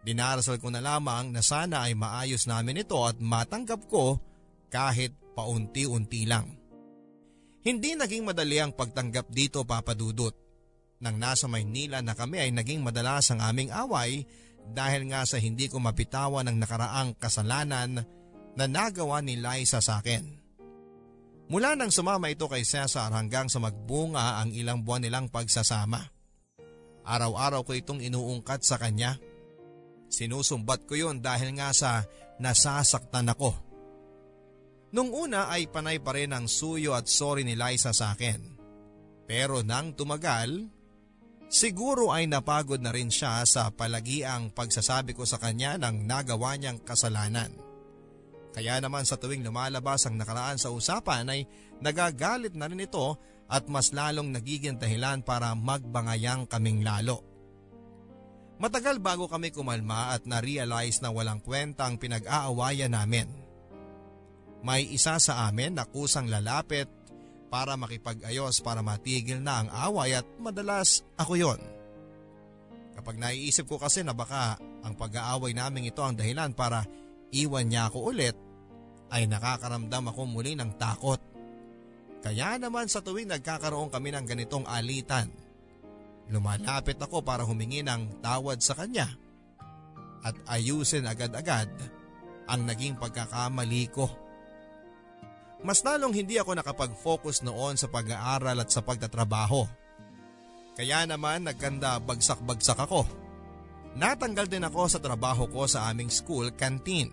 Dinarasal 0.00 0.56
ko 0.56 0.72
na 0.72 0.80
lamang 0.80 1.28
na 1.28 1.44
sana 1.44 1.84
ay 1.84 1.92
maayos 1.92 2.48
namin 2.48 2.86
ito 2.86 2.96
at 3.04 3.20
matanggap 3.20 3.84
ko 3.90 4.16
kahit 4.72 5.12
paunti-unti 5.36 6.24
lang. 6.24 6.56
Hindi 7.60 7.92
naging 7.92 8.24
madali 8.24 8.56
ang 8.56 8.72
pagtanggap 8.72 9.28
dito 9.28 9.68
papadudot. 9.68 10.32
Nang 11.04 11.20
nasa 11.20 11.44
Maynila 11.48 12.00
na 12.00 12.16
kami 12.16 12.40
ay 12.40 12.50
naging 12.52 12.80
madalas 12.80 13.28
ang 13.32 13.44
aming 13.44 13.68
away 13.72 14.24
dahil 14.72 15.08
nga 15.12 15.24
sa 15.28 15.36
hindi 15.36 15.68
ko 15.68 15.80
mapitawan 15.80 16.48
ang 16.48 16.56
nakaraang 16.56 17.16
kasalanan 17.16 18.04
na 18.60 18.68
nagawa 18.68 19.24
ni 19.24 19.40
Liza 19.40 19.80
sa 19.80 20.04
akin. 20.04 20.36
Mula 21.48 21.74
nang 21.74 21.88
sumama 21.88 22.28
ito 22.28 22.44
kay 22.44 22.62
Cesar 22.62 23.08
hanggang 23.10 23.48
sa 23.48 23.56
magbunga 23.58 24.38
ang 24.44 24.52
ilang 24.52 24.84
buwan 24.84 25.02
nilang 25.02 25.32
pagsasama. 25.32 25.98
Araw-araw 27.02 27.64
ko 27.64 27.72
itong 27.72 28.04
inuungkat 28.04 28.60
sa 28.62 28.76
kanya. 28.76 29.16
Sinusumbat 30.12 30.84
ko 30.84 30.94
yon 30.94 31.24
dahil 31.24 31.56
nga 31.56 31.72
sa 31.72 32.04
nasasaktan 32.38 33.32
ako. 33.32 33.50
Nung 34.94 35.10
una 35.10 35.48
ay 35.48 35.66
panay 35.66 35.98
pa 36.02 36.14
rin 36.14 36.36
ang 36.36 36.46
suyo 36.46 36.92
at 36.92 37.08
sorry 37.08 37.42
ni 37.42 37.56
Liza 37.56 37.96
sa 37.96 38.12
akin. 38.12 38.60
Pero 39.24 39.62
nang 39.62 39.94
tumagal, 39.94 40.68
siguro 41.50 42.10
ay 42.14 42.28
napagod 42.28 42.82
na 42.82 42.94
rin 42.94 43.10
siya 43.10 43.42
sa 43.42 43.70
palagiang 43.74 44.52
pagsasabi 44.54 45.14
ko 45.14 45.26
sa 45.26 45.38
kanya 45.38 45.78
ng 45.78 46.06
nagawa 46.06 46.58
niyang 46.58 46.82
kasalanan. 46.82 47.69
Kaya 48.50 48.82
naman 48.82 49.06
sa 49.06 49.14
tuwing 49.14 49.46
lumalabas 49.46 50.06
ang 50.06 50.18
nakaraan 50.18 50.58
sa 50.58 50.74
usapan 50.74 51.26
ay 51.30 51.40
nagagalit 51.78 52.54
na 52.58 52.66
rin 52.66 52.82
ito 52.82 53.14
at 53.50 53.66
mas 53.70 53.94
lalong 53.94 54.30
nagiging 54.30 54.78
dahilan 54.78 55.22
para 55.22 55.54
magbangayang 55.54 56.50
kaming 56.50 56.82
lalo. 56.82 57.22
Matagal 58.60 59.00
bago 59.00 59.24
kami 59.24 59.54
kumalma 59.54 60.12
at 60.12 60.28
na-realize 60.28 61.00
na 61.00 61.08
walang 61.08 61.40
kwenta 61.40 61.88
ang 61.88 61.96
pinag-aawayan 61.96 62.92
namin. 62.92 63.26
May 64.60 64.84
isa 64.92 65.16
sa 65.16 65.48
amin 65.48 65.80
na 65.80 65.88
kusang 65.88 66.28
lalapit 66.28 66.84
para 67.48 67.74
makipag-ayos 67.74 68.60
para 68.62 68.84
matigil 68.84 69.40
na 69.40 69.64
ang 69.64 69.68
away 69.72 70.14
at 70.14 70.28
madalas 70.38 71.02
ako 71.16 71.34
yon. 71.40 71.60
Kapag 72.94 73.16
naiisip 73.16 73.64
ko 73.64 73.80
kasi 73.80 74.04
na 74.04 74.12
baka 74.12 74.60
ang 74.84 74.92
pag-aaway 74.92 75.56
namin 75.56 75.88
ito 75.88 76.04
ang 76.04 76.12
dahilan 76.12 76.52
para 76.52 76.84
iwan 77.34 77.70
niya 77.70 77.90
ako 77.90 78.14
ulit, 78.14 78.36
ay 79.10 79.26
nakakaramdam 79.26 80.10
ako 80.10 80.22
muli 80.26 80.54
ng 80.54 80.78
takot. 80.78 81.18
Kaya 82.20 82.60
naman 82.60 82.86
sa 82.86 83.00
tuwing 83.00 83.32
nagkakaroon 83.32 83.90
kami 83.90 84.12
ng 84.12 84.24
ganitong 84.28 84.68
alitan, 84.68 85.32
lumalapit 86.30 87.00
ako 87.00 87.24
para 87.24 87.42
humingi 87.42 87.82
ng 87.82 88.22
tawad 88.22 88.62
sa 88.62 88.76
kanya 88.78 89.08
at 90.20 90.36
ayusin 90.52 91.08
agad-agad 91.08 91.68
ang 92.46 92.66
naging 92.68 92.98
pagkakamali 93.00 93.88
ko. 93.90 94.06
Mas 95.60 95.84
lalong 95.84 96.16
hindi 96.16 96.40
ako 96.40 96.56
nakapag-focus 96.56 97.44
noon 97.44 97.76
sa 97.76 97.88
pag-aaral 97.88 98.64
at 98.64 98.70
sa 98.72 98.80
pagtatrabaho. 98.80 99.68
Kaya 100.72 101.04
naman 101.04 101.44
nagkanda 101.44 102.00
bagsak-bagsak 102.00 102.80
ako. 102.80 103.04
Natanggal 104.00 104.48
din 104.48 104.64
ako 104.64 104.88
sa 104.88 105.02
trabaho 105.02 105.44
ko 105.52 105.68
sa 105.68 105.92
aming 105.92 106.08
school 106.08 106.48
canteen. 106.56 107.12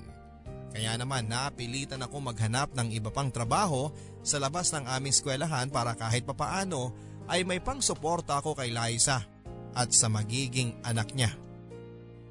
Kaya 0.77 0.93
naman 0.93 1.25
napilitan 1.25 2.05
ako 2.05 2.21
maghanap 2.21 2.77
ng 2.77 2.93
iba 2.93 3.09
pang 3.09 3.33
trabaho 3.33 3.89
sa 4.21 4.37
labas 4.37 4.69
ng 4.77 4.85
aming 4.85 5.09
eskwelahan 5.09 5.73
para 5.73 5.97
kahit 5.97 6.21
papaano 6.21 6.93
ay 7.25 7.41
may 7.41 7.57
pang-suporta 7.57 8.37
ako 8.37 8.53
kay 8.53 8.69
Liza 8.69 9.25
at 9.73 9.89
sa 9.89 10.05
magiging 10.05 10.77
anak 10.85 11.17
niya. 11.17 11.33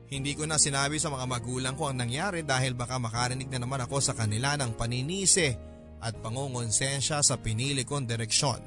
Hindi 0.07 0.38
ko 0.38 0.47
na 0.47 0.62
sinabi 0.62 1.03
sa 1.03 1.11
mga 1.11 1.26
magulang 1.26 1.74
ko 1.74 1.90
ang 1.90 1.99
nangyari 1.99 2.47
dahil 2.47 2.78
baka 2.78 3.03
makarinig 3.03 3.51
na 3.51 3.66
naman 3.66 3.82
ako 3.82 3.99
sa 3.99 4.14
kanila 4.14 4.55
ng 4.55 4.78
paninisi 4.78 5.51
at 5.99 6.14
pangungonsensya 6.22 7.26
sa 7.26 7.34
pinili 7.42 7.82
kong 7.82 8.07
direksyon. 8.07 8.62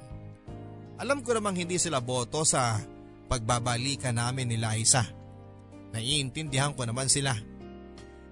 Alam 0.99 1.23
ko 1.23 1.31
namang 1.31 1.55
hindi 1.55 1.79
sila 1.79 2.03
boto 2.03 2.43
sa 2.43 2.75
pagbabalikan 3.31 4.19
namin 4.19 4.51
ni 4.51 4.59
Liza. 4.59 5.07
Naiintindihan 5.95 6.75
ko 6.75 6.83
naman 6.83 7.07
sila. 7.07 7.31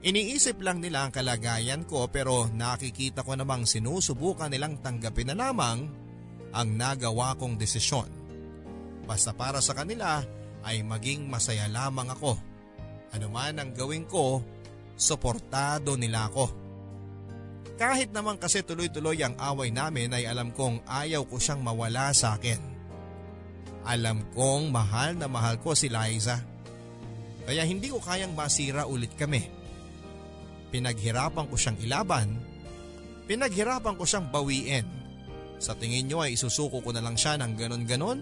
Iniisip 0.05 0.61
lang 0.61 0.77
nila 0.77 1.09
ang 1.09 1.11
kalagayan 1.11 1.81
ko 1.89 2.05
pero 2.11 2.45
nakikita 2.53 3.25
ko 3.25 3.33
namang 3.33 3.65
sinusubukan 3.65 4.53
nilang 4.53 4.77
tanggapin 4.81 5.33
na 5.33 5.49
lamang 5.49 5.89
ang 6.53 6.69
nagawa 6.77 7.33
kong 7.33 7.57
desisyon. 7.57 8.07
Basta 9.09 9.33
para 9.33 9.57
sa 9.57 9.73
kanila 9.73 10.21
ay 10.61 10.85
maging 10.85 11.25
masaya 11.31 11.65
lamang 11.71 12.11
ako 12.11 12.37
Ano 13.15 13.31
man 13.31 13.55
ang 13.55 13.71
gawin 13.71 14.03
ko, 14.03 14.43
suportado 14.99 15.95
nila 15.95 16.27
ako. 16.27 16.51
Kahit 17.77 18.09
naman 18.11 18.41
kasi 18.41 18.65
tuloy-tuloy 18.65 19.21
ang 19.21 19.37
away 19.37 19.69
namin 19.69 20.11
ay 20.11 20.25
alam 20.25 20.49
kong 20.51 20.83
ayaw 20.89 21.23
ko 21.29 21.37
siyang 21.37 21.61
mawala 21.61 22.09
sa 22.11 22.35
akin. 22.35 22.59
Alam 23.87 24.27
kong 24.35 24.73
mahal 24.73 25.15
na 25.15 25.31
mahal 25.31 25.61
ko 25.61 25.71
si 25.71 25.87
Liza. 25.87 26.41
Kaya 27.47 27.63
hindi 27.63 27.87
ko 27.87 28.03
kayang 28.03 28.35
masira 28.35 28.83
ulit 28.83 29.15
kami. 29.15 29.56
Pinaghirapan 30.67 31.47
ko 31.47 31.55
siyang 31.55 31.79
ilaban. 31.79 32.35
Pinaghirapan 33.27 33.95
ko 33.95 34.03
siyang 34.03 34.27
bawiin. 34.27 34.87
Sa 35.57 35.73
tingin 35.73 36.05
nyo 36.05 36.21
ay 36.21 36.37
isusuko 36.37 36.83
ko 36.83 36.93
na 36.93 37.01
lang 37.01 37.17
siya 37.17 37.39
ng 37.39 37.53
ganon-ganon? 37.57 38.19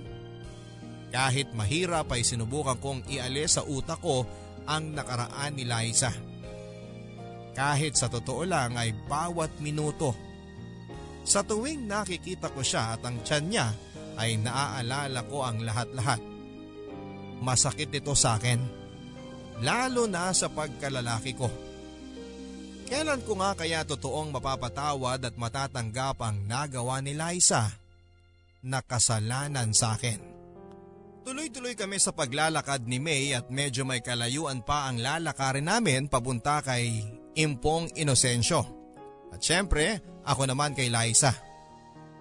Kahit 1.11 1.51
mahirap 1.55 2.11
ay 2.11 2.23
sinubukan 2.23 2.79
kong 2.79 3.07
ialis 3.07 3.59
sa 3.59 3.63
utak 3.63 3.99
ko 4.03 4.23
ang 4.65 4.95
nakaraan 4.95 5.55
ni 5.55 5.63
Liza. 5.63 6.11
Kahit 7.55 7.95
sa 7.95 8.11
totoo 8.11 8.43
lang 8.43 8.75
ay 8.75 8.91
bawat 9.07 9.63
minuto. 9.63 10.11
Sa 11.23 11.41
tuwing 11.41 11.87
nakikita 11.87 12.51
ko 12.51 12.61
siya 12.61 12.99
at 12.99 13.01
ang 13.07 13.23
tiyan 13.23 13.45
niya 13.47 13.67
ay 14.19 14.37
naaalala 14.39 15.23
ko 15.25 15.43
ang 15.43 15.63
lahat-lahat. 15.63 16.21
Masakit 17.39 17.91
ito 17.91 18.11
sa 18.15 18.35
akin. 18.39 18.59
Lalo 19.63 20.07
na 20.07 20.35
sa 20.35 20.51
pagkalalaki 20.51 21.31
ko. 21.35 21.47
Kailan 22.86 23.21
ko 23.25 23.33
nga 23.41 23.57
kaya 23.57 23.81
totoong 23.81 24.29
mapapatawad 24.29 25.17
at 25.25 25.36
matatanggap 25.36 26.21
ang 26.21 26.45
nagawa 26.45 27.01
ni 27.01 27.17
Liza 27.17 27.73
na 28.61 28.81
kasalanan 28.86 29.73
sa 29.73 29.97
akin? 29.97 30.21
Tuloy-tuloy 31.25 31.73
kami 31.73 31.97
sa 31.97 32.13
paglalakad 32.13 32.86
ni 32.86 33.01
May 33.01 33.33
at 33.33 33.49
medyo 33.49 33.81
may 33.81 34.05
kalayuan 34.05 34.61
pa 34.61 34.86
ang 34.86 35.01
lalakarin 35.01 35.65
namin 35.65 36.05
papunta 36.05 36.61
kay 36.61 37.01
Impong 37.33 37.89
Inocencio. 37.97 38.61
At 39.33 39.41
syempre, 39.41 40.05
ako 40.21 40.45
naman 40.45 40.77
kay 40.77 40.93
Liza. 40.93 41.33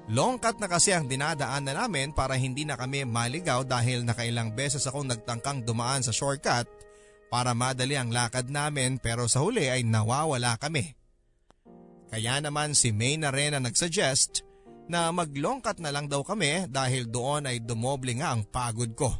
Long 0.09 0.41
cut 0.41 0.57
na 0.57 0.69
kasi 0.69 0.97
ang 0.97 1.05
dinadaan 1.05 1.69
na 1.69 1.85
namin 1.85 2.17
para 2.17 2.41
hindi 2.41 2.65
na 2.65 2.81
kami 2.81 3.05
maligaw 3.05 3.65
dahil 3.65 4.05
nakailang 4.05 4.57
beses 4.57 4.89
akong 4.89 5.09
nagtangkang 5.09 5.65
dumaan 5.65 6.01
sa 6.01 6.13
shortcut 6.13 6.65
para 7.29 7.53
madali 7.53 7.99
ang 7.99 8.13
lakad 8.15 8.49
namin 8.49 9.01
pero 9.03 9.27
sa 9.27 9.43
huli 9.43 9.69
ay 9.69 9.83
nawawala 9.83 10.57
kami. 10.61 10.95
Kaya 12.15 12.39
naman 12.39 12.79
si 12.79 12.95
May 12.95 13.19
na 13.19 13.35
rin 13.35 13.59
ang 13.59 13.67
nagsuggest 13.67 14.47
na 14.87 15.11
maglongkat 15.11 15.81
na 15.81 15.91
lang 15.91 16.07
daw 16.07 16.23
kami 16.23 16.69
dahil 16.69 17.09
doon 17.09 17.49
ay 17.49 17.65
dumoble 17.65 18.15
nga 18.21 18.37
ang 18.37 18.45
pagod 18.47 18.93
ko. 18.95 19.11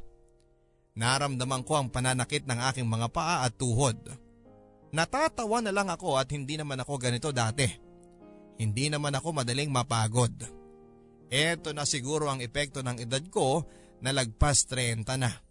Naramdaman 0.95 1.67
ko 1.67 1.81
ang 1.81 1.89
pananakit 1.91 2.47
ng 2.47 2.61
aking 2.71 2.87
mga 2.87 3.11
paa 3.11 3.43
at 3.43 3.59
tuhod. 3.59 3.99
Natatawa 4.95 5.59
na 5.59 5.75
lang 5.75 5.91
ako 5.91 6.15
at 6.15 6.31
hindi 6.31 6.55
naman 6.55 6.79
ako 6.79 7.03
ganito 7.03 7.35
dati. 7.35 7.67
Hindi 8.63 8.87
naman 8.87 9.11
ako 9.19 9.43
madaling 9.43 9.75
mapagod. 9.75 10.39
Eto 11.27 11.75
na 11.75 11.83
siguro 11.83 12.31
ang 12.31 12.39
epekto 12.39 12.79
ng 12.87 13.03
edad 13.03 13.25
ko 13.27 13.67
na 13.99 14.15
lagpas 14.15 14.71
30 14.71 15.03
na. 15.19 15.44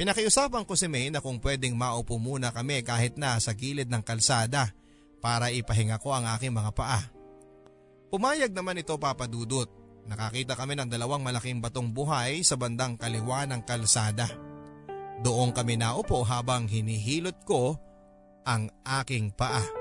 Pinakiusapan 0.00 0.64
ko 0.64 0.72
si 0.80 0.88
May 0.88 1.12
na 1.12 1.20
kung 1.20 1.36
pwedeng 1.44 1.76
maupo 1.76 2.16
muna 2.16 2.48
kami 2.56 2.80
kahit 2.80 3.20
na 3.20 3.36
sa 3.36 3.52
gilid 3.52 3.92
ng 3.92 4.00
kalsada 4.00 4.72
para 5.20 5.52
ipahinga 5.52 6.00
ko 6.00 6.16
ang 6.16 6.24
aking 6.24 6.56
mga 6.56 6.72
paa. 6.72 7.04
Pumayag 8.08 8.56
naman 8.56 8.80
ito 8.80 8.96
papadudot. 8.96 9.68
Nakakita 10.08 10.56
kami 10.56 10.80
ng 10.80 10.88
dalawang 10.88 11.20
malaking 11.20 11.60
batong 11.60 11.92
buhay 11.92 12.40
sa 12.40 12.56
bandang 12.56 12.96
kaliwa 12.96 13.44
ng 13.44 13.60
kalsada. 13.68 14.24
Doon 15.20 15.52
kami 15.52 15.76
naupo 15.76 16.24
habang 16.24 16.64
hinihilot 16.64 17.36
ko 17.44 17.76
ang 18.48 18.72
aking 19.04 19.36
paa. 19.36 19.79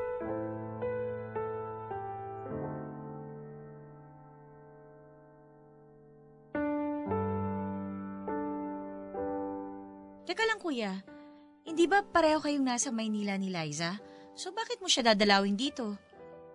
Kuya, 10.69 11.01
hindi 11.65 11.89
ba 11.89 12.05
pareho 12.05 12.37
kayong 12.37 12.61
nasa 12.61 12.93
Maynila 12.93 13.33
ni 13.41 13.49
Liza? 13.49 13.97
So 14.37 14.53
bakit 14.53 14.77
mo 14.77 14.85
siya 14.85 15.01
dadalawin 15.01 15.57
dito? 15.57 15.97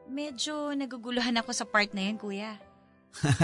Medyo 0.07 0.71
naguguluhan 0.79 1.35
ako 1.43 1.51
sa 1.51 1.67
part 1.67 1.91
na 1.91 2.07
yan, 2.07 2.23
kuya. 2.23 2.55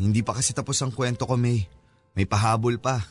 Hindi 0.00 0.24
pa 0.24 0.32
kasi 0.34 0.50
tapos 0.56 0.80
ang 0.82 0.90
kwento 0.90 1.28
ko, 1.28 1.36
May. 1.36 1.68
May 2.16 2.24
pahabol 2.24 2.80
pa. 2.80 3.04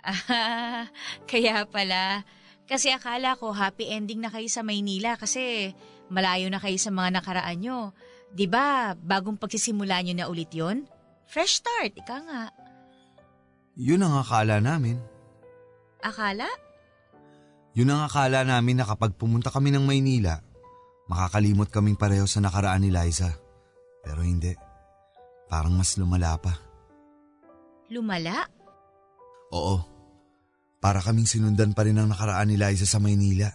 Ah, 0.00 0.86
kaya 1.30 1.66
pala. 1.68 2.22
Kasi 2.64 2.94
akala 2.94 3.36
ko 3.36 3.52
happy 3.52 3.90
ending 3.90 4.22
na 4.22 4.30
kayo 4.30 4.46
sa 4.48 4.64
Maynila 4.64 5.18
kasi 5.18 5.74
malayo 6.08 6.48
na 6.48 6.62
kayo 6.62 6.78
sa 6.78 6.94
mga 6.94 7.20
nakaraan 7.20 7.58
nyo. 7.60 7.78
ba 7.92 8.32
diba, 8.32 8.66
bagong 8.96 9.36
pagsisimula 9.36 10.00
nyo 10.00 10.14
na 10.14 10.30
ulit 10.30 10.48
yon? 10.54 10.86
Fresh 11.28 11.60
start, 11.60 11.92
ika 11.98 12.16
nga. 12.24 12.42
Yun 13.76 14.06
ang 14.06 14.22
akala 14.22 14.62
namin. 14.62 15.17
Akala? 16.02 16.48
Yun 17.74 17.92
ang 17.94 18.06
akala 18.06 18.42
namin 18.42 18.80
na 18.80 18.86
kapag 18.86 19.14
pumunta 19.14 19.50
kami 19.52 19.70
ng 19.70 19.84
Maynila, 19.86 20.42
Makakalimot 21.08 21.72
kaming 21.72 21.96
pareho 21.96 22.28
sa 22.28 22.44
nakaraan 22.44 22.84
ni 22.84 22.92
Liza. 22.92 23.32
Pero 24.04 24.20
hindi. 24.20 24.52
Parang 25.48 25.72
mas 25.72 25.96
lumala 25.96 26.36
pa. 26.36 26.52
Lumala? 27.88 28.44
Oo. 29.48 29.80
Para 30.78 31.00
kaming 31.00 31.24
sinundan 31.24 31.72
pa 31.72 31.88
rin 31.88 31.96
ang 31.96 32.12
nakaraan 32.12 32.52
ni 32.52 32.60
Liza 32.60 32.84
sa 32.84 33.00
Maynila. 33.00 33.48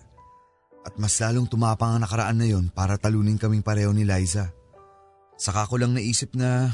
At 0.83 0.97
mas 0.97 1.15
lalong 1.21 1.45
tumapang 1.45 1.95
ang 1.95 2.01
nakaraan 2.01 2.41
na 2.41 2.49
yon 2.49 2.73
para 2.73 2.97
talunin 2.97 3.37
kaming 3.37 3.63
pareho 3.63 3.93
ni 3.93 4.03
Liza. 4.03 4.49
Saka 5.37 5.69
ko 5.69 5.77
lang 5.77 5.93
naisip 5.93 6.33
na 6.33 6.73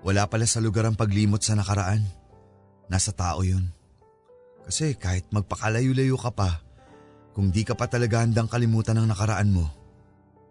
wala 0.00 0.24
pala 0.26 0.48
sa 0.48 0.58
lugar 0.64 0.88
ang 0.88 0.96
paglimot 0.96 1.44
sa 1.44 1.52
nakaraan. 1.52 2.00
Nasa 2.88 3.12
tao 3.12 3.44
yon. 3.44 3.68
Kasi 4.66 4.94
kahit 4.94 5.26
magpakalayo-layo 5.34 6.14
ka 6.16 6.30
pa, 6.30 6.62
kung 7.32 7.48
di 7.48 7.64
ka 7.64 7.72
pa 7.72 7.88
talaga 7.88 8.22
handang 8.22 8.46
kalimutan 8.46 9.00
ang 9.00 9.08
nakaraan 9.08 9.50
mo, 9.50 9.66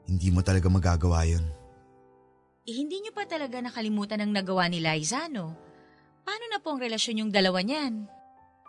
hindi 0.09 0.33
mo 0.33 0.41
talaga 0.41 0.67
magagawa 0.67 1.23
yun. 1.29 1.45
Eh, 2.67 2.75
hindi 2.77 3.01
niyo 3.01 3.13
pa 3.13 3.25
talaga 3.25 3.57
nakalimutan 3.57 4.21
ang 4.21 4.31
nagawa 4.33 4.69
ni 4.69 4.81
Liza, 4.81 5.29
no? 5.31 5.57
Paano 6.21 6.45
na 6.49 6.61
po 6.61 6.77
ang 6.77 6.81
relasyon 6.81 7.25
yung 7.25 7.31
dalawa 7.33 7.65
niyan? 7.65 8.05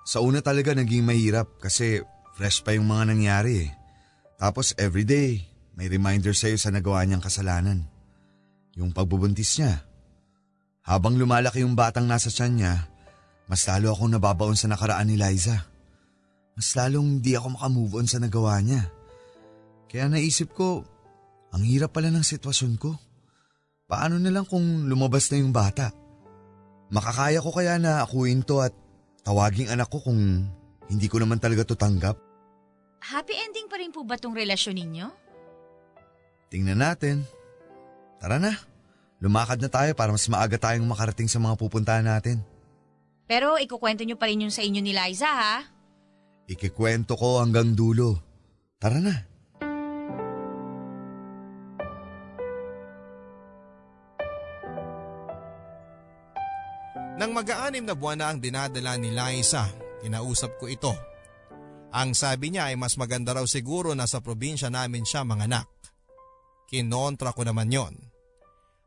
Sa 0.09 0.25
una 0.25 0.41
talaga 0.41 0.73
naging 0.73 1.05
mahirap 1.05 1.61
kasi 1.61 2.01
fresh 2.33 2.65
pa 2.65 2.73
yung 2.73 2.89
mga 2.89 3.13
nangyari 3.13 3.69
eh. 3.69 3.71
Tapos 4.41 4.73
everyday, 4.81 5.45
may 5.77 5.87
reminder 5.87 6.33
sa'yo 6.33 6.57
sa 6.57 6.73
nagawa 6.73 7.05
niyang 7.05 7.23
kasalanan. 7.23 7.85
Yung 8.75 8.91
pagbubuntis 8.91 9.61
niya. 9.61 9.85
Habang 10.83 11.15
lumalaki 11.15 11.63
yung 11.63 11.77
batang 11.79 12.09
nasa 12.09 12.33
tiyan 12.33 12.53
niya, 12.59 12.75
mas 13.53 13.69
lalo 13.69 13.93
akong 13.93 14.17
nababaon 14.17 14.57
sa 14.57 14.65
nakaraan 14.65 15.13
ni 15.13 15.21
Liza. 15.21 15.61
Mas 16.57 16.73
lalong 16.73 17.21
di 17.21 17.37
ako 17.37 17.53
makamove 17.53 18.01
on 18.01 18.09
sa 18.09 18.17
nagawa 18.17 18.57
niya. 18.65 18.89
Kaya 19.93 20.09
naisip 20.09 20.57
ko, 20.57 20.81
ang 21.53 21.61
hirap 21.61 21.93
pala 21.93 22.09
ng 22.09 22.25
sitwasyon 22.25 22.81
ko. 22.81 22.97
Paano 23.85 24.17
na 24.17 24.33
lang 24.33 24.49
kung 24.49 24.89
lumabas 24.89 25.29
na 25.29 25.45
yung 25.45 25.53
bata? 25.53 25.93
Makakaya 26.97 27.45
ko 27.45 27.53
kaya 27.53 27.77
na 27.77 28.01
akuin 28.01 28.41
to 28.41 28.65
at 28.65 28.73
tawaging 29.21 29.69
anak 29.69 29.93
ko 29.93 30.01
kung 30.01 30.49
hindi 30.89 31.07
ko 31.13 31.21
naman 31.21 31.37
talaga 31.37 31.69
to 31.69 31.77
tanggap? 31.77 32.17
Happy 33.05 33.37
ending 33.37 33.69
pa 33.69 33.77
rin 33.77 33.93
po 33.93 34.01
ba 34.01 34.17
tong 34.17 34.33
relasyon 34.33 34.81
ninyo? 34.81 35.07
Tingnan 36.49 36.81
natin. 36.81 37.29
Tara 38.17 38.41
na. 38.41 38.57
Lumakad 39.21 39.61
na 39.61 39.69
tayo 39.69 39.93
para 39.93 40.09
mas 40.09 40.25
maaga 40.25 40.57
tayong 40.57 40.89
makarating 40.89 41.29
sa 41.29 41.37
mga 41.37 41.61
pupuntahan 41.61 42.09
natin. 42.09 42.41
Pero 43.27 43.57
ikukwento 43.57 44.03
nyo 44.03 44.19
pa 44.19 44.29
rin 44.29 44.45
yun 44.47 44.55
sa 44.55 44.65
inyo 44.65 44.83
ni 44.83 44.93
Liza 44.93 45.31
ha? 45.31 45.57
Ikikwento 46.51 47.15
ko 47.15 47.41
hanggang 47.41 47.73
dulo. 47.73 48.19
Tara 48.77 48.99
na. 48.99 49.15
Nang 57.23 57.31
mag-aanim 57.39 57.87
na 57.87 57.95
buwan 57.95 58.19
na 58.19 58.35
ang 58.35 58.43
dinadala 58.43 58.99
ni 58.99 59.15
Liza, 59.15 59.71
kinausap 60.03 60.59
ko 60.59 60.67
ito. 60.67 60.91
Ang 61.95 62.19
sabi 62.19 62.51
niya 62.51 62.73
ay 62.73 62.77
mas 62.81 62.99
maganda 62.99 63.31
raw 63.37 63.47
siguro 63.47 63.95
na 63.95 64.11
sa 64.11 64.19
probinsya 64.19 64.73
namin 64.73 65.07
siya 65.07 65.23
mga 65.23 65.47
anak. 65.47 65.69
Kinontra 66.67 67.31
ko 67.31 67.47
naman 67.47 67.71
yon. 67.71 67.95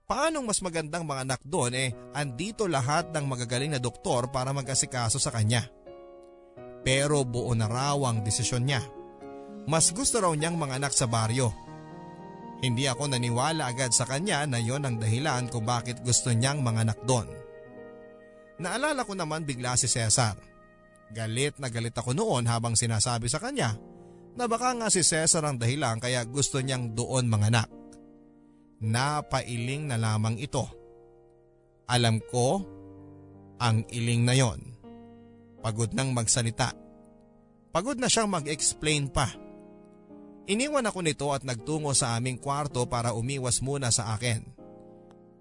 Paanong 0.06 0.46
mas 0.46 0.62
magandang 0.62 1.02
mga 1.02 1.26
anak 1.26 1.42
doon 1.42 1.74
eh 1.74 1.90
andito 2.14 2.70
lahat 2.70 3.10
ng 3.10 3.26
magagaling 3.26 3.74
na 3.74 3.82
doktor 3.82 4.30
para 4.30 4.54
mag-asikaso 4.54 5.18
sa 5.18 5.34
kanya. 5.34 5.66
Pero 6.86 7.26
buo 7.26 7.50
na 7.58 7.66
raw 7.66 7.98
ang 8.06 8.22
desisyon 8.22 8.70
niya. 8.70 8.86
Mas 9.66 9.90
gusto 9.90 10.22
raw 10.22 10.30
niyang 10.30 10.62
mga 10.62 10.78
anak 10.78 10.94
sa 10.94 11.10
baryo. 11.10 11.50
Hindi 12.62 12.86
ako 12.86 13.18
naniwala 13.18 13.66
agad 13.66 13.98
sa 13.98 14.06
kanya 14.06 14.46
na 14.46 14.62
yon 14.62 14.86
ang 14.86 15.02
dahilan 15.02 15.50
kung 15.50 15.66
bakit 15.66 16.06
gusto 16.06 16.30
niyang 16.30 16.62
mga 16.62 16.86
anak 16.86 17.00
doon. 17.10 17.26
Naalala 18.62 19.10
ko 19.10 19.18
naman 19.18 19.42
bigla 19.42 19.74
si 19.74 19.90
Cesar. 19.90 20.38
Galit 21.10 21.58
na 21.58 21.74
galit 21.74 21.98
ako 21.98 22.14
noon 22.14 22.46
habang 22.46 22.78
sinasabi 22.78 23.26
sa 23.26 23.42
kanya 23.42 23.74
na 24.38 24.46
baka 24.46 24.70
nga 24.78 24.94
si 24.94 25.02
Cesar 25.02 25.42
ang 25.50 25.58
dahilan 25.58 25.98
kaya 25.98 26.22
gusto 26.30 26.62
niyang 26.62 26.94
doon 26.94 27.26
manganak. 27.26 27.85
Napailing 28.86 29.90
na 29.90 29.98
lamang 29.98 30.38
ito. 30.38 30.62
Alam 31.90 32.22
ko 32.22 32.62
ang 33.58 33.82
iling 33.90 34.22
na 34.22 34.38
yon. 34.38 34.62
Pagod 35.66 35.90
nang 35.98 36.14
magsalita. 36.14 36.70
Pagod 37.74 37.98
na 37.98 38.06
siyang 38.06 38.30
mag-explain 38.30 39.10
pa. 39.10 39.34
Iniwan 40.46 40.86
ako 40.86 41.02
nito 41.02 41.34
at 41.34 41.42
nagtungo 41.42 41.98
sa 41.98 42.14
aming 42.14 42.38
kwarto 42.38 42.86
para 42.86 43.18
umiwas 43.18 43.66
muna 43.66 43.90
sa 43.90 44.14
akin. 44.14 44.46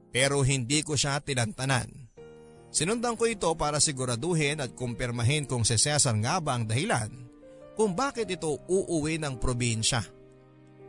Pero 0.09 0.41
hindi 0.41 0.81
ko 0.81 0.97
siya 0.97 1.21
tinantanan. 1.21 1.93
Sinundan 2.73 3.21
ko 3.21 3.29
ito 3.29 3.53
para 3.61 3.77
siguraduhin 3.77 4.65
at 4.65 4.73
kumpirmahin 4.73 5.45
kung 5.45 5.69
si 5.69 5.77
Cesar 5.77 6.17
nga 6.17 6.41
ba 6.41 6.57
ang 6.57 6.65
dahilan 6.65 7.13
kung 7.77 7.93
bakit 7.93 8.31
ito 8.31 8.57
uuwi 8.67 9.21
ng 9.21 9.37
probinsya. 9.37 10.14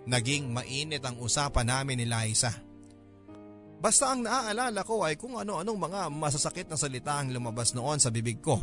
Naging 0.06 0.54
mainit 0.54 1.02
ang 1.02 1.18
usapan 1.18 1.66
namin 1.66 2.02
ni 2.02 2.06
Liza. 2.06 2.54
Basta 3.82 4.14
ang 4.14 4.26
naaalala 4.26 4.82
ko 4.86 5.06
ay 5.06 5.18
kung 5.18 5.38
ano-anong 5.38 5.78
mga 5.78 6.02
masasakit 6.10 6.70
na 6.70 6.78
salita 6.78 7.18
ang 7.18 7.30
lumabas 7.34 7.74
noon 7.74 8.02
sa 8.02 8.10
bibig 8.10 8.42
ko. 8.42 8.58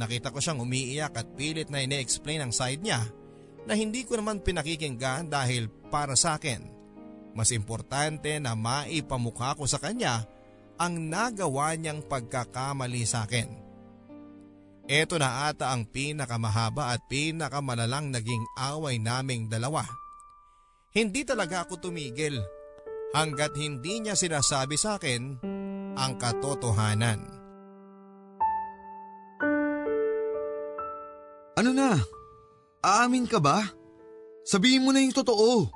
Nakita 0.00 0.32
ko 0.32 0.38
siyang 0.38 0.62
umiiyak 0.62 1.12
at 1.16 1.28
pilit 1.34 1.68
na 1.68 1.82
ine-explain 1.84 2.40
ang 2.40 2.52
side 2.54 2.80
niya 2.80 3.04
na 3.68 3.76
hindi 3.76 4.06
ko 4.06 4.16
naman 4.16 4.40
pinakikinggan 4.40 5.28
dahil 5.28 5.68
para 5.92 6.16
sa 6.16 6.40
akin. 6.40 6.64
Mas 7.36 7.52
importante 7.52 8.36
na 8.40 8.56
maipamukha 8.56 9.56
ko 9.58 9.68
sa 9.68 9.76
kanya 9.76 10.24
ang 10.80 11.12
nagawa 11.12 11.76
niyang 11.76 12.00
pagkakamali 12.00 13.04
sa 13.04 13.28
akin. 13.28 13.48
Ito 14.90 15.20
na 15.20 15.52
ata 15.52 15.70
ang 15.70 15.86
pinakamahaba 15.86 16.96
at 16.96 17.04
pinakamalalang 17.06 18.10
naging 18.10 18.42
away 18.56 18.96
naming 18.98 19.46
dalawa. 19.46 19.99
Hindi 20.90 21.22
talaga 21.22 21.62
ako 21.62 21.86
tumigil 21.86 22.34
hanggat 23.14 23.54
hindi 23.54 24.02
niya 24.02 24.18
sinasabi 24.18 24.74
sa 24.74 24.98
akin 24.98 25.38
ang 25.94 26.12
katotohanan. 26.18 27.22
Ano 31.54 31.70
na? 31.70 31.94
Aamin 32.82 33.30
ka 33.30 33.38
ba? 33.38 33.62
Sabihin 34.42 34.82
mo 34.82 34.90
na 34.90 34.98
yung 34.98 35.14
totoo. 35.14 35.70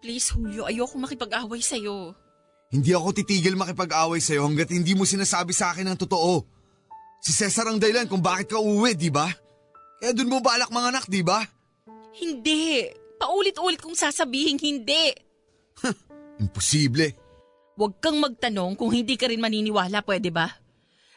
Please, 0.00 0.32
Julio, 0.32 0.64
ayoko 0.64 0.96
makipag-away 0.96 1.60
sa'yo. 1.60 2.16
Hindi 2.72 2.96
ako 2.96 3.20
titigil 3.20 3.60
makipag-away 3.60 4.22
sa'yo 4.22 4.48
hanggat 4.48 4.72
hindi 4.72 4.96
mo 4.96 5.04
sinasabi 5.04 5.52
sa 5.52 5.76
akin 5.76 5.92
ang 5.92 6.00
totoo. 6.00 6.40
Si 7.20 7.36
Cesar 7.36 7.68
ang 7.68 7.76
dahilan 7.76 8.08
kung 8.08 8.24
bakit 8.24 8.56
ka 8.56 8.56
uuwi, 8.56 8.96
di 8.96 9.12
ba? 9.12 9.28
Kaya 10.00 10.16
dun 10.16 10.32
mo 10.32 10.40
balak 10.40 10.72
mga 10.72 10.88
anak, 10.88 11.04
di 11.04 11.20
ba? 11.20 11.44
Hindi. 12.16 13.03
Paulit-ulit 13.24 13.80
kong 13.80 13.96
sasabihin 13.96 14.60
hindi. 14.60 15.16
Imposible. 16.44 17.16
Huwag 17.72 17.96
kang 17.96 18.20
magtanong 18.20 18.76
kung 18.76 18.92
hindi 18.92 19.16
ka 19.16 19.32
rin 19.32 19.40
maniniwala, 19.40 20.04
pwede 20.04 20.28
ba? 20.28 20.52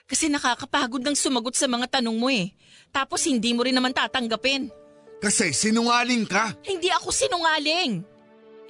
Kasi 0.07 0.31
nakakapagod 0.31 1.03
ng 1.03 1.19
sumagot 1.19 1.59
sa 1.59 1.67
mga 1.67 1.99
tanong 1.99 2.15
mo 2.15 2.31
eh. 2.31 2.55
Tapos 2.95 3.27
hindi 3.27 3.51
mo 3.51 3.67
rin 3.67 3.75
naman 3.75 3.91
tatanggapin. 3.91 4.71
Kasi 5.19 5.51
sinungaling 5.51 6.23
ka. 6.23 6.55
Hindi 6.63 6.87
ako 6.95 7.11
sinungaling. 7.11 8.07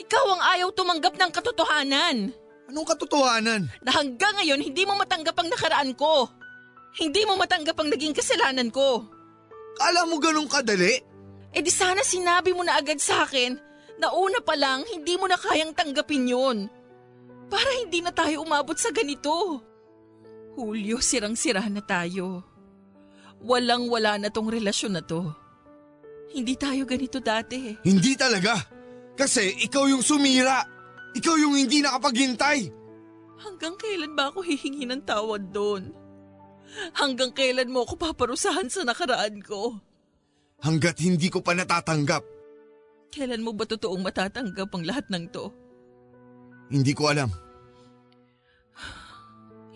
Ikaw 0.01 0.25
ang 0.33 0.41
ayaw 0.57 0.73
tumanggap 0.73 1.13
ng 1.13 1.29
katotohanan. 1.29 2.33
Anong 2.73 2.87
katotohanan? 2.89 3.69
Na 3.85 3.91
hanggang 4.01 4.33
ngayon 4.41 4.65
hindi 4.65 4.81
mo 4.81 4.97
matanggap 4.97 5.37
ang 5.37 5.53
nakaraan 5.53 5.93
ko. 5.93 6.25
Hindi 6.97 7.21
mo 7.29 7.37
matanggap 7.37 7.77
ang 7.77 7.93
naging 7.93 8.17
kasalanan 8.17 8.73
ko. 8.73 9.05
Kala 9.77 10.09
mo 10.09 10.17
ganun 10.17 10.49
kadali? 10.49 11.05
Eh 11.55 11.63
di 11.63 11.71
sana 11.71 12.03
sinabi 12.03 12.51
mo 12.51 12.63
na 12.65 12.79
agad 12.79 12.99
sa 12.99 13.23
akin 13.23 13.55
na 13.97 14.13
una 14.13 14.39
pa 14.43 14.53
lang 14.53 14.85
hindi 14.87 15.15
mo 15.17 15.25
na 15.25 15.39
kayang 15.39 15.73
tanggapin 15.73 16.29
yun. 16.29 16.57
Para 17.47 17.71
hindi 17.79 18.03
na 18.03 18.11
tayo 18.11 18.43
umabot 18.43 18.75
sa 18.75 18.91
ganito. 18.91 19.63
Hulyo, 20.57 20.99
sirang-sira 20.99 21.63
na 21.69 21.79
tayo. 21.79 22.43
Walang-wala 23.39 24.17
na 24.17 24.27
tong 24.33 24.49
relasyon 24.49 24.97
na 24.97 25.03
to. 25.05 25.31
Hindi 26.33 26.57
tayo 26.59 26.83
ganito 26.83 27.23
dati. 27.23 27.77
Hindi 27.85 28.17
talaga. 28.19 28.57
Kasi 29.15 29.63
ikaw 29.63 29.87
yung 29.87 30.03
sumira. 30.03 30.65
Ikaw 31.15 31.35
yung 31.39 31.55
hindi 31.55 31.79
nakapaghintay. 31.81 32.69
Hanggang 33.37 33.77
kailan 33.77 34.17
ba 34.17 34.33
ako 34.33 34.43
hihingi 34.43 34.89
ng 34.89 35.05
tawad 35.05 35.53
doon? 35.53 35.93
Hanggang 36.97 37.31
kailan 37.31 37.71
mo 37.71 37.85
ako 37.85 37.95
paparusahan 37.95 38.67
sa 38.67 38.83
nakaraan 38.83 39.39
ko? 39.45 39.79
Hanggat 40.61 40.97
hindi 41.01 41.29
ko 41.29 41.45
pa 41.45 41.53
natatanggap. 41.53 42.23
Kailan 43.13 43.45
mo 43.45 43.53
ba 43.53 43.63
totoong 43.63 44.01
matatanggap 44.03 44.69
ang 44.73 44.83
lahat 44.83 45.05
ng 45.13 45.25
to? 45.29 45.53
Hindi 46.73 46.91
ko 46.91 47.13
alam. 47.13 47.29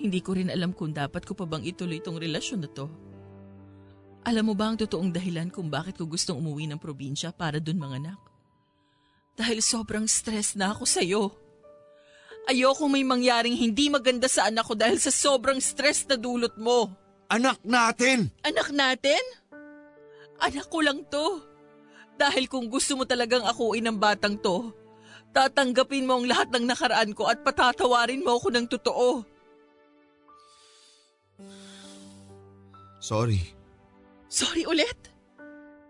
Hindi 0.01 0.19
ko 0.19 0.33
rin 0.33 0.49
alam 0.49 0.73
kung 0.73 0.91
dapat 0.91 1.23
ko 1.23 1.37
pa 1.37 1.45
bang 1.45 1.61
ituloy 1.61 2.01
itong 2.01 2.17
relasyon 2.17 2.65
na 2.65 2.69
to. 2.73 2.89
Alam 4.25 4.49
mo 4.49 4.53
ba 4.57 4.69
ang 4.69 4.77
totoong 4.77 5.13
dahilan 5.13 5.49
kung 5.49 5.69
bakit 5.69 5.97
ko 5.97 6.05
gustong 6.09 6.41
umuwi 6.41 6.69
ng 6.69 6.81
probinsya 6.81 7.33
para 7.33 7.61
dun 7.61 7.81
mga 7.81 8.01
anak? 8.05 8.19
Dahil 9.37 9.61
sobrang 9.61 10.05
stress 10.05 10.57
na 10.57 10.73
ako 10.73 10.83
sa'yo. 10.85 11.23
Ayoko 12.49 12.89
may 12.89 13.05
mangyaring 13.05 13.53
hindi 13.53 13.89
maganda 13.89 14.25
sa 14.25 14.49
anak 14.49 14.65
ko 14.65 14.73
dahil 14.73 14.97
sa 14.97 15.13
sobrang 15.13 15.61
stress 15.61 16.05
na 16.09 16.17
dulot 16.17 16.53
mo. 16.57 16.89
Anak 17.29 17.61
natin! 17.61 18.33
Anak 18.43 18.73
natin? 18.73 19.21
Anak 20.41 20.67
ko 20.73 20.81
lang 20.81 21.05
to. 21.07 21.45
Dahil 22.17 22.49
kung 22.49 22.67
gusto 22.67 22.97
mo 22.97 23.05
talagang 23.05 23.45
akuin 23.45 23.85
ng 23.87 23.97
batang 23.97 24.37
to, 24.41 24.73
tatanggapin 25.31 26.05
mo 26.05 26.19
ang 26.19 26.25
lahat 26.27 26.49
ng 26.51 26.65
nakaraan 26.65 27.13
ko 27.15 27.29
at 27.29 27.41
patatawarin 27.45 28.25
mo 28.25 28.37
ako 28.37 28.47
ng 28.51 28.65
totoo. 28.67 29.09
Sorry. 33.01 33.41
Sorry 34.29 34.65
ulit. 34.69 34.97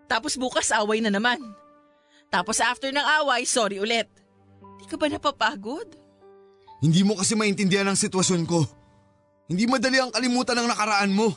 Tapos 0.08 0.40
bukas 0.40 0.72
away 0.72 1.04
na 1.04 1.12
naman. 1.12 1.40
Tapos 2.32 2.60
after 2.64 2.88
ng 2.88 3.04
away, 3.20 3.44
sorry 3.44 3.76
ulit. 3.76 4.08
Di 4.80 4.88
ka 4.88 4.96
ba 4.96 5.08
napapagod? 5.08 5.84
Hindi 6.80 7.04
mo 7.04 7.14
kasi 7.14 7.36
maintindihan 7.36 7.86
ang 7.86 8.00
sitwasyon 8.00 8.42
ko. 8.48 8.64
Hindi 9.46 9.68
madali 9.68 10.00
ang 10.00 10.10
kalimutan 10.10 10.56
ng 10.58 10.68
nakaraan 10.72 11.12
mo. 11.12 11.28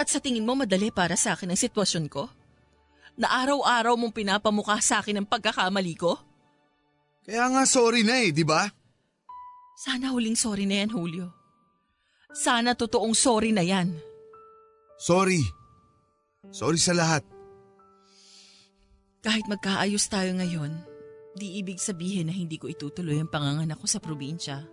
At 0.00 0.08
sa 0.08 0.16
tingin 0.16 0.48
mo 0.48 0.56
madali 0.56 0.88
para 0.88 1.12
sa 1.12 1.36
akin 1.36 1.52
ang 1.52 1.60
sitwasyon 1.60 2.08
ko? 2.08 2.32
Na 3.20 3.44
araw-araw 3.44 4.00
mong 4.00 4.16
pinapamukha 4.16 4.80
sa 4.80 5.04
akin 5.04 5.20
ang 5.20 5.28
pagkakamali 5.28 5.92
ko? 6.00 6.16
Kaya 7.20 7.52
nga 7.52 7.68
sorry 7.68 8.00
na 8.00 8.16
eh, 8.24 8.32
di 8.32 8.40
ba? 8.40 8.64
Sana 9.76 10.08
huling 10.08 10.40
sorry 10.40 10.64
na 10.64 10.80
yan, 10.80 10.96
Julio. 10.96 11.28
Sana 12.32 12.72
totoong 12.72 13.12
sorry 13.12 13.52
na 13.52 13.60
yan. 13.60 13.92
Sorry. 14.96 15.44
Sorry 16.48 16.80
sa 16.80 16.96
lahat. 16.96 17.20
Kahit 19.20 19.44
magkaayos 19.52 20.08
tayo 20.08 20.32
ngayon, 20.32 20.80
di 21.36 21.60
ibig 21.60 21.76
sabihin 21.76 22.32
na 22.32 22.34
hindi 22.34 22.56
ko 22.56 22.72
itutuloy 22.72 23.20
ang 23.20 23.28
panganganak 23.28 23.76
ko 23.76 23.84
sa 23.84 24.00
probinsya. 24.00 24.64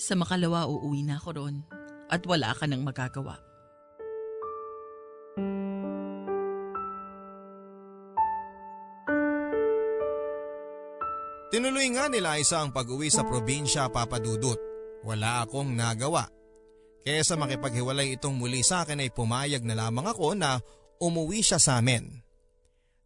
Sa 0.00 0.16
makalawa 0.16 0.64
uuwi 0.72 1.04
na 1.04 1.20
ako 1.20 1.28
ron 1.36 1.60
at 2.08 2.24
wala 2.24 2.56
ka 2.56 2.64
nang 2.64 2.80
magagawa. 2.80 3.49
Tinuloy 11.50 11.90
nga 11.90 12.06
nila 12.06 12.38
isa 12.38 12.62
ang 12.62 12.70
pag-uwi 12.70 13.10
sa 13.10 13.26
probinsya 13.26 13.90
papadudot. 13.90 14.54
Wala 15.02 15.42
akong 15.42 15.74
nagawa. 15.74 16.30
Kesa 17.02 17.34
makipaghiwalay 17.34 18.14
itong 18.14 18.38
muli 18.38 18.62
sa 18.62 18.86
akin 18.86 19.02
ay 19.02 19.10
pumayag 19.10 19.66
na 19.66 19.74
lamang 19.74 20.06
ako 20.06 20.38
na 20.38 20.62
umuwi 21.02 21.42
siya 21.42 21.58
sa 21.58 21.82
amin. 21.82 22.22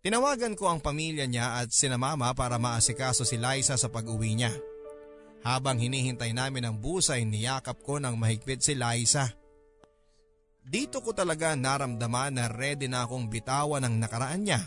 Tinawagan 0.04 0.52
ko 0.60 0.68
ang 0.68 0.84
pamilya 0.84 1.24
niya 1.24 1.64
at 1.64 1.72
sinamama 1.72 2.36
para 2.36 2.60
maasikaso 2.60 3.24
si 3.24 3.40
Liza 3.40 3.80
sa 3.80 3.88
pag-uwi 3.88 4.36
niya. 4.36 4.52
Habang 5.40 5.80
hinihintay 5.80 6.36
namin 6.36 6.68
ang 6.68 6.76
busay, 6.76 7.24
niyakap 7.24 7.80
ko 7.80 7.96
ng 7.96 8.12
mahigpit 8.12 8.60
si 8.60 8.76
Liza. 8.76 9.32
Dito 10.60 11.00
ko 11.00 11.16
talaga 11.16 11.56
naramdaman 11.56 12.36
na 12.36 12.52
ready 12.52 12.92
na 12.92 13.08
akong 13.08 13.24
bitawan 13.32 13.88
ng 13.88 14.04
nakaraan 14.04 14.44
niya 14.44 14.60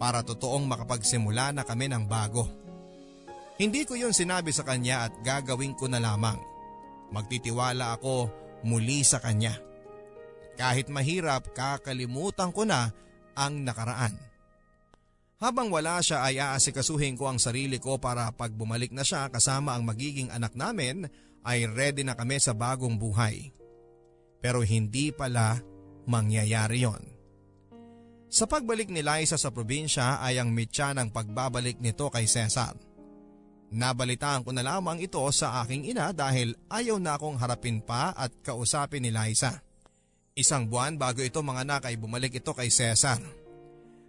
para 0.00 0.24
totoong 0.24 0.64
makapagsimula 0.64 1.52
na 1.52 1.62
kami 1.68 1.92
ng 1.92 2.08
bago. 2.08 2.48
Hindi 3.60 3.84
ko 3.84 3.92
yun 3.92 4.16
sinabi 4.16 4.48
sa 4.56 4.64
kanya 4.64 5.04
at 5.04 5.12
gagawin 5.20 5.76
ko 5.76 5.84
na 5.84 6.00
lamang. 6.00 6.40
Magtitiwala 7.12 8.00
ako 8.00 8.32
muli 8.64 9.04
sa 9.04 9.20
kanya. 9.20 9.60
Kahit 10.56 10.88
mahirap, 10.88 11.52
kakalimutan 11.52 12.48
ko 12.56 12.64
na 12.64 12.88
ang 13.36 13.60
nakaraan. 13.60 14.16
Habang 15.40 15.68
wala 15.68 16.00
siya 16.00 16.24
ay 16.24 16.40
aasikasuhin 16.40 17.16
ko 17.16 17.28
ang 17.28 17.36
sarili 17.40 17.76
ko 17.76 17.96
para 18.00 18.28
pag 18.32 18.52
bumalik 18.52 18.92
na 18.92 19.04
siya 19.04 19.28
kasama 19.28 19.76
ang 19.76 19.84
magiging 19.84 20.32
anak 20.32 20.52
namin 20.56 21.08
ay 21.44 21.64
ready 21.68 22.04
na 22.04 22.12
kami 22.16 22.36
sa 22.40 22.52
bagong 22.52 22.96
buhay. 22.96 23.52
Pero 24.40 24.64
hindi 24.64 25.12
pala 25.12 25.60
mangyayari 26.04 26.84
yon. 26.84 27.19
Sa 28.30 28.46
pagbalik 28.46 28.94
ni 28.94 29.02
Liza 29.02 29.34
sa 29.34 29.50
probinsya 29.50 30.22
ay 30.22 30.38
ang 30.38 30.54
mitya 30.54 30.94
ng 30.94 31.10
pagbabalik 31.10 31.82
nito 31.82 32.06
kay 32.14 32.30
Cesar. 32.30 32.78
Nabalitaan 33.74 34.46
ko 34.46 34.54
na 34.54 34.62
lamang 34.62 35.02
ito 35.02 35.18
sa 35.34 35.62
aking 35.62 35.90
ina 35.90 36.14
dahil 36.14 36.54
ayaw 36.70 37.02
na 37.02 37.18
akong 37.18 37.34
harapin 37.42 37.82
pa 37.82 38.14
at 38.14 38.30
kausapin 38.46 39.02
ni 39.02 39.10
Liza. 39.10 39.58
Isang 40.38 40.70
buwan 40.70 40.94
bago 40.94 41.26
ito 41.26 41.42
mga 41.42 41.66
anak 41.66 41.82
ay 41.90 41.98
bumalik 41.98 42.38
ito 42.38 42.54
kay 42.54 42.70
Cesar. 42.70 43.18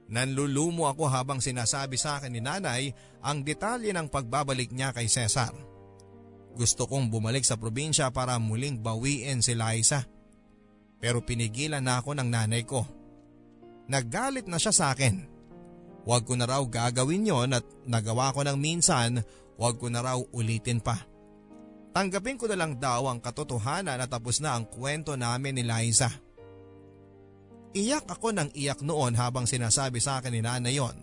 Nanlulumo 0.06 0.86
ako 0.86 1.10
habang 1.10 1.42
sinasabi 1.42 1.98
sa 1.98 2.22
akin 2.22 2.30
ni 2.30 2.46
nanay 2.46 2.94
ang 3.26 3.42
detalye 3.42 3.90
ng 3.90 4.06
pagbabalik 4.06 4.70
niya 4.70 4.94
kay 4.94 5.10
Cesar. 5.10 5.50
Gusto 6.54 6.86
kong 6.86 7.10
bumalik 7.10 7.42
sa 7.42 7.58
probinsya 7.58 8.14
para 8.14 8.38
muling 8.38 8.86
bawiin 8.86 9.42
si 9.42 9.58
Liza. 9.58 10.06
Pero 11.02 11.26
pinigilan 11.26 11.82
na 11.82 11.98
ako 11.98 12.14
ng 12.22 12.30
nanay 12.30 12.62
ko. 12.70 13.01
Naggalit 13.92 14.48
na 14.48 14.56
siya 14.56 14.72
sa 14.72 14.96
akin. 14.96 15.28
Huwag 16.08 16.24
ko 16.24 16.40
na 16.40 16.48
raw 16.48 16.64
gagawin 16.64 17.28
yon 17.28 17.52
at 17.52 17.68
nagawa 17.84 18.32
ko 18.32 18.42
ng 18.48 18.56
minsan, 18.56 19.20
huwag 19.60 19.76
ko 19.76 19.92
na 19.92 20.00
raw 20.00 20.18
ulitin 20.32 20.80
pa. 20.80 20.96
Tanggapin 21.92 22.40
ko 22.40 22.48
na 22.48 22.56
lang 22.56 22.80
daw 22.80 23.12
ang 23.12 23.20
katotohanan 23.20 24.00
na 24.00 24.08
tapos 24.08 24.40
na 24.40 24.56
ang 24.56 24.64
kwento 24.64 25.20
namin 25.20 25.60
ni 25.60 25.64
Liza. 25.68 26.08
Iyak 27.76 28.08
ako 28.08 28.32
ng 28.32 28.50
iyak 28.56 28.80
noon 28.80 29.12
habang 29.20 29.44
sinasabi 29.44 30.00
sa 30.00 30.24
akin 30.24 30.40
ni 30.40 30.42
nanay 30.42 30.80
yon. 30.80 30.96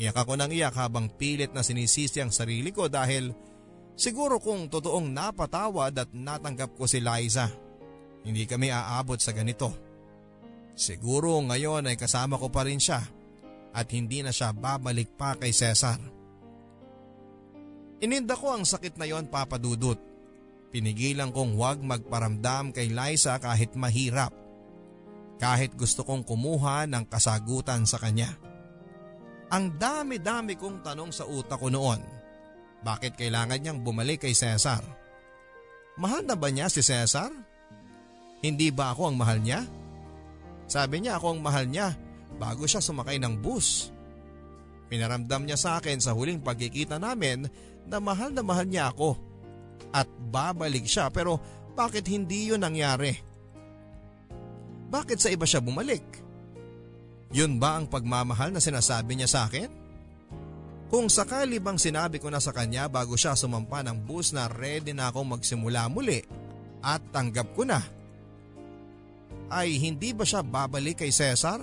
Iyak 0.00 0.24
ako 0.24 0.40
ng 0.40 0.50
iyak 0.56 0.74
habang 0.80 1.12
pilit 1.12 1.52
na 1.52 1.60
sinisisi 1.60 2.18
ang 2.24 2.32
sarili 2.32 2.72
ko 2.72 2.88
dahil 2.88 3.28
siguro 3.92 4.40
kung 4.40 4.72
totoong 4.72 5.12
napatawad 5.12 5.92
at 6.00 6.10
natanggap 6.16 6.72
ko 6.74 6.88
si 6.88 7.04
Liza, 7.04 7.46
hindi 8.24 8.48
kami 8.48 8.72
aabot 8.72 9.20
sa 9.20 9.36
ganito. 9.36 9.83
Siguro 10.74 11.38
ngayon 11.38 11.86
ay 11.86 11.94
kasama 11.94 12.34
ko 12.34 12.50
pa 12.50 12.66
rin 12.66 12.82
siya 12.82 13.02
at 13.74 13.86
hindi 13.94 14.22
na 14.22 14.34
siya 14.34 14.50
babalik 14.50 15.14
pa 15.14 15.38
kay 15.38 15.54
Cesar. 15.54 15.98
Ininda 18.02 18.34
ko 18.34 18.54
ang 18.54 18.66
sakit 18.66 18.98
na 18.98 19.06
yon 19.06 19.30
papadudot. 19.30 19.98
Pinigilan 20.74 21.30
kong 21.30 21.54
huwag 21.54 21.78
magparamdam 21.78 22.74
kay 22.74 22.90
Liza 22.90 23.38
kahit 23.38 23.78
mahirap. 23.78 24.34
Kahit 25.38 25.78
gusto 25.78 26.02
kong 26.02 26.26
kumuha 26.26 26.90
ng 26.90 27.06
kasagutan 27.06 27.86
sa 27.86 28.02
kanya. 28.02 28.34
Ang 29.54 29.78
dami-dami 29.78 30.58
kong 30.58 30.82
tanong 30.82 31.14
sa 31.14 31.26
utak 31.30 31.62
ko 31.62 31.70
noon. 31.70 32.02
Bakit 32.82 33.14
kailangan 33.14 33.62
niyang 33.62 33.80
bumalik 33.86 34.26
kay 34.26 34.34
Cesar? 34.34 34.82
Mahal 35.94 36.26
na 36.26 36.34
ba 36.34 36.50
niya 36.50 36.66
si 36.66 36.82
Cesar? 36.82 37.30
Hindi 38.42 38.74
ba 38.74 38.90
ako 38.90 39.14
ang 39.14 39.16
mahal 39.16 39.38
niya? 39.38 39.62
Sabi 40.64 41.04
niya 41.04 41.20
ako 41.20 41.36
ang 41.36 41.40
mahal 41.44 41.68
niya 41.68 41.92
bago 42.40 42.64
siya 42.64 42.82
sumakay 42.82 43.20
ng 43.20 43.38
bus. 43.40 43.92
Pinaramdam 44.88 45.44
niya 45.44 45.58
sa 45.58 45.80
akin 45.80 45.98
sa 46.00 46.12
huling 46.12 46.40
pagkikita 46.40 47.00
namin 47.00 47.48
na 47.88 47.98
mahal 48.00 48.32
na 48.32 48.42
mahal 48.44 48.66
niya 48.68 48.92
ako 48.92 49.16
at 49.94 50.08
babalik 50.30 50.84
siya 50.88 51.08
pero 51.08 51.38
bakit 51.74 52.06
hindi 52.06 52.50
yun 52.50 52.62
nangyari? 52.62 53.14
Bakit 54.90 55.18
sa 55.18 55.28
iba 55.32 55.42
siya 55.42 55.58
bumalik? 55.58 56.04
Yun 57.34 57.58
ba 57.58 57.74
ang 57.74 57.90
pagmamahal 57.90 58.54
na 58.54 58.62
sinasabi 58.62 59.18
niya 59.18 59.26
sa 59.26 59.50
akin? 59.50 59.66
Kung 60.86 61.10
sakali 61.10 61.58
bang 61.58 61.74
sinabi 61.74 62.22
ko 62.22 62.30
na 62.30 62.38
sa 62.38 62.54
kanya 62.54 62.86
bago 62.86 63.18
siya 63.18 63.34
sumampa 63.34 63.82
ng 63.82 64.06
bus 64.06 64.30
na 64.30 64.46
ready 64.46 64.94
na 64.94 65.10
akong 65.10 65.26
magsimula 65.26 65.90
muli 65.90 66.22
at 66.78 67.02
tanggap 67.10 67.50
ko 67.58 67.66
na, 67.66 67.82
ay 69.54 69.78
hindi 69.78 70.10
ba 70.10 70.26
siya 70.26 70.42
babalik 70.42 71.06
kay 71.06 71.14
Cesar? 71.14 71.62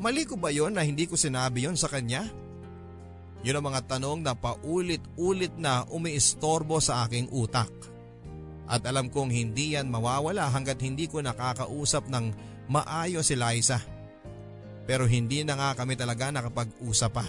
Mali 0.00 0.24
ko 0.24 0.40
ba 0.40 0.48
yon 0.48 0.72
na 0.72 0.86
hindi 0.86 1.04
ko 1.04 1.20
sinabi 1.20 1.68
yon 1.68 1.76
sa 1.76 1.92
kanya? 1.92 2.24
Yun 3.44 3.60
ang 3.60 3.66
mga 3.70 3.84
tanong 3.86 4.24
na 4.24 4.34
paulit-ulit 4.34 5.54
na 5.60 5.84
umiistorbo 5.92 6.80
sa 6.80 7.06
aking 7.06 7.30
utak. 7.30 7.70
At 8.66 8.82
alam 8.88 9.12
kong 9.12 9.30
hindi 9.30 9.76
yan 9.76 9.92
mawawala 9.92 10.48
hanggat 10.50 10.80
hindi 10.82 11.06
ko 11.06 11.22
nakakausap 11.22 12.08
ng 12.10 12.34
maayos 12.72 13.28
si 13.28 13.36
Liza. 13.38 13.78
Pero 14.88 15.04
hindi 15.04 15.44
na 15.44 15.54
nga 15.54 15.70
kami 15.76 15.94
talaga 15.94 16.32
nakapag-usap 16.32 17.10
pa. 17.12 17.26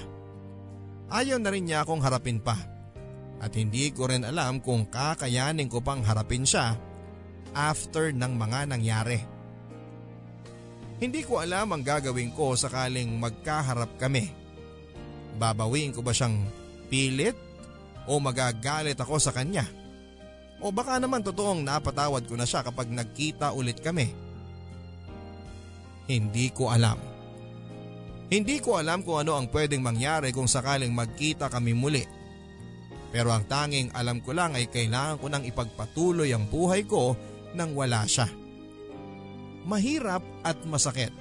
Ayaw 1.09 1.37
na 1.41 1.49
rin 1.51 1.67
niya 1.67 1.83
akong 1.83 2.01
harapin 2.01 2.39
pa. 2.39 2.57
At 3.39 3.55
hindi 3.55 3.89
ko 3.95 4.11
rin 4.11 4.27
alam 4.27 4.59
kung 4.59 4.87
kakayanin 4.91 5.71
ko 5.71 5.79
pang 5.79 6.03
harapin 6.03 6.43
siya 6.43 6.88
after 7.53 8.11
ng 8.13 8.33
mga 8.35 8.59
nangyari. 8.69 9.19
Hindi 10.99 11.23
ko 11.23 11.39
alam 11.39 11.71
ang 11.71 11.83
gagawin 11.85 12.35
ko 12.35 12.59
sakaling 12.59 13.15
magkaharap 13.17 13.95
kami 13.95 14.39
Babawiin 15.39 15.95
ko 15.95 16.03
ba 16.03 16.11
siyang 16.11 16.35
pilit 16.91 17.39
o 18.03 18.19
magagalit 18.19 18.99
ako 18.99 19.15
sa 19.23 19.31
kanya? 19.31 19.63
O 20.59 20.75
baka 20.75 20.99
naman 20.99 21.23
totoong 21.23 21.63
napatawad 21.63 22.27
ko 22.27 22.35
na 22.35 22.43
siya 22.43 22.59
kapag 22.59 22.91
nagkita 22.91 23.55
ulit 23.55 23.79
kami? 23.79 24.11
Hindi 26.11 26.51
ko 26.51 26.67
alam. 26.75 26.99
Hindi 28.27 28.59
ko 28.59 28.77
alam 28.77 29.01
kung 29.07 29.23
ano 29.23 29.39
ang 29.39 29.47
pwedeng 29.47 29.79
mangyari 29.79 30.35
kung 30.35 30.51
sakaling 30.51 30.91
magkita 30.91 31.47
kami 31.47 31.71
muli. 31.71 32.03
Pero 33.09 33.33
ang 33.33 33.47
tanging 33.47 33.89
alam 33.95 34.21
ko 34.21 34.35
lang 34.35 34.53
ay 34.53 34.69
kailangan 34.69 35.17
ko 35.17 35.25
nang 35.31 35.47
ipagpatuloy 35.47 36.29
ang 36.35 36.45
buhay 36.51 36.85
ko 36.85 37.15
nang 37.53 37.73
wala 37.73 38.05
siya. 38.05 38.29
Mahirap 39.65 40.23
at 40.45 40.57
masakit. 40.65 41.13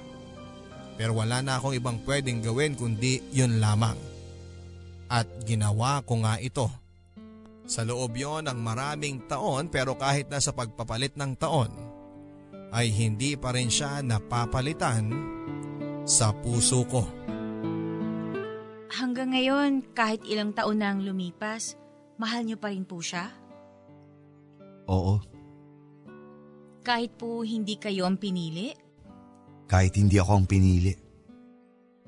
Pero 0.99 1.15
wala 1.15 1.39
na 1.39 1.57
akong 1.57 1.77
ibang 1.77 2.01
pwedeng 2.03 2.43
gawin 2.43 2.75
kundi 2.75 3.23
yun 3.31 3.63
lamang. 3.63 3.95
At 5.07 5.25
ginawa 5.47 6.03
ko 6.03 6.21
nga 6.21 6.37
ito. 6.37 6.67
Sa 7.69 7.85
loob 7.85 8.17
yon 8.17 8.49
ng 8.49 8.59
maraming 8.59 9.29
taon 9.29 9.69
pero 9.69 9.95
kahit 9.95 10.27
na 10.27 10.41
sa 10.41 10.51
pagpapalit 10.51 11.13
ng 11.15 11.33
taon, 11.37 11.69
ay 12.73 12.89
hindi 12.93 13.33
pa 13.37 13.53
rin 13.53 13.69
siya 13.69 14.01
napapalitan 14.01 15.09
sa 16.05 16.33
puso 16.33 16.85
ko. 16.89 17.05
Hanggang 18.89 19.37
ngayon, 19.37 19.93
kahit 19.93 20.25
ilang 20.25 20.51
taon 20.57 20.81
na 20.81 20.89
ang 20.93 21.05
lumipas, 21.05 21.77
mahal 22.17 22.41
niyo 22.41 22.57
pa 22.57 22.73
rin 22.73 22.83
po 22.83 22.97
siya? 22.99 23.29
Oo. 24.89 25.21
Kahit 26.89 27.13
po 27.21 27.45
hindi 27.45 27.77
kayo 27.77 28.09
ang 28.09 28.17
pinili? 28.17 28.73
Kahit 29.69 29.93
hindi 29.93 30.17
ako 30.17 30.41
ang 30.41 30.47
pinili. 30.49 30.89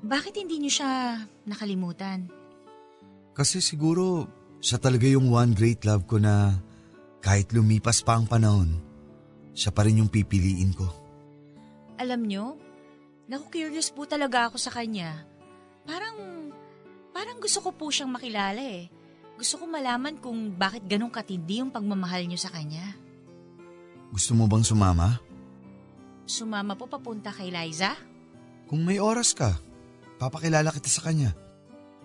Bakit 0.02 0.42
hindi 0.42 0.58
niyo 0.58 0.82
siya 0.82 1.22
nakalimutan? 1.46 2.26
Kasi 3.30 3.62
siguro 3.62 4.26
siya 4.58 4.82
talaga 4.82 5.06
yung 5.06 5.30
one 5.30 5.54
great 5.54 5.86
love 5.86 6.02
ko 6.10 6.18
na 6.18 6.58
kahit 7.22 7.54
lumipas 7.54 8.02
pa 8.02 8.18
ang 8.18 8.26
panahon, 8.26 8.74
siya 9.54 9.70
pa 9.70 9.86
rin 9.86 10.02
yung 10.02 10.10
pipiliin 10.10 10.74
ko. 10.74 10.90
Alam 12.02 12.26
nyo, 12.26 12.58
naku-curious 13.30 13.94
po 13.94 14.02
talaga 14.10 14.50
ako 14.50 14.58
sa 14.58 14.74
kanya. 14.74 15.22
Parang, 15.86 16.18
parang 17.14 17.38
gusto 17.38 17.62
ko 17.62 17.70
po 17.70 17.86
siyang 17.94 18.10
makilala 18.10 18.58
eh. 18.58 18.90
Gusto 19.38 19.62
ko 19.62 19.70
malaman 19.70 20.18
kung 20.18 20.50
bakit 20.58 20.82
ganong 20.90 21.14
katindi 21.14 21.62
yung 21.62 21.70
pagmamahal 21.70 22.26
nyo 22.26 22.34
sa 22.34 22.50
kanya. 22.50 22.98
Gusto 24.12 24.36
mo 24.36 24.44
bang 24.44 24.60
sumama? 24.60 25.16
Sumama 26.28 26.76
po 26.76 26.84
papunta 26.84 27.32
kay 27.32 27.48
Liza? 27.48 27.96
Kung 28.68 28.84
may 28.84 29.00
oras 29.00 29.32
ka, 29.32 29.56
papakilala 30.20 30.68
kita 30.68 30.92
sa 30.92 31.08
kanya. 31.08 31.32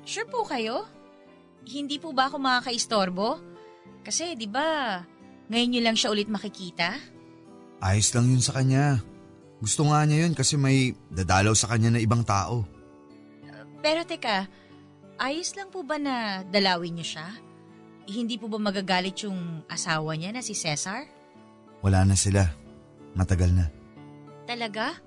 Sure 0.08 0.24
po 0.24 0.48
kayo? 0.48 0.88
Hindi 1.68 2.00
po 2.00 2.16
ba 2.16 2.32
ako 2.32 2.40
makakaistorbo? 2.40 3.44
Kasi, 4.08 4.40
di 4.40 4.48
ba, 4.48 5.04
ngayon 5.52 5.70
nyo 5.76 5.82
lang 5.84 5.98
siya 6.00 6.16
ulit 6.16 6.32
makikita? 6.32 6.96
Ayos 7.84 8.16
lang 8.16 8.32
yun 8.32 8.40
sa 8.40 8.56
kanya. 8.56 9.04
Gusto 9.60 9.84
nga 9.92 10.08
niya 10.08 10.24
yun 10.24 10.34
kasi 10.34 10.56
may 10.56 10.96
dadalaw 11.12 11.52
sa 11.52 11.68
kanya 11.68 11.92
na 11.92 12.00
ibang 12.00 12.24
tao. 12.24 12.64
Pero 13.84 14.08
teka, 14.08 14.48
ayos 15.20 15.52
lang 15.60 15.68
po 15.70 15.84
ba 15.84 16.00
na 16.00 16.48
dalawin 16.48 16.96
niyo 16.98 17.20
siya? 17.20 17.28
Hindi 18.08 18.40
po 18.40 18.48
ba 18.48 18.64
magagalit 18.64 19.28
yung 19.28 19.68
asawa 19.68 20.16
niya 20.16 20.32
na 20.32 20.40
si 20.40 20.56
Cesar? 20.56 21.17
Wala 21.82 22.04
na 22.04 22.16
sila. 22.18 22.46
Matagal 23.14 23.52
na. 23.54 23.66
Talaga? 24.48 24.98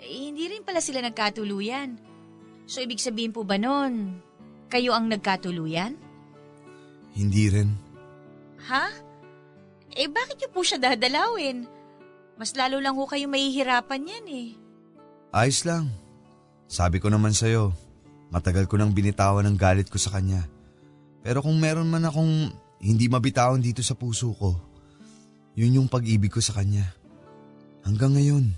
Eh, 0.00 0.28
hindi 0.30 0.48
rin 0.50 0.66
pala 0.66 0.80
sila 0.84 1.00
nagkatuluyan. 1.00 1.96
So 2.64 2.80
ibig 2.80 3.00
sabihin 3.00 3.32
po 3.32 3.44
ba 3.44 3.60
nun, 3.60 4.20
kayo 4.72 4.96
ang 4.96 5.08
nagkatuluyan? 5.12 5.96
Hindi 7.14 7.44
rin. 7.52 7.70
Ha? 8.66 8.88
Eh 9.94 10.10
bakit 10.10 10.40
niyo 10.40 10.50
po 10.50 10.66
siya 10.66 10.80
dadalawin? 10.82 11.68
Mas 12.34 12.56
lalo 12.58 12.82
lang 12.82 12.98
ho 12.98 13.04
kayo 13.06 13.30
mahihirapan 13.30 14.10
yan 14.10 14.26
eh. 14.26 14.48
Ayos 15.30 15.62
lang. 15.62 15.90
Sabi 16.66 16.98
ko 16.98 17.06
naman 17.06 17.30
sa'yo, 17.30 17.70
matagal 18.34 18.66
ko 18.66 18.74
nang 18.74 18.90
binitawan 18.90 19.46
ang 19.46 19.54
galit 19.54 19.86
ko 19.86 20.00
sa 20.00 20.10
kanya. 20.18 20.42
Pero 21.22 21.40
kung 21.44 21.54
meron 21.62 21.86
man 21.86 22.08
akong 22.08 22.50
hindi 22.82 23.06
mabitawan 23.06 23.62
dito 23.62 23.80
sa 23.86 23.94
puso 23.94 24.34
ko, 24.34 24.58
yun 25.54 25.82
yung 25.82 25.88
pag-ibig 25.90 26.30
ko 26.30 26.42
sa 26.42 26.58
kanya. 26.58 26.90
Hanggang 27.86 28.18
ngayon, 28.18 28.50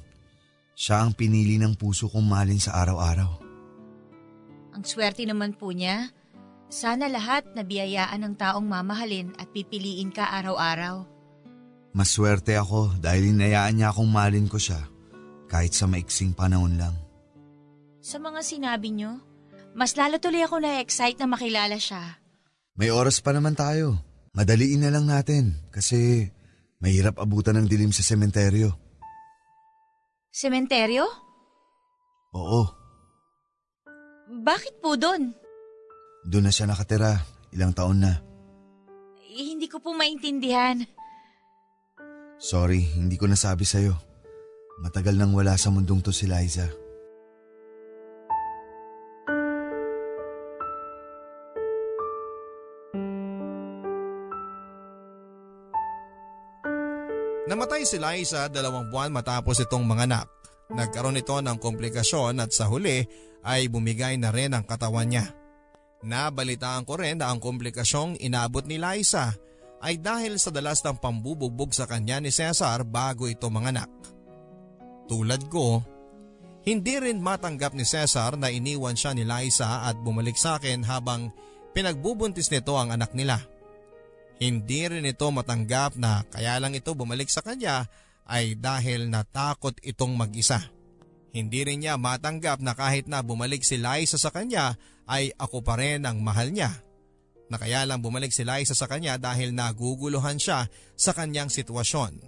siya 0.76 1.04
ang 1.04 1.16
pinili 1.16 1.56
ng 1.56 1.76
puso 1.76 2.08
kong 2.08 2.24
mahalin 2.24 2.60
sa 2.60 2.76
araw-araw. 2.80 3.40
Ang 4.76 4.84
swerte 4.84 5.24
naman 5.24 5.56
po 5.56 5.72
niya. 5.72 6.12
Sana 6.68 7.08
lahat 7.08 7.56
nabiyayaan 7.56 8.20
ng 8.26 8.34
taong 8.36 8.66
mamahalin 8.66 9.32
at 9.40 9.48
pipiliin 9.54 10.12
ka 10.12 10.28
araw-araw. 10.36 11.06
Maswerte 11.96 12.52
ako 12.60 12.92
dahil 13.00 13.32
inayaan 13.32 13.80
niya 13.80 13.88
akong 13.88 14.10
mahalin 14.10 14.50
ko 14.50 14.60
siya 14.60 14.84
kahit 15.48 15.72
sa 15.72 15.88
maiksing 15.88 16.36
panahon 16.36 16.76
lang. 16.76 16.92
Sa 18.04 18.20
mga 18.20 18.44
sinabi 18.44 18.92
niyo, 18.92 19.16
mas 19.72 19.96
lalo 19.96 20.20
tuloy 20.20 20.44
ako 20.44 20.60
na-excite 20.60 21.16
na 21.16 21.26
makilala 21.30 21.80
siya. 21.80 22.20
May 22.76 22.92
oras 22.92 23.24
pa 23.24 23.32
naman 23.32 23.56
tayo. 23.56 23.96
Madaliin 24.36 24.84
na 24.84 24.92
lang 24.92 25.08
natin 25.08 25.56
kasi 25.72 26.28
mahirap 26.86 27.18
abutan 27.18 27.58
ng 27.58 27.66
dilim 27.66 27.90
sa 27.90 28.06
sementeryo. 28.06 28.70
Sementeryo? 30.30 31.02
Oo, 32.30 32.62
Bakit 34.26 34.78
po 34.78 34.94
doon? 34.94 35.34
doon 36.26 36.44
na 36.46 36.52
siya 36.54 36.66
nakatira. 36.66 37.22
Ilang 37.54 37.70
taon 37.74 38.02
na. 38.02 38.18
Eh, 39.22 39.54
hindi 39.54 39.66
ko 39.66 39.78
po 39.78 39.94
maintindihan. 39.94 40.82
Sorry, 42.36 42.82
hindi 42.98 43.14
ko 43.14 43.26
nasabi 43.26 43.62
sa'yo. 43.62 43.94
Matagal 44.82 45.14
nang 45.16 45.32
wala 45.32 45.54
sa 45.56 45.70
mundong 45.70 46.02
to 46.02 46.12
si 46.12 46.26
Liza. 46.26 46.66
Namatay 57.46 57.86
si 57.86 58.02
Liza 58.02 58.50
dalawang 58.50 58.90
buwan 58.90 59.14
matapos 59.14 59.62
itong 59.62 59.86
manganak. 59.86 60.26
Nagkaroon 60.66 61.22
ito 61.22 61.38
ng 61.38 61.62
komplikasyon 61.62 62.42
at 62.42 62.50
sa 62.50 62.66
huli 62.66 63.06
ay 63.46 63.70
bumigay 63.70 64.18
na 64.18 64.34
rin 64.34 64.50
ang 64.50 64.66
katawan 64.66 65.06
niya. 65.06 65.30
Nabalitaan 66.02 66.82
ko 66.82 66.98
rin 66.98 67.22
na 67.22 67.30
ang 67.30 67.38
komplikasyong 67.38 68.18
inabot 68.18 68.66
ni 68.66 68.82
Liza 68.82 69.30
ay 69.78 70.02
dahil 70.02 70.42
sa 70.42 70.50
dalas 70.50 70.82
ng 70.82 70.98
pambubugbog 70.98 71.70
sa 71.70 71.86
kanya 71.86 72.18
ni 72.18 72.34
Cesar 72.34 72.82
bago 72.82 73.30
ito 73.30 73.46
manganak. 73.46 73.94
Tulad 75.06 75.46
ko, 75.46 75.86
hindi 76.66 76.98
rin 76.98 77.22
matanggap 77.22 77.78
ni 77.78 77.86
Cesar 77.86 78.34
na 78.34 78.50
iniwan 78.50 78.98
siya 78.98 79.14
ni 79.14 79.22
Liza 79.22 79.86
at 79.86 79.94
bumalik 80.02 80.34
sa 80.34 80.58
akin 80.58 80.82
habang 80.82 81.30
pinagbubuntis 81.70 82.50
nito 82.50 82.74
ang 82.74 82.90
anak 82.90 83.14
nila. 83.14 83.38
Hindi 84.36 84.84
rin 84.84 85.08
ito 85.08 85.24
matanggap 85.32 85.96
na 85.96 86.20
kaya 86.28 86.60
lang 86.60 86.76
ito 86.76 86.92
bumalik 86.92 87.32
sa 87.32 87.40
kanya 87.40 87.88
ay 88.28 88.58
dahil 88.58 89.08
natakot 89.08 89.80
itong 89.80 90.12
mag-isa. 90.12 90.60
Hindi 91.32 91.64
rin 91.64 91.84
niya 91.84 91.96
matanggap 91.96 92.60
na 92.60 92.76
kahit 92.76 93.08
na 93.08 93.24
bumalik 93.24 93.64
si 93.64 93.80
Liza 93.80 94.16
sa 94.16 94.32
kanya 94.32 94.76
ay 95.08 95.32
ako 95.36 95.60
pa 95.60 95.80
rin 95.80 96.04
ang 96.04 96.20
mahal 96.20 96.52
niya. 96.52 96.72
Na 97.46 97.56
kaya 97.56 97.86
lang 97.86 98.02
bumalik 98.02 98.32
si 98.32 98.44
Liza 98.44 98.76
sa 98.76 98.88
kanya 98.88 99.16
dahil 99.16 99.52
naguguluhan 99.56 100.36
siya 100.36 100.68
sa 100.96 101.12
kanyang 101.16 101.48
sitwasyon. 101.48 102.20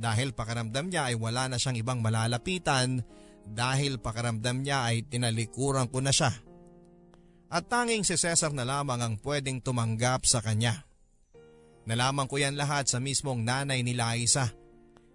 Dahil 0.00 0.32
pakaramdam 0.32 0.88
niya 0.88 1.12
ay 1.12 1.16
wala 1.16 1.48
na 1.48 1.56
siyang 1.60 1.80
ibang 1.80 2.00
malalapitan 2.00 3.04
dahil 3.48 4.00
pakaramdam 4.00 4.64
niya 4.64 4.88
ay 4.88 5.04
tinalikuran 5.04 5.88
ko 5.88 6.00
na 6.00 6.12
siya. 6.12 6.32
At 7.48 7.68
tanging 7.68 8.04
si 8.04 8.16
Cesar 8.16 8.52
na 8.52 8.64
lamang 8.68 9.00
ang 9.00 9.14
pwedeng 9.24 9.64
tumanggap 9.64 10.28
sa 10.28 10.44
kanya. 10.44 10.87
Nalaman 11.88 12.28
ko 12.28 12.36
yan 12.36 12.52
lahat 12.52 12.84
sa 12.84 13.00
mismong 13.00 13.40
nanay 13.40 13.80
ni 13.80 13.96
Liza 13.96 14.52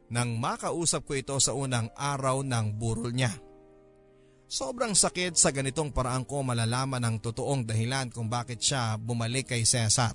nang 0.09 0.38
makausap 0.41 1.05
ko 1.05 1.13
ito 1.13 1.38
sa 1.38 1.53
unang 1.53 1.89
araw 1.93 2.41
ng 2.41 2.78
burol 2.78 3.13
niya. 3.13 3.34
Sobrang 4.45 4.93
sakit 4.93 5.34
sa 5.34 5.49
ganitong 5.49 5.89
paraan 5.89 6.26
ko 6.26 6.45
malalaman 6.45 7.01
ang 7.01 7.17
totoong 7.17 7.65
dahilan 7.65 8.13
kung 8.13 8.30
bakit 8.30 8.61
siya 8.61 8.97
bumalik 8.97 9.53
kay 9.53 9.65
Cesar. 9.65 10.13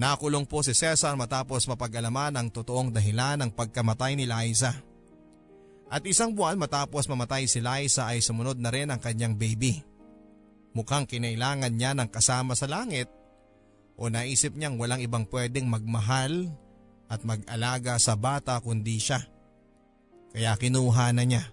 Nakulong 0.00 0.48
po 0.48 0.64
si 0.64 0.72
Cesar 0.72 1.12
matapos 1.20 1.68
mapag-alaman 1.68 2.32
ang 2.36 2.48
totoong 2.48 2.88
dahilan 2.88 3.44
ng 3.44 3.50
pagkamatay 3.52 4.16
ni 4.16 4.24
Liza. 4.24 4.72
At 5.92 6.00
isang 6.08 6.32
buwan 6.32 6.56
matapos 6.56 7.04
mamatay 7.04 7.44
si 7.44 7.60
Liza 7.60 8.08
ay 8.08 8.24
sumunod 8.24 8.56
na 8.56 8.72
rin 8.72 8.88
ang 8.88 8.96
kanyang 8.96 9.36
baby. 9.36 9.76
Mukhang 10.72 11.04
kinailangan 11.04 11.76
niya 11.76 11.92
ng 11.92 12.08
kasama 12.08 12.56
sa 12.56 12.64
langit 12.64 13.19
o 14.00 14.08
naisip 14.08 14.56
niyang 14.56 14.80
walang 14.80 15.04
ibang 15.04 15.28
pwedeng 15.28 15.68
magmahal 15.68 16.48
at 17.12 17.20
mag-alaga 17.20 18.00
sa 18.00 18.16
bata 18.16 18.56
kundi 18.64 18.96
siya. 18.96 19.20
Kaya 20.32 20.56
kinuha 20.56 21.12
na 21.12 21.28
niya. 21.28 21.44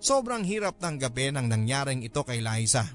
Sobrang 0.00 0.42
hirap 0.42 0.80
tanggapin 0.80 1.36
ang 1.36 1.52
nangyaring 1.52 2.00
ito 2.00 2.24
kay 2.24 2.40
Liza. 2.40 2.88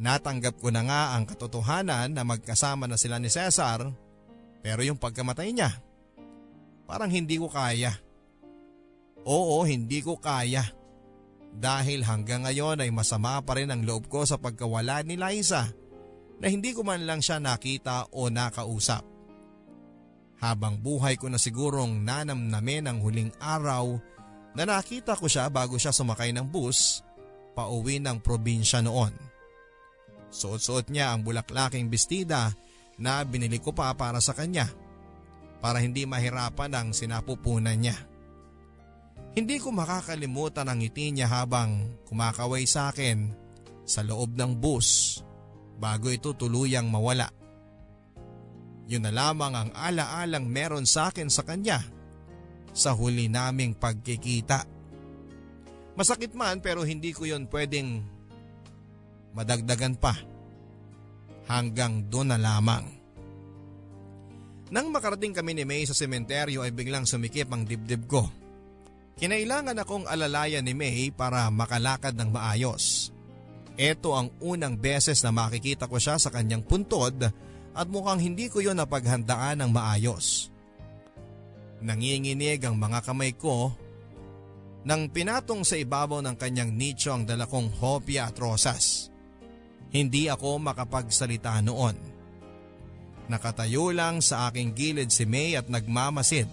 Natanggap 0.00 0.58
ko 0.58 0.74
na 0.74 0.82
nga 0.82 1.02
ang 1.14 1.24
katotohanan 1.24 2.12
na 2.12 2.26
magkasama 2.26 2.90
na 2.90 2.98
sila 2.98 3.22
ni 3.22 3.30
Cesar 3.30 3.88
pero 4.60 4.84
yung 4.84 5.00
pagkamatay 5.00 5.54
niya, 5.56 5.70
parang 6.84 7.08
hindi 7.08 7.40
ko 7.40 7.48
kaya. 7.48 7.96
Oo, 9.24 9.64
hindi 9.64 10.00
ko 10.04 10.20
kaya. 10.20 10.64
Dahil 11.50 12.04
hanggang 12.04 12.44
ngayon 12.48 12.84
ay 12.84 12.90
masama 12.92 13.40
pa 13.44 13.56
rin 13.56 13.72
ang 13.72 13.84
loob 13.84 14.08
ko 14.08 14.24
sa 14.24 14.36
pagkawala 14.36 15.04
ni 15.04 15.16
Liza 15.16 15.79
na 16.40 16.48
hindi 16.48 16.72
ko 16.72 16.80
man 16.80 17.04
lang 17.04 17.20
siya 17.20 17.36
nakita 17.36 18.08
o 18.16 18.32
nakausap. 18.32 19.04
Habang 20.40 20.80
buhay 20.80 21.20
ko 21.20 21.28
na 21.28 21.36
sigurong 21.36 22.00
nanamnamin 22.00 22.88
ang 22.88 22.98
huling 23.04 23.28
araw 23.36 24.00
na 24.56 24.64
nakita 24.64 25.12
ko 25.12 25.28
siya 25.28 25.52
bago 25.52 25.76
siya 25.76 25.92
sumakay 25.92 26.32
ng 26.32 26.48
bus 26.48 27.04
pauwi 27.52 28.00
ng 28.00 28.24
probinsya 28.24 28.80
noon. 28.80 29.12
Suot-suot 30.32 30.88
niya 30.88 31.12
ang 31.12 31.20
bulaklaking 31.20 31.92
bestida 31.92 32.48
na 32.96 33.20
binili 33.20 33.60
ko 33.60 33.76
pa 33.76 33.92
para 33.92 34.16
sa 34.24 34.32
kanya 34.32 34.64
para 35.60 35.84
hindi 35.84 36.08
mahirapan 36.08 36.72
ang 36.72 36.88
sinapupunan 36.96 37.76
niya. 37.76 37.98
Hindi 39.36 39.60
ko 39.60 39.70
makakalimutan 39.76 40.66
ang 40.72 40.80
ngiti 40.80 41.12
niya 41.12 41.28
habang 41.28 42.00
kumakaway 42.08 42.64
sa 42.64 42.88
akin 42.90 43.30
sa 43.84 44.00
loob 44.00 44.34
ng 44.34 44.56
bus 44.56 45.20
bago 45.80 46.12
ito 46.12 46.36
tuluyang 46.36 46.92
mawala. 46.92 47.32
Yun 48.84 49.08
na 49.08 49.12
lamang 49.14 49.54
ang 49.56 49.70
alaalang 49.72 50.44
meron 50.44 50.84
sa 50.84 51.08
akin 51.08 51.32
sa 51.32 51.40
kanya 51.46 51.80
sa 52.76 52.92
huli 52.92 53.32
naming 53.32 53.72
pagkikita. 53.72 54.68
Masakit 55.96 56.36
man 56.36 56.60
pero 56.60 56.84
hindi 56.84 57.16
ko 57.16 57.24
yun 57.24 57.48
pwedeng 57.48 58.04
madagdagan 59.32 59.96
pa. 59.96 60.14
Hanggang 61.50 62.06
doon 62.06 62.30
na 62.30 62.38
lamang. 62.38 62.86
Nang 64.70 64.86
makarating 64.94 65.34
kami 65.34 65.58
ni 65.58 65.64
May 65.66 65.82
sa 65.82 65.98
sementeryo 65.98 66.62
ay 66.62 66.70
biglang 66.70 67.02
sumikip 67.02 67.50
ang 67.50 67.66
dibdib 67.66 68.06
ko. 68.06 68.30
Kinailangan 69.18 69.82
akong 69.82 70.06
alalayan 70.06 70.62
ni 70.62 70.78
May 70.78 71.10
para 71.10 71.50
makalakad 71.50 72.14
ng 72.14 72.30
maayos. 72.30 73.10
Ito 73.80 74.12
ang 74.12 74.28
unang 74.44 74.76
beses 74.76 75.24
na 75.24 75.32
makikita 75.32 75.88
ko 75.88 75.96
siya 75.96 76.20
sa 76.20 76.28
kanyang 76.28 76.60
puntod 76.60 77.16
at 77.72 77.86
mukhang 77.88 78.20
hindi 78.20 78.52
ko 78.52 78.60
yon 78.60 78.76
napaghandaan 78.76 79.64
ng 79.64 79.70
maayos. 79.72 80.52
Nanginginig 81.80 82.60
ang 82.60 82.76
mga 82.76 83.00
kamay 83.00 83.32
ko 83.32 83.72
nang 84.84 85.08
pinatong 85.08 85.64
sa 85.64 85.80
ibabaw 85.80 86.20
ng 86.20 86.36
kanyang 86.36 86.76
nicho 86.76 87.08
ang 87.08 87.24
dalakong 87.24 87.72
hopya 87.80 88.28
at 88.28 88.36
rosas. 88.36 89.08
Hindi 89.88 90.28
ako 90.28 90.60
makapagsalita 90.60 91.56
noon. 91.64 91.96
Nakatayo 93.32 93.96
lang 93.96 94.20
sa 94.20 94.52
aking 94.52 94.76
gilid 94.76 95.08
si 95.08 95.24
May 95.24 95.56
at 95.56 95.72
nagmamasid. 95.72 96.52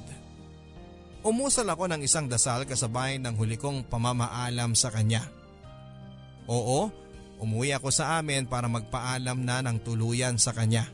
Umusal 1.27 1.67
ako 1.67 1.91
ng 1.91 2.01
isang 2.07 2.31
dasal 2.31 2.63
kasabay 2.63 3.19
ng 3.19 3.35
huli 3.35 3.59
kong 3.59 3.91
pamamaalam 3.91 4.71
sa 4.79 4.87
kanya. 4.95 5.27
Oo, 6.47 7.06
umuwi 7.37 7.73
ako 7.73 7.93
sa 7.93 8.17
amin 8.17 8.49
para 8.49 8.65
magpaalam 8.65 9.37
na 9.45 9.61
ng 9.61 9.77
tuluyan 9.81 10.35
sa 10.41 10.53
kanya. 10.53 10.89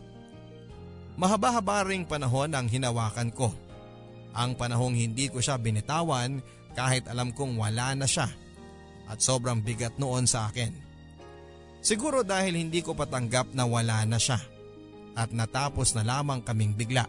Mahaba-haba 1.16 1.88
ring 1.88 2.04
panahon 2.04 2.52
ang 2.52 2.68
hinawakan 2.68 3.30
ko. 3.32 3.54
Ang 4.34 4.58
panahong 4.58 4.98
hindi 4.98 5.30
ko 5.30 5.40
siya 5.40 5.62
binitawan 5.62 6.42
kahit 6.74 7.06
alam 7.06 7.30
kong 7.32 7.54
wala 7.56 7.94
na 7.94 8.10
siya 8.10 8.26
at 9.06 9.22
sobrang 9.22 9.62
bigat 9.62 10.02
noon 10.02 10.26
sa 10.26 10.50
akin. 10.50 10.74
Siguro 11.84 12.26
dahil 12.26 12.58
hindi 12.58 12.82
ko 12.82 12.98
patanggap 12.98 13.54
na 13.54 13.70
wala 13.70 14.02
na 14.10 14.18
siya 14.18 14.42
at 15.14 15.30
natapos 15.30 15.94
na 15.94 16.02
lamang 16.02 16.42
kaming 16.42 16.74
bigla. 16.74 17.06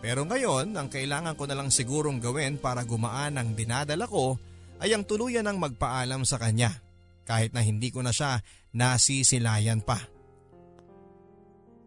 Pero 0.00 0.24
ngayon, 0.24 0.72
ang 0.78 0.88
kailangan 0.88 1.34
ko 1.36 1.44
na 1.44 1.58
lang 1.58 1.68
sigurong 1.68 2.22
gawin 2.22 2.56
para 2.56 2.86
gumaan 2.86 3.36
ang 3.36 3.52
dinadala 3.52 4.06
ko 4.06 4.38
ay 4.80 4.94
ang 4.96 5.04
tuluyan 5.04 5.44
ng 5.44 5.58
magpaalam 5.60 6.24
sa 6.24 6.40
kanya 6.40 6.72
kahit 7.30 7.54
na 7.54 7.62
hindi 7.62 7.94
ko 7.94 8.02
na 8.02 8.10
siya 8.10 8.42
nasisilayan 8.74 9.86
pa. 9.86 10.02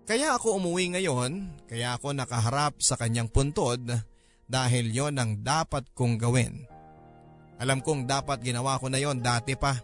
Kaya 0.07 0.39
ako 0.39 0.59
umuwi 0.59 0.95
ngayon, 0.95 1.63
kaya 1.67 1.99
ako 1.99 2.15
nakaharap 2.15 2.79
sa 2.79 2.95
kanyang 2.95 3.27
puntod 3.27 3.83
dahil 4.47 4.85
yon 4.91 5.19
ang 5.19 5.43
dapat 5.43 5.83
kong 5.91 6.15
gawin. 6.15 6.63
Alam 7.59 7.83
kong 7.83 8.07
dapat 8.07 8.39
ginawa 8.43 8.79
ko 8.79 8.87
na 8.87 8.99
yon 8.99 9.19
dati 9.19 9.55
pa. 9.59 9.79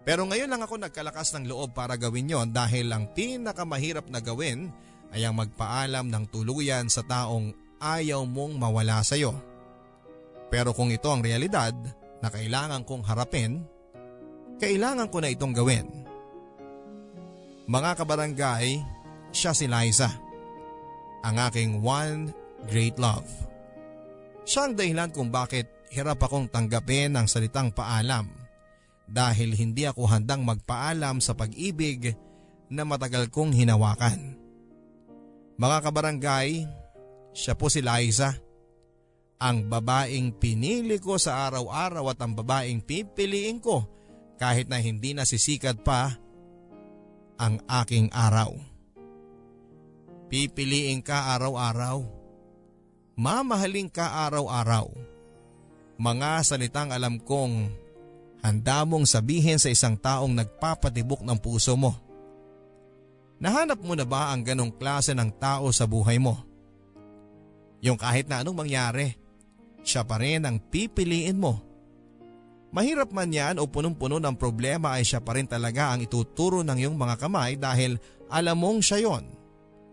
Pero 0.00 0.24
ngayon 0.24 0.48
lang 0.48 0.64
ako 0.64 0.80
nagkalakas 0.80 1.36
ng 1.36 1.48
loob 1.48 1.76
para 1.76 2.00
gawin 2.00 2.32
yon 2.32 2.48
dahil 2.52 2.88
ang 2.88 3.12
pinakamahirap 3.12 4.08
na 4.08 4.20
gawin 4.24 4.72
ay 5.12 5.28
ang 5.28 5.36
magpaalam 5.36 6.08
ng 6.08 6.24
tuluyan 6.32 6.88
sa 6.88 7.04
taong 7.04 7.52
ayaw 7.80 8.24
mong 8.24 8.56
mawala 8.60 9.00
sa 9.04 9.16
iyo. 9.16 9.36
Pero 10.52 10.76
kung 10.76 10.92
ito 10.92 11.08
ang 11.08 11.24
realidad 11.24 11.72
na 12.20 12.28
kailangan 12.28 12.84
kong 12.84 13.08
harapin, 13.08 13.64
kailangan 14.60 15.08
ko 15.08 15.18
na 15.24 15.32
itong 15.32 15.56
gawin. 15.56 15.88
Mga 17.66 17.90
kabarangay, 17.96 18.84
siya 19.32 19.56
si 19.56 19.64
Liza. 19.64 20.12
Ang 21.24 21.36
aking 21.48 21.70
one 21.80 22.30
great 22.68 23.00
love. 23.00 23.26
Siya 24.44 24.68
ang 24.68 24.74
dahilan 24.76 25.08
kung 25.14 25.32
bakit 25.32 25.70
hirap 25.88 26.20
akong 26.20 26.50
tanggapin 26.50 27.16
ang 27.16 27.26
salitang 27.26 27.72
paalam 27.72 28.28
dahil 29.10 29.54
hindi 29.54 29.86
ako 29.86 30.06
handang 30.06 30.46
magpaalam 30.46 31.18
sa 31.18 31.34
pag-ibig 31.34 32.14
na 32.70 32.86
matagal 32.86 33.26
kong 33.30 33.50
hinawakan. 33.54 34.38
Mga 35.58 35.78
kabarangay, 35.82 36.64
siya 37.34 37.54
po 37.58 37.68
si 37.68 37.82
Liza. 37.82 38.32
Ang 39.40 39.66
babaeng 39.66 40.36
pinili 40.36 41.00
ko 41.00 41.16
sa 41.16 41.48
araw-araw 41.48 42.12
at 42.12 42.18
ang 42.20 42.36
babaeng 42.36 42.84
pipiliin 42.84 43.62
ko 43.62 43.99
kahit 44.40 44.72
na 44.72 44.80
hindi 44.80 45.12
nasisikat 45.12 45.84
pa 45.84 46.16
ang 47.36 47.60
aking 47.68 48.08
araw. 48.08 48.56
Pipiliin 50.32 51.04
ka 51.04 51.36
araw-araw. 51.36 52.00
Mamahaling 53.20 53.92
ka 53.92 54.24
araw-araw. 54.24 54.88
Mga 56.00 56.30
salitang 56.40 56.88
alam 56.88 57.20
kong 57.20 57.68
handa 58.40 58.88
mong 58.88 59.04
sabihin 59.04 59.60
sa 59.60 59.68
isang 59.68 60.00
taong 60.00 60.32
nagpapatibok 60.32 61.20
ng 61.20 61.36
puso 61.36 61.76
mo. 61.76 61.92
Nahanap 63.36 63.84
mo 63.84 63.92
na 63.92 64.08
ba 64.08 64.32
ang 64.32 64.40
ganong 64.40 64.72
klase 64.72 65.12
ng 65.12 65.28
tao 65.36 65.68
sa 65.68 65.84
buhay 65.84 66.16
mo? 66.16 66.40
Yung 67.84 68.00
kahit 68.00 68.28
na 68.28 68.40
anong 68.40 68.64
mangyari, 68.64 69.16
siya 69.84 70.04
pa 70.04 70.20
rin 70.20 70.44
ang 70.44 70.60
pipiliin 70.60 71.36
mo. 71.36 71.69
Mahirap 72.70 73.10
man 73.10 73.34
yan 73.34 73.58
o 73.58 73.66
punong-puno 73.66 74.22
ng 74.22 74.38
problema 74.38 74.94
ay 74.94 75.02
siya 75.02 75.18
pa 75.18 75.34
rin 75.34 75.50
talaga 75.50 75.90
ang 75.90 76.06
ituturo 76.06 76.62
ng 76.62 76.78
iyong 76.78 76.94
mga 76.94 77.18
kamay 77.18 77.58
dahil 77.58 77.98
alam 78.30 78.62
mong 78.62 78.78
siya 78.78 79.10
yon. 79.10 79.26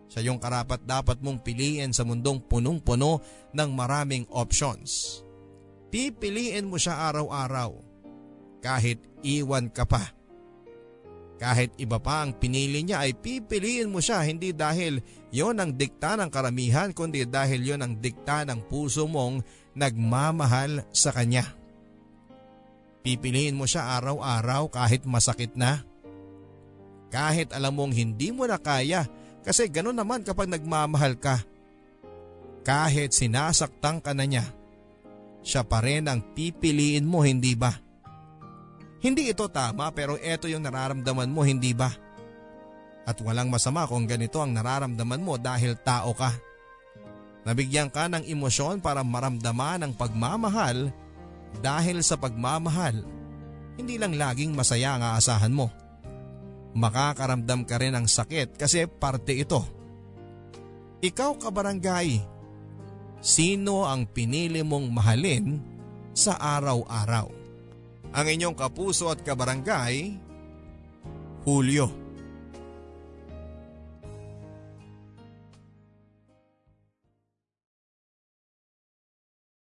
Siya 0.06 0.30
yung 0.30 0.38
karapat 0.38 0.86
dapat 0.86 1.18
mong 1.18 1.42
piliin 1.42 1.90
sa 1.90 2.06
mundong 2.06 2.46
punong-puno 2.46 3.18
ng 3.50 3.70
maraming 3.74 4.24
options. 4.30 5.20
Pipiliin 5.90 6.70
mo 6.70 6.78
siya 6.78 7.10
araw-araw 7.10 7.74
kahit 8.62 9.02
iwan 9.26 9.74
ka 9.74 9.82
pa. 9.82 10.14
Kahit 11.38 11.74
iba 11.82 11.98
pa 11.98 12.22
ang 12.22 12.34
pinili 12.34 12.86
niya 12.86 13.02
ay 13.02 13.14
pipiliin 13.14 13.90
mo 13.90 13.98
siya 13.98 14.22
hindi 14.22 14.54
dahil 14.54 15.02
yon 15.34 15.58
ang 15.58 15.74
dikta 15.74 16.14
ng 16.14 16.30
karamihan 16.30 16.94
kundi 16.94 17.26
dahil 17.26 17.74
yon 17.74 17.82
ang 17.82 17.94
dikta 17.98 18.46
ng 18.46 18.70
puso 18.70 19.10
mong 19.10 19.42
nagmamahal 19.74 20.86
sa 20.94 21.10
kanya. 21.10 21.57
Pipiliin 23.08 23.56
mo 23.56 23.64
siya 23.64 23.96
araw-araw 23.96 24.68
kahit 24.68 25.08
masakit 25.08 25.56
na. 25.56 25.80
Kahit 27.08 27.56
alam 27.56 27.72
mong 27.72 27.96
hindi 27.96 28.28
mo 28.28 28.44
na 28.44 28.60
kaya 28.60 29.08
kasi 29.40 29.64
gano'n 29.64 29.96
naman 29.96 30.20
kapag 30.20 30.44
nagmamahal 30.44 31.16
ka. 31.16 31.40
Kahit 32.68 33.16
sinasaktan 33.16 34.04
ka 34.04 34.12
na 34.12 34.28
niya, 34.28 34.44
siya 35.40 35.64
pa 35.64 35.80
rin 35.80 36.04
ang 36.04 36.20
pipiliin 36.20 37.08
mo 37.08 37.24
hindi 37.24 37.56
ba? 37.56 37.72
Hindi 39.00 39.32
ito 39.32 39.48
tama 39.48 39.88
pero 39.96 40.20
ito 40.20 40.44
yung 40.44 40.68
nararamdaman 40.68 41.32
mo 41.32 41.48
hindi 41.48 41.72
ba? 41.72 41.88
At 43.08 43.16
walang 43.24 43.48
masama 43.48 43.88
kung 43.88 44.04
ganito 44.04 44.36
ang 44.44 44.52
nararamdaman 44.52 45.24
mo 45.24 45.40
dahil 45.40 45.80
tao 45.80 46.12
ka. 46.12 46.36
Nabigyan 47.48 47.88
ka 47.88 48.04
ng 48.12 48.28
emosyon 48.28 48.84
para 48.84 49.00
maramdaman 49.00 49.80
ang 49.80 49.96
pagmamahal 49.96 50.92
dahil 51.58 52.04
sa 52.04 52.20
pagmamahal, 52.20 53.02
hindi 53.78 53.94
lang 53.96 54.18
laging 54.18 54.54
masaya 54.54 54.98
ang 54.98 55.02
aasahan 55.14 55.54
mo. 55.54 55.70
Makakaramdam 56.74 57.66
ka 57.66 57.78
rin 57.80 57.94
ng 57.94 58.06
sakit 58.06 58.58
kasi 58.58 58.86
parte 58.86 59.34
ito. 59.34 59.62
Ikaw 60.98 61.38
kabarangay, 61.38 62.18
sino 63.22 63.86
ang 63.86 64.06
pinili 64.06 64.62
mong 64.66 64.86
mahalin 64.90 65.62
sa 66.14 66.34
araw-araw? 66.38 67.30
Ang 68.08 68.26
inyong 68.26 68.56
kapuso 68.58 69.06
at 69.12 69.22
kabarangay, 69.22 70.16
Julio. 71.46 72.07